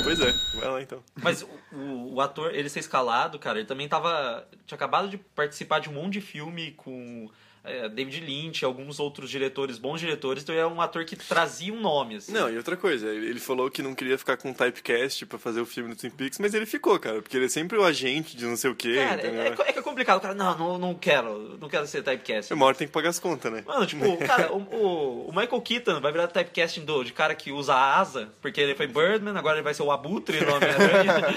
Pois 0.05 0.21
é, 0.21 0.33
vai 0.61 0.71
lá 0.71 0.83
então. 0.83 1.03
Mas 1.23 1.43
o, 1.43 1.49
o, 1.75 2.15
o 2.15 2.21
ator, 2.21 2.55
ele 2.55 2.69
ser 2.69 2.81
escalado, 2.81 3.39
cara, 3.39 3.59
ele 3.59 3.67
também 3.67 3.89
tava. 3.89 4.47
Tinha 4.67 4.77
acabado 4.77 5.09
de 5.09 5.17
participar 5.17 5.62
de 5.81 5.88
um 5.88 5.92
monte 5.92 6.14
de 6.14 6.20
filme 6.20 6.72
com 6.72 7.31
é, 7.64 7.88
David 7.88 8.20
Lynch, 8.20 8.64
alguns 8.64 8.98
outros 8.98 9.31
diretores, 9.31 9.79
bons 9.79 10.01
diretores, 10.01 10.42
então 10.42 10.55
ele 10.55 10.62
é 10.62 10.66
um 10.66 10.81
ator 10.81 11.05
que 11.05 11.14
trazia 11.14 11.72
um 11.72 11.81
nome, 11.81 12.16
assim. 12.16 12.33
Não, 12.33 12.51
e 12.51 12.57
outra 12.57 12.77
coisa, 12.77 13.09
ele 13.09 13.38
falou 13.38 13.70
que 13.70 13.83
não 13.83 13.94
queria 13.94 14.18
ficar 14.18 14.37
com 14.37 14.53
typecast 14.53 15.27
pra 15.27 15.38
fazer 15.38 15.61
o 15.61 15.66
filme 15.66 15.90
do 15.90 15.96
Twin 15.96 16.11
Peaks, 16.11 16.38
mas 16.40 16.55
ele 16.55 16.66
ficou, 16.66 16.98
cara, 16.98 17.22
porque 17.22 17.37
ele 17.37 17.46
é 17.46 17.48
sempre 17.48 17.79
o 17.79 17.85
agente 17.85 18.37
de 18.37 18.44
não 18.44 18.57
sei 18.57 18.70
o 18.70 18.75
quê, 18.75 18.96
Cara, 18.96 19.14
entendeu? 19.14 19.42
é, 19.42 19.48
é 19.48 19.72
que 19.72 19.79
é 19.79 19.83
complicado, 19.83 20.20
cara. 20.20 20.35
Não, 20.35 20.59
não, 20.59 20.79
não 20.79 20.94
quero, 20.94 21.57
não 21.61 21.68
quero 21.68 21.87
ser 21.87 22.03
typecast. 22.03 22.53
Uma 22.53 22.66
hora 22.66 22.75
tem 22.75 22.87
que 22.88 22.92
pagar 22.92 23.11
as 23.11 23.20
contas, 23.20 23.53
né? 23.53 23.62
Mano, 23.64 23.87
tipo, 23.87 24.16
cara, 24.27 24.53
o, 24.53 24.59
o, 24.59 25.29
o 25.29 25.33
Michael 25.33 25.61
Keaton 25.61 26.01
vai 26.01 26.11
virar 26.11 26.27
typecasting 26.27 26.85
do, 26.85 27.05
de 27.05 27.12
cara 27.12 27.35
que 27.35 27.53
usa 27.53 27.75
a 27.75 27.98
asa, 28.01 28.33
porque 28.40 28.61
ele 28.61 28.75
foi 28.75 28.88
Birdman, 28.88 29.37
agora 29.37 29.57
ele 29.57 29.62
vai 29.62 29.75
ser 29.75 29.85
o 29.85 29.92
Abutre 29.92 30.44
no 30.44 30.55
Homem-Aranha. 30.55 31.35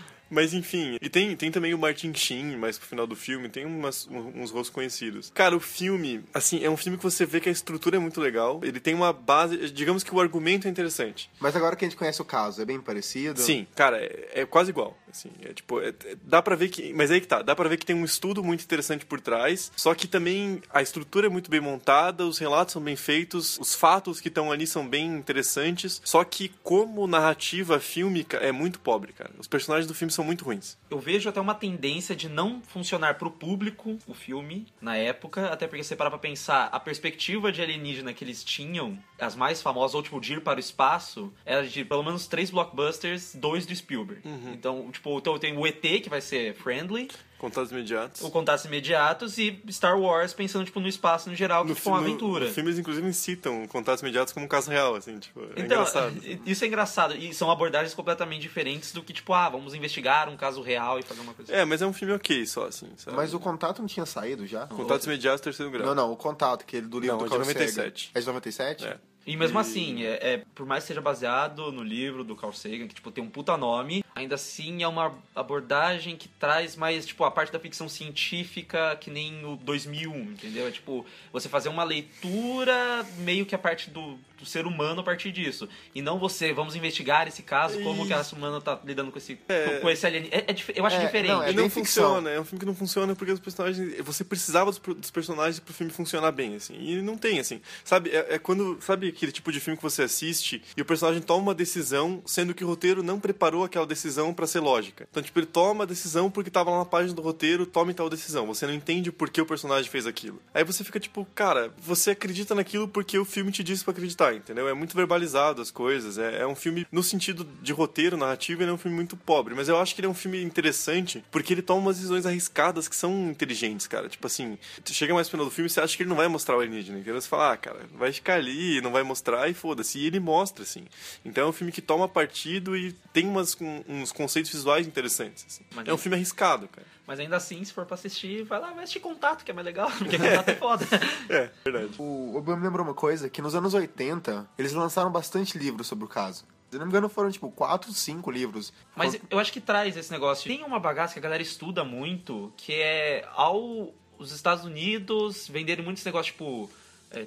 Mas 0.30 0.54
enfim, 0.54 0.96
e 1.00 1.08
tem, 1.08 1.34
tem 1.36 1.50
também 1.50 1.74
o 1.74 1.78
Martin 1.78 2.12
Sheen, 2.14 2.56
mais 2.56 2.78
pro 2.78 2.86
final 2.88 3.06
do 3.06 3.16
filme, 3.16 3.48
tem 3.48 3.64
umas, 3.66 4.06
um- 4.06 4.42
uns 4.42 4.50
rostos 4.50 4.70
conhecidos. 4.70 5.30
Cara, 5.34 5.56
o 5.56 5.60
filme, 5.60 6.22
assim, 6.32 6.62
é 6.64 6.70
um 6.70 6.76
filme 6.76 6.96
que 6.96 7.02
você 7.04 7.26
vê 7.26 7.40
que 7.40 7.48
a 7.48 7.52
estrutura 7.52 7.96
é 7.96 7.98
muito 8.00 8.20
legal, 8.20 8.60
ele 8.62 8.78
tem 8.80 8.94
uma 8.94 9.12
base, 9.12 9.70
digamos 9.70 10.02
que 10.04 10.14
o 10.14 10.20
argumento 10.20 10.66
é 10.66 10.70
interessante. 10.70 11.30
Mas 11.40 11.56
agora 11.56 11.74
que 11.76 11.84
a 11.84 11.88
gente 11.88 11.96
conhece 11.98 12.22
o 12.22 12.24
caso, 12.24 12.62
é 12.62 12.64
bem 12.64 12.80
parecido? 12.80 13.40
Sim, 13.40 13.66
cara, 13.74 13.98
é, 13.98 14.30
é 14.42 14.46
quase 14.46 14.70
igual. 14.70 14.96
Assim, 15.10 15.30
é 15.42 15.52
tipo, 15.52 15.80
é- 15.80 15.88
é- 15.88 16.16
dá 16.22 16.40
pra 16.40 16.54
ver 16.54 16.68
que. 16.68 16.92
Mas 16.94 17.10
aí 17.10 17.20
que 17.20 17.26
tá, 17.26 17.42
dá 17.42 17.56
pra 17.56 17.68
ver 17.68 17.76
que 17.76 17.84
tem 17.84 17.96
um 17.96 18.04
estudo 18.04 18.44
muito 18.44 18.62
interessante 18.62 19.04
por 19.04 19.20
trás. 19.20 19.72
Só 19.76 19.92
que 19.92 20.06
também 20.06 20.62
a 20.72 20.80
estrutura 20.82 21.26
é 21.26 21.28
muito 21.28 21.50
bem 21.50 21.60
montada, 21.60 22.24
os 22.24 22.38
relatos 22.38 22.72
são 22.74 22.80
bem 22.82 22.94
feitos, 22.94 23.58
os 23.58 23.74
fatos 23.74 24.20
que 24.20 24.28
estão 24.28 24.52
ali 24.52 24.68
são 24.68 24.86
bem 24.86 25.06
interessantes. 25.16 26.00
Só 26.04 26.22
que, 26.22 26.50
como 26.62 27.06
narrativa 27.06 27.80
fílmica, 27.80 28.36
é 28.36 28.52
muito 28.52 28.78
pobre, 28.78 29.12
cara. 29.12 29.30
Os 29.38 29.48
personagens 29.48 29.86
do 29.88 29.94
filme 29.94 30.12
são 30.12 30.19
muito 30.24 30.44
ruins. 30.44 30.78
Eu 30.90 30.98
vejo 30.98 31.28
até 31.28 31.40
uma 31.40 31.54
tendência 31.54 32.14
de 32.14 32.28
não 32.28 32.60
funcionar 32.62 33.14
pro 33.14 33.30
público 33.30 33.98
o 34.06 34.14
filme 34.14 34.66
na 34.80 34.96
época, 34.96 35.46
até 35.46 35.66
porque 35.66 35.82
você 35.84 35.96
parar 35.96 36.10
pra 36.10 36.18
pensar, 36.18 36.66
a 36.66 36.80
perspectiva 36.80 37.50
de 37.52 37.62
alienígena 37.62 38.12
que 38.12 38.24
eles 38.24 38.44
tinham, 38.44 38.98
as 39.18 39.34
mais 39.36 39.62
famosas, 39.62 39.94
ou 39.94 40.02
tipo, 40.02 40.20
de 40.20 40.34
ir 40.34 40.40
para 40.40 40.56
o 40.56 40.60
espaço, 40.60 41.32
era 41.44 41.66
de 41.66 41.84
pelo 41.84 42.02
menos 42.02 42.26
três 42.26 42.50
blockbusters, 42.50 43.34
dois 43.34 43.66
do 43.66 43.74
Spielberg. 43.74 44.22
Então, 44.52 44.90
tipo, 44.90 45.18
então 45.18 45.38
tem 45.38 45.56
o 45.56 45.66
ET, 45.66 45.80
que 45.80 46.08
vai 46.08 46.20
ser 46.20 46.54
friendly, 46.54 47.08
Contatos 47.40 47.72
imediatos. 47.72 48.20
o 48.22 48.30
Contatos 48.30 48.64
Imediatos 48.66 49.38
e 49.38 49.58
Star 49.70 49.98
Wars, 49.98 50.34
pensando, 50.34 50.64
tipo, 50.66 50.78
no 50.78 50.86
espaço 50.86 51.30
no 51.30 51.34
geral, 51.34 51.62
que 51.64 51.70
No, 51.70 51.74
foi 51.76 51.92
uma 51.92 52.00
no- 52.02 52.06
aventura. 52.06 52.44
no 52.46 52.52
filme, 52.52 52.68
eles 52.68 52.78
inclusive 52.78 53.12
citam 53.14 53.66
contatos 53.66 54.02
imediatos 54.02 54.32
como 54.34 54.44
um 54.44 54.48
caso 54.48 54.70
real, 54.70 54.94
assim, 54.94 55.18
tipo, 55.18 55.40
é 55.40 55.44
Então, 55.52 55.64
engraçado. 55.64 56.14
isso 56.44 56.62
é 56.64 56.66
engraçado. 56.66 57.16
E 57.16 57.32
são 57.32 57.50
abordagens 57.50 57.94
completamente 57.94 58.42
diferentes 58.42 58.92
do 58.92 59.02
que, 59.02 59.12
tipo, 59.14 59.32
ah, 59.32 59.48
vamos 59.48 59.72
investigar 59.72 60.28
um 60.28 60.36
caso 60.36 60.60
real 60.60 60.98
e 60.98 61.02
fazer 61.02 61.20
uma 61.22 61.32
coisa 61.32 61.50
É, 61.54 61.64
mas 61.64 61.80
é 61.80 61.86
um 61.86 61.92
filme 61.94 62.12
ok 62.12 62.44
só, 62.46 62.66
assim, 62.66 62.88
sabe? 62.98 63.16
Mas 63.16 63.32
o 63.32 63.40
contato 63.40 63.78
não 63.80 63.88
tinha 63.88 64.04
saído 64.04 64.46
já? 64.46 64.66
Contatos 64.66 65.06
imediatos, 65.06 65.40
terceiro 65.40 65.72
grau. 65.72 65.86
Não, 65.86 65.94
não, 65.94 66.12
o 66.12 66.16
contato, 66.16 66.60
aquele 66.62 66.86
do 66.86 67.00
livro 67.00 67.16
Não, 67.16 67.18
do 67.18 67.24
é 67.24 67.28
de 67.28 67.30
Carl 67.30 67.40
97. 67.46 68.02
Sagan. 68.08 68.18
É 68.18 68.20
de 68.20 68.26
97? 68.26 68.84
É. 68.86 68.98
E 69.30 69.36
mesmo 69.36 69.58
E- 69.58 69.60
assim, 69.60 70.04
é, 70.04 70.32
é- 70.34 70.42
por 70.54 70.66
mais 70.66 70.82
que 70.84 70.88
seja 70.88 71.00
baseado 71.00 71.70
no 71.70 71.82
livro 71.82 72.24
do 72.24 72.34
Carl 72.34 72.52
Sagan, 72.52 72.88
que 72.88 72.94
tipo, 72.94 73.10
tem 73.12 73.22
um 73.22 73.28
puta 73.30 73.56
nome, 73.56 74.04
ainda 74.14 74.34
assim 74.34 74.82
é 74.82 74.88
uma 74.88 75.14
abordagem 75.34 76.16
que 76.16 76.26
traz 76.28 76.74
mais, 76.74 77.06
tipo, 77.06 77.22
a 77.24 77.30
parte 77.30 77.52
da 77.52 77.60
ficção 77.60 77.88
científica 77.88 78.96
que 79.00 79.10
nem 79.10 79.44
o 79.44 79.56
2001, 79.56 80.16
entendeu? 80.32 80.66
É 80.66 80.70
tipo, 80.70 81.06
você 81.32 81.48
fazer 81.48 81.68
uma 81.68 81.84
leitura 81.84 83.04
meio 83.18 83.46
que 83.46 83.54
a 83.54 83.58
parte 83.58 83.90
do, 83.90 84.18
do 84.38 84.44
ser 84.46 84.66
humano 84.66 85.00
a 85.00 85.04
partir 85.04 85.30
disso. 85.32 85.68
E 85.94 86.02
não 86.02 86.18
você, 86.18 86.52
vamos 86.52 86.74
investigar 86.74 87.26
esse 87.28 87.42
caso, 87.42 87.80
como 87.82 88.06
que 88.06 88.12
a 88.12 88.16
raça 88.18 88.34
humana 88.34 88.60
tá 88.60 88.78
lidando 88.84 89.10
com 89.10 89.18
esse, 89.18 89.38
É. 89.48 89.78
com 89.80 89.88
esse 89.90 90.06
alien. 90.06 90.28
É, 90.30 90.38
é 90.50 90.56
eu 90.74 90.86
acho 90.86 90.96
É, 90.96 91.04
diferente. 91.06 91.30
não, 91.30 91.42
é 91.42 91.50
E 91.52 91.54
não 91.54 91.70
ficção. 91.70 92.04
funciona, 92.04 92.30
é 92.30 92.40
um 92.40 92.44
filme 92.44 92.60
que 92.60 92.66
não 92.66 92.74
funciona 92.74 93.14
porque 93.14 93.32
os 93.32 93.40
personagens. 93.40 93.98
Você 94.04 94.24
precisava 94.24 94.70
dos, 94.70 94.78
dos 94.78 95.10
personagens 95.10 95.58
pro 95.60 95.72
filme 95.74 95.92
funcionar 95.92 96.32
bem, 96.32 96.56
assim. 96.56 96.74
E 96.80 97.00
não 97.02 97.16
tem, 97.16 97.38
assim. 97.40 97.60
Sabe, 97.84 98.10
é, 98.10 98.34
é 98.34 98.38
quando. 98.38 98.78
Sabe 98.80 99.12
aquele 99.20 99.32
tipo 99.32 99.52
de 99.52 99.60
filme 99.60 99.76
que 99.76 99.82
você 99.82 100.02
assiste 100.02 100.62
e 100.76 100.80
o 100.80 100.84
personagem 100.84 101.20
toma 101.20 101.42
uma 101.42 101.54
decisão, 101.54 102.22
sendo 102.24 102.54
que 102.54 102.64
o 102.64 102.66
roteiro 102.66 103.02
não 103.02 103.20
preparou 103.20 103.64
aquela 103.64 103.86
decisão 103.86 104.32
pra 104.32 104.46
ser 104.46 104.60
lógica. 104.60 105.06
Então, 105.10 105.22
tipo, 105.22 105.38
ele 105.38 105.46
toma 105.46 105.84
a 105.84 105.86
decisão 105.86 106.30
porque 106.30 106.50
tava 106.50 106.70
lá 106.70 106.78
na 106.78 106.84
página 106.84 107.14
do 107.14 107.22
roteiro, 107.22 107.66
tome 107.66 107.92
tal 107.92 108.08
decisão. 108.08 108.46
Você 108.46 108.66
não 108.66 108.72
entende 108.72 109.12
por 109.12 109.30
que 109.30 109.40
o 109.40 109.46
personagem 109.46 109.90
fez 109.90 110.06
aquilo. 110.06 110.40
Aí 110.54 110.64
você 110.64 110.82
fica 110.82 110.98
tipo, 110.98 111.26
cara, 111.34 111.72
você 111.78 112.12
acredita 112.12 112.54
naquilo 112.54 112.88
porque 112.88 113.18
o 113.18 113.24
filme 113.24 113.52
te 113.52 113.62
disse 113.62 113.84
pra 113.84 113.92
acreditar, 113.92 114.34
entendeu? 114.34 114.68
É 114.68 114.74
muito 114.74 114.96
verbalizado 114.96 115.60
as 115.60 115.70
coisas. 115.70 116.18
É, 116.18 116.40
é 116.40 116.46
um 116.46 116.54
filme, 116.54 116.86
no 116.90 117.02
sentido 117.02 117.46
de 117.60 117.72
roteiro, 117.72 118.16
narrativo, 118.16 118.62
ele 118.62 118.70
é 118.70 118.74
um 118.74 118.78
filme 118.78 118.96
muito 118.96 119.16
pobre. 119.16 119.54
Mas 119.54 119.68
eu 119.68 119.78
acho 119.78 119.94
que 119.94 120.00
ele 120.00 120.06
é 120.06 120.10
um 120.10 120.14
filme 120.14 120.42
interessante 120.42 121.24
porque 121.30 121.52
ele 121.52 121.62
toma 121.62 121.80
umas 121.80 121.96
decisões 121.96 122.24
arriscadas 122.24 122.88
que 122.88 122.96
são 122.96 123.30
inteligentes, 123.30 123.86
cara. 123.86 124.08
Tipo 124.08 124.26
assim, 124.26 124.58
chega 124.86 125.12
mais 125.12 125.28
pro 125.28 125.36
final 125.36 125.46
do 125.46 125.52
filme 125.52 125.68
você 125.68 125.80
acha 125.80 125.96
que 125.96 126.02
ele 126.02 126.10
não 126.10 126.16
vai 126.16 126.28
mostrar 126.28 126.56
o 126.56 126.60
alienígena, 126.60 126.98
entendeu? 126.98 127.20
Você 127.20 127.28
fala, 127.28 127.52
ah, 127.52 127.56
cara, 127.56 127.80
vai 127.94 128.12
ficar 128.12 128.34
ali, 128.34 128.80
não 128.80 128.90
vai 128.90 128.99
mostrar 129.04 129.48
e 129.48 129.54
foda-se. 129.54 129.98
E 129.98 130.06
ele 130.06 130.20
mostra, 130.20 130.62
assim. 130.62 130.84
Então 131.24 131.44
é 131.44 131.46
um 131.48 131.52
filme 131.52 131.72
que 131.72 131.80
toma 131.82 132.08
partido 132.08 132.76
e 132.76 132.92
tem 133.12 133.26
umas, 133.26 133.56
um- 133.60 133.82
uns 133.88 134.12
conceitos 134.12 134.50
visuais 134.52 134.86
interessantes. 134.86 135.44
assim. 135.48 135.64
Mas 135.74 135.86
é 135.88 135.92
um 135.92 135.96
é- 135.96 135.98
filme 135.98 136.16
arriscado, 136.16 136.68
cara. 136.68 136.86
Mas 137.06 137.18
ainda 137.18 137.36
assim, 137.36 137.64
se 137.64 137.72
for 137.72 137.84
pra 137.86 137.94
assistir, 137.94 138.44
vai 138.44 138.60
lá, 138.60 138.72
vai 138.72 138.84
assistir 138.84 139.00
contato, 139.00 139.44
que 139.44 139.50
é 139.50 139.54
mais 139.54 139.64
legal, 139.64 139.90
porque 139.98 140.16
contato 140.18 140.48
é 140.48 140.54
foda. 140.56 140.86
É, 141.28 141.50
verdade. 141.64 141.90
O 141.98 142.36
Obi 142.36 142.54
me 142.56 142.62
lembrou 142.62 142.84
uma 142.86 142.94
coisa, 142.94 143.28
que 143.28 143.42
nos 143.42 143.54
anos 143.54 143.74
80, 143.74 144.48
eles 144.58 144.72
lançaram 144.72 145.10
bastante 145.10 145.58
livros 145.58 145.86
sobre 145.86 146.04
o 146.04 146.08
caso. 146.08 146.44
Se 146.70 146.76
eu 146.76 146.78
não 146.78 146.86
me 146.86 146.92
engano, 146.92 147.08
foram, 147.08 147.30
tipo, 147.32 147.50
quatro, 147.50 147.92
cinco 147.92 148.30
livros. 148.30 148.72
Mas 148.94 149.18
eu 149.28 149.40
acho 149.40 149.52
que 149.52 149.60
traz 149.60 149.96
esse 149.96 150.10
negócio. 150.12 150.48
Tem 150.48 150.62
uma 150.62 150.78
bagaça 150.78 151.14
que 151.14 151.18
a 151.18 151.22
galera 151.22 151.42
estuda 151.42 151.82
muito, 151.82 152.52
que 152.56 152.72
é 152.74 153.28
ao 153.34 153.92
os 154.16 154.32
Estados 154.32 154.64
Unidos 154.64 155.48
venderem 155.48 155.82
muito 155.84 155.96
esse 155.98 156.04
negócio, 156.06 156.30
tipo, 156.32 156.70
é, 156.70 156.70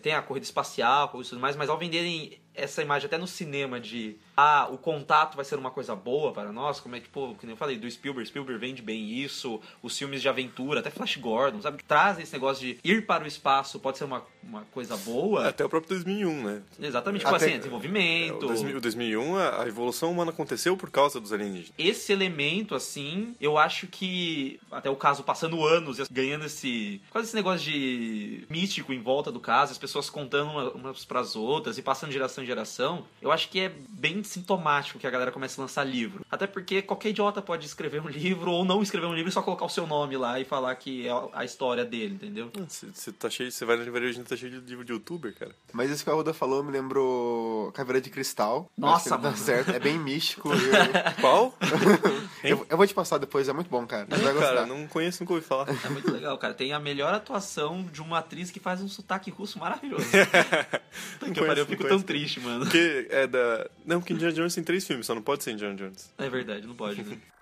tem 0.02 0.14
a 0.14 0.22
corrida 0.22 0.46
espacial, 0.46 1.10
coisa 1.10 1.30
tudo 1.30 1.42
mais, 1.42 1.56
mas 1.56 1.70
ao 1.70 1.78
venderem 1.78 2.40
essa 2.54 2.82
imagem 2.82 3.08
até 3.08 3.18
no 3.18 3.28
cinema 3.28 3.80
de 3.80 4.18
ah, 4.36 4.68
o 4.72 4.78
contato 4.78 5.36
vai 5.36 5.46
ser 5.46 5.56
uma 5.58 5.70
coisa 5.72 5.96
boa 5.96 6.32
para 6.32 6.52
nós, 6.52 6.80
como 6.80 6.96
é 6.96 7.00
que, 7.00 7.08
pô, 7.10 7.36
que 7.36 7.46
nem 7.46 7.54
eu 7.54 7.58
falei, 7.58 7.78
do 7.78 7.90
Spielberg, 7.90 8.28
Spielberg 8.28 8.60
vende 8.60 8.82
bem 8.82 9.10
isso, 9.12 9.60
os 9.82 9.98
filmes 9.98 10.22
de 10.22 10.30
aventura, 10.30 10.80
até 10.80 10.90
Flash 10.90 11.18
Gordon, 11.18 11.62
sabe? 11.62 11.78
Que 11.78 11.84
trazem 11.84 12.24
esse 12.24 12.34
negócio 12.34 12.66
de 12.66 12.78
ir 12.84 13.06
para 13.06 13.24
o 13.24 13.28
espaço 13.28 13.80
pode 13.80 13.98
ser 13.98 14.06
uma, 14.06 14.24
uma 14.42 14.62
coisa 14.72 14.98
boa. 14.98 15.48
Até 15.48 15.64
o 15.64 15.70
próprio 15.70 15.90
2001, 15.90 16.44
né? 16.44 16.62
Exatamente, 16.80 17.22
tipo 17.24 17.36
Até- 17.36 17.46
assim, 17.46 17.56
É, 17.56 17.58
desenvolvimento. 17.58 18.44
o, 18.44 18.48
2000, 18.48 18.78
o 18.78 18.82
2001, 18.82 19.36
a, 19.38 19.68
evolução 19.68 20.12
humana 20.12 20.32
aconteceu 20.32 20.76
por 20.76 20.90
causa 20.90 21.20
dos 21.20 21.32
alienígenas. 21.32 21.72
esse 21.78 22.12
elemento, 22.12 22.76
assim, 22.76 23.36
eu 23.40 23.58
acho 23.58 23.88
que 23.88 24.60
até 24.72 24.90
o 24.90 24.96
caso 24.96 25.24
passando 25.24 25.64
anos, 25.66 26.00
ganhando 26.10 26.46
esse. 26.46 27.02
quase 27.12 27.28
esse 27.28 27.36
negócio 27.36 27.60
de 27.72 28.46
místico 28.50 28.92
em 28.94 29.00
volta 29.02 29.32
do 29.32 29.40
caso, 29.40 29.72
as 29.72 29.78
pessoas 29.78 30.10
contando 30.10 30.50
uma- 30.52 30.70
umas 30.72 31.06
pras 31.06 31.36
outras 31.36 31.78
e 31.78 31.82
passando 31.82 32.10
de 32.10 32.14
geração 32.14 32.44
em 32.44 32.48
geração, 32.48 33.06
eu 33.22 33.32
acho 33.32 33.50
que 33.50 33.60
é 33.60 33.70
bem 33.90 34.23
sintomático 34.24 35.00
que 35.00 35.08
a 35.08 35.10
galera 35.10 35.32
comece 35.32 35.60
a 35.60 35.64
lançar 35.64 35.84
livro. 35.84 36.26
Até 36.30 36.48
porque 36.48 36.82
qualquer 36.82 37.10
idiota 37.10 37.42
pode 37.42 37.66
escrever 37.66 38.02
um 38.02 38.08
livro 38.10 38.52
ou 38.52 38.66
não 38.66 38.82
escrever 38.82 39.08
um 39.08 39.14
livro 39.14 39.30
e 39.30 39.32
só 39.34 39.42
colocar 39.42 39.66
o 39.66 39.70
seu 39.70 39.86
nome 39.86 40.18
lá 40.18 40.40
e 40.40 40.46
falar 40.46 40.76
que 40.76 41.08
é 41.08 41.12
a 41.34 41.46
história 41.46 41.86
dele, 41.86 42.16
entendeu? 42.16 42.52
Você 42.68 43.12
tá 43.12 43.30
cheio, 43.30 43.52
você 43.52 43.66
vai 43.66 43.78
na 43.78 43.84
livraria 43.84 44.10
hoje 44.10 44.24
tá 44.24 44.36
cheio 44.36 44.62
de 44.62 44.70
livro 44.70 44.86
de 44.86 44.94
youtuber, 44.94 45.34
cara. 45.34 45.52
Mas 45.72 45.90
isso 45.90 46.04
que 46.04 46.10
a 46.10 46.14
Ruda 46.14 46.34
falou 46.34 46.64
me 46.64 46.72
lembrou 46.72 47.72
Caveira 47.74 48.00
de 48.00 48.10
Cristal. 48.10 48.70
Nossa, 48.78 49.10
que 49.10 49.16
ele 49.16 49.22
tá 49.22 49.30
mano. 49.30 49.38
certo. 49.38 49.72
É 49.72 49.80
bem 49.80 49.98
místico. 49.98 50.50
Eu, 50.52 50.58
Qual? 51.20 51.58
eu, 52.44 52.66
eu 52.70 52.78
vou 52.78 52.88
te 52.88 52.94
passar 52.94 53.18
depois, 53.18 53.48
é 53.48 53.54
muito 53.54 53.70
bom, 53.70 53.86
cara. 53.86 54.08
Você 54.10 54.22
vai 54.24 54.34
gostar. 54.34 54.54
cara, 54.54 54.66
não 54.66 54.88
conheço, 54.88 55.24
nunca 55.24 55.34
ouvi 55.34 55.46
falar. 55.46 55.68
É 55.84 55.90
muito 55.90 56.12
legal, 56.12 56.38
cara. 56.38 56.54
Tem 56.54 56.74
a 56.74 56.80
melhor 56.80 57.14
atuação 57.14 57.84
de 57.92 58.02
uma 58.02 58.20
atriz 58.20 58.52
que 58.52 58.60
faz 58.60 58.82
um 58.82 58.88
sotaque 58.88 59.30
russo 59.32 59.60
maravilhoso. 59.60 60.06
Que 60.06 61.20
conheço, 61.20 61.46
pariu, 61.46 61.64
eu 61.64 61.66
fico 61.66 61.84
conheço. 61.84 61.98
tão 61.98 62.02
triste, 62.02 62.40
mano. 62.40 62.62
Porque 62.66 63.08
é 63.10 63.28
da. 63.28 63.70
Não, 63.86 64.02
porque 64.14 64.26
Indiana 64.26 64.36
Jones 64.36 64.56
tem 64.56 64.64
três 64.64 64.86
filmes, 64.86 65.06
só 65.06 65.16
não 65.16 65.22
pode 65.22 65.44
ser 65.44 65.52
Indiana 65.52 65.76
Jones. 65.76 66.12
É 66.18 66.30
verdade, 66.30 66.66
não 66.68 66.76
pode, 66.76 67.04
né? 67.04 67.18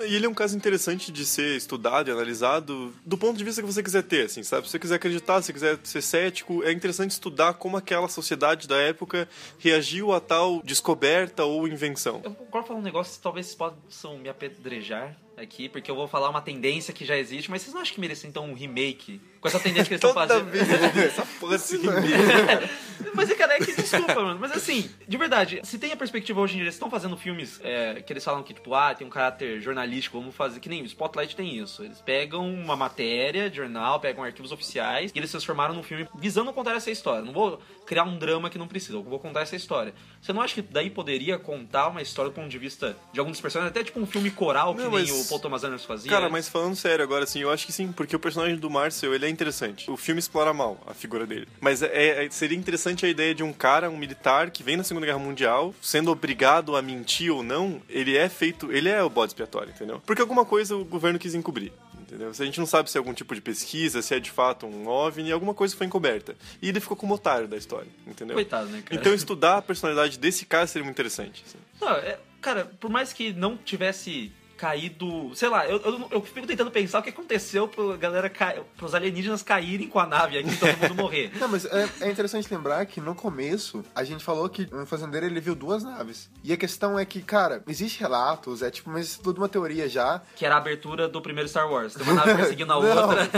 E 0.00 0.14
ele 0.14 0.26
é 0.26 0.28
um 0.28 0.34
caso 0.34 0.56
interessante 0.56 1.10
de 1.10 1.26
ser 1.26 1.56
estudado 1.56 2.08
e 2.08 2.12
analisado 2.12 2.94
do 3.04 3.18
ponto 3.18 3.36
de 3.36 3.42
vista 3.42 3.60
que 3.60 3.66
você 3.66 3.82
quiser 3.82 4.02
ter, 4.04 4.26
assim, 4.26 4.44
sabe? 4.44 4.66
Se 4.66 4.70
você 4.70 4.78
quiser 4.78 4.94
acreditar, 4.94 5.42
se 5.42 5.52
quiser 5.52 5.76
ser 5.82 6.02
cético, 6.02 6.62
é 6.62 6.70
interessante 6.70 7.10
estudar 7.10 7.54
como 7.54 7.76
aquela 7.76 8.08
sociedade 8.08 8.68
da 8.68 8.76
época 8.76 9.28
reagiu 9.58 10.12
a 10.12 10.20
tal 10.20 10.62
descoberta 10.62 11.44
ou 11.44 11.66
invenção. 11.66 12.20
Eu 12.22 12.32
concordo 12.32 12.68
falar 12.68 12.78
um 12.78 12.82
negócio 12.82 13.14
que 13.14 13.22
talvez 13.22 13.54
possam 13.54 14.18
me 14.18 14.28
apedrejar 14.28 15.16
aqui, 15.40 15.68
porque 15.68 15.90
eu 15.90 15.94
vou 15.94 16.06
falar 16.08 16.28
uma 16.30 16.40
tendência 16.40 16.92
que 16.92 17.04
já 17.04 17.16
existe, 17.16 17.50
mas 17.50 17.62
vocês 17.62 17.74
não 17.74 17.80
acham 17.80 17.94
que 17.94 18.00
merecia 18.00 18.28
então 18.28 18.44
um 18.44 18.54
remake? 18.54 19.20
Com 19.40 19.46
essa 19.48 19.60
tendência 19.60 19.84
que 19.86 19.94
eles 19.94 20.02
estão 20.04 20.12
fazendo. 20.14 20.50
vez 20.50 20.66
ver 20.66 21.06
essa 21.06 21.24
porra 21.38 21.56
remake. 21.56 22.68
Mas, 23.14 23.32
cara, 23.34 23.54
é 23.54 23.58
que 23.58 23.72
desculpa, 23.74 24.14
mano. 24.14 24.38
Mas 24.40 24.50
assim, 24.52 24.90
de 25.06 25.16
verdade, 25.16 25.60
se 25.62 25.78
tem 25.78 25.92
a 25.92 25.96
perspectiva 25.96 26.40
hoje 26.40 26.54
em 26.54 26.56
dia, 26.56 26.64
eles 26.64 26.74
estão 26.74 26.90
fazendo 26.90 27.16
filmes 27.16 27.60
é, 27.62 28.02
que 28.02 28.12
eles 28.12 28.24
falam 28.24 28.42
que, 28.42 28.52
tipo, 28.52 28.74
ah, 28.74 28.92
tem 28.94 29.06
um 29.06 29.10
caráter 29.10 29.60
jornalístico, 29.60 30.18
vamos 30.18 30.34
fazer. 30.34 30.58
Que 30.60 30.68
nem 30.68 30.82
o 30.82 30.84
Spotlight 30.84 31.36
tem 31.36 31.56
isso. 31.58 31.84
Eles 31.84 32.00
pegam 32.00 32.52
uma 32.52 32.76
matéria 32.76 33.48
de 33.48 33.56
jornal, 33.56 34.00
pegam 34.00 34.24
arquivos 34.24 34.50
oficiais 34.50 35.12
e 35.14 35.18
eles 35.18 35.30
transformaram 35.30 35.74
num 35.74 35.82
filme 35.82 36.08
visando 36.16 36.52
contar 36.52 36.74
essa 36.74 36.90
história. 36.90 37.22
Não 37.24 37.32
vou 37.32 37.60
criar 37.86 38.02
um 38.04 38.18
drama 38.18 38.50
que 38.50 38.58
não 38.58 38.66
precisa, 38.68 38.94
eu 38.98 39.02
vou 39.02 39.18
contar 39.18 39.42
essa 39.42 39.54
história. 39.56 39.94
Você 40.20 40.32
não 40.32 40.42
acha 40.42 40.54
que 40.54 40.62
daí 40.62 40.90
poderia 40.90 41.38
contar 41.38 41.88
uma 41.88 42.02
história 42.02 42.30
do 42.30 42.34
ponto 42.34 42.48
de 42.48 42.58
vista 42.58 42.96
de 43.12 43.20
alguns 43.20 43.40
personagens, 43.40 43.70
até 43.70 43.84
tipo 43.84 44.00
um 44.00 44.06
filme 44.06 44.30
coral 44.30 44.74
que 44.74 44.82
Não, 44.82 44.90
nem 44.90 45.00
mas- 45.00 45.10
o 45.10 45.27
Paul 45.28 45.40
Thomas 45.40 45.64
Anderson 45.64 45.86
fazia? 45.86 46.10
Cara, 46.10 46.28
mas 46.28 46.48
falando 46.48 46.74
sério 46.76 47.02
agora, 47.04 47.24
assim, 47.24 47.40
eu 47.40 47.50
acho 47.50 47.66
que 47.66 47.72
sim, 47.72 47.92
porque 47.92 48.14
o 48.16 48.18
personagem 48.18 48.56
do 48.56 48.68
Marcel, 48.70 49.14
ele 49.14 49.26
é 49.26 49.28
interessante. 49.28 49.90
O 49.90 49.96
filme 49.96 50.18
explora 50.18 50.52
mal 50.52 50.80
a 50.86 50.94
figura 50.94 51.26
dele. 51.26 51.46
Mas 51.60 51.82
é- 51.82 52.24
é- 52.26 52.30
seria 52.30 52.56
interessante 52.56 53.04
a 53.06 53.08
ideia 53.08 53.34
de 53.34 53.42
um 53.42 53.52
cara, 53.52 53.90
um 53.90 53.96
militar, 53.96 54.50
que 54.50 54.62
vem 54.62 54.76
na 54.76 54.84
Segunda 54.84 55.06
Guerra 55.06 55.18
Mundial, 55.18 55.74
sendo 55.82 56.10
obrigado 56.10 56.76
a 56.76 56.82
mentir 56.82 57.32
ou 57.32 57.42
não, 57.42 57.80
ele 57.88 58.16
é 58.16 58.28
feito, 58.28 58.72
ele 58.72 58.88
é 58.88 59.02
o 59.02 59.10
bode 59.10 59.30
expiatório, 59.30 59.70
entendeu? 59.70 60.00
Porque 60.06 60.22
alguma 60.22 60.44
coisa 60.44 60.76
o 60.76 60.84
governo 60.84 61.18
quis 61.18 61.34
encobrir. 61.34 61.72
Entendeu? 62.00 62.32
Se 62.32 62.42
a 62.42 62.46
gente 62.46 62.58
não 62.58 62.64
sabe 62.64 62.90
se 62.90 62.96
é 62.96 63.00
algum 63.00 63.12
tipo 63.12 63.34
de 63.34 63.40
pesquisa, 63.42 64.00
se 64.00 64.14
é 64.14 64.18
de 64.18 64.30
fato 64.30 64.64
um 64.64 64.88
OVNI, 64.88 65.30
alguma 65.30 65.52
coisa 65.52 65.76
foi 65.76 65.86
encoberta. 65.86 66.34
E 66.62 66.70
ele 66.70 66.80
ficou 66.80 66.96
como 66.96 67.12
otário 67.12 67.46
da 67.46 67.54
história, 67.54 67.86
entendeu? 68.06 68.34
Coitado, 68.34 68.66
né, 68.70 68.80
cara? 68.82 68.98
Então 68.98 69.12
estudar 69.12 69.58
a 69.58 69.62
personalidade 69.62 70.18
desse 70.18 70.46
cara 70.46 70.66
seria 70.66 70.84
muito 70.84 70.94
interessante. 70.96 71.44
assim. 71.46 71.58
Não, 71.78 71.90
é- 71.96 72.18
cara, 72.40 72.64
por 72.80 72.88
mais 72.90 73.12
que 73.12 73.34
não 73.34 73.58
tivesse 73.58 74.32
caído. 74.58 75.30
Sei 75.34 75.48
lá, 75.48 75.66
eu, 75.66 75.80
eu, 75.80 76.08
eu 76.10 76.22
fico 76.22 76.46
tentando 76.46 76.70
pensar 76.70 76.98
o 76.98 77.02
que 77.02 77.10
aconteceu 77.10 77.68
pro 77.68 77.96
galera 77.96 78.28
ca... 78.28 78.56
pros 78.76 78.94
alienígenas 78.94 79.42
caírem 79.42 79.88
com 79.88 80.00
a 80.00 80.06
nave 80.06 80.36
aqui 80.36 80.50
e 80.50 80.56
todo 80.56 80.76
mundo 80.76 80.94
morrer. 80.96 81.30
Não, 81.38 81.48
mas 81.48 81.64
é, 81.64 81.88
é 82.00 82.10
interessante 82.10 82.52
lembrar 82.52 82.84
que 82.84 83.00
no 83.00 83.14
começo 83.14 83.84
a 83.94 84.02
gente 84.02 84.24
falou 84.24 84.48
que 84.48 84.68
um 84.72 84.84
fazendeiro 84.84 85.26
ele 85.26 85.40
viu 85.40 85.54
duas 85.54 85.84
naves. 85.84 86.28
E 86.42 86.52
a 86.52 86.56
questão 86.56 86.98
é 86.98 87.04
que, 87.04 87.22
cara, 87.22 87.62
existe 87.68 88.00
relatos, 88.00 88.62
é 88.62 88.70
tipo, 88.70 88.90
mas 88.90 89.06
isso 89.06 89.20
é 89.20 89.22
tudo 89.22 89.38
uma 89.38 89.48
teoria 89.48 89.88
já, 89.88 90.20
Que 90.34 90.44
era 90.44 90.56
a 90.56 90.58
abertura 90.58 91.08
do 91.08 91.22
primeiro 91.22 91.48
Star 91.48 91.70
Wars. 91.70 91.94
Tem 91.94 92.02
uma 92.02 92.14
nave 92.14 92.34
perseguindo 92.34 92.72
a 92.72 92.76
outra. 92.76 93.30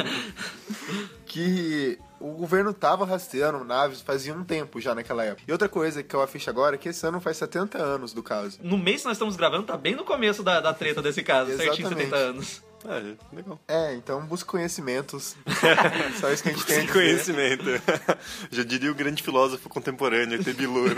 que 1.27 1.99
o 2.21 2.33
governo 2.33 2.73
tava 2.73 3.05
rastreando 3.05 3.65
naves 3.65 4.01
fazia 4.01 4.35
um 4.35 4.45
tempo 4.45 4.81
já 4.81 4.95
naquela 4.95 5.25
época. 5.25 5.43
E 5.49 5.53
outra 5.53 5.69
coisa 5.69 6.03
que 6.03 6.15
eu 6.15 6.21
afixo 6.21 6.51
agora 6.51 6.77
é 6.77 6.79
que 6.79 6.91
esse 6.91 7.05
ano 7.07 7.21
faz 7.21 7.39
70 7.39 7.79
anos 7.79 8.13
do 8.13 8.23
caso. 8.23 8.59
No 8.63 8.77
mês 8.77 9.01
que 9.01 9.07
nós 9.09 9.17
estamos 9.17 9.37
gravando, 9.37 9.65
tá 9.65 9.77
bem 9.77 9.97
no 9.97 10.05
começo 10.05 10.43
da, 10.43 10.61
da 10.61 10.75
treta 10.75 11.01
desse 11.01 11.23
caso, 11.23 11.57
certinho 11.57 11.89
70 11.89 12.17
anos. 12.17 12.63
É, 12.87 13.37
legal. 13.37 13.61
É, 13.69 13.95
então 13.95 14.25
busca 14.25 14.51
conhecimentos. 14.51 15.37
Só 16.19 16.31
isso 16.33 16.43
que 16.43 16.49
a 16.49 16.53
gente 16.53 16.65
tem. 16.65 16.87
conhecimento. 16.87 17.65
Já 18.51 18.63
diria 18.63 18.91
o 18.91 18.95
grande 18.95 19.23
filósofo 19.23 19.69
contemporâneo, 19.69 20.41
Etebilu. 20.41 20.89
Né? 20.89 20.95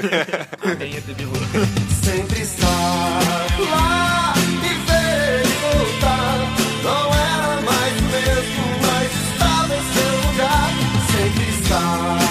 Sempre 2.04 2.40
está 2.40 2.66
lá 3.58 4.34
e 4.36 4.74
vem 4.86 5.52
voltar. 5.60 6.61
passar. 11.72 12.21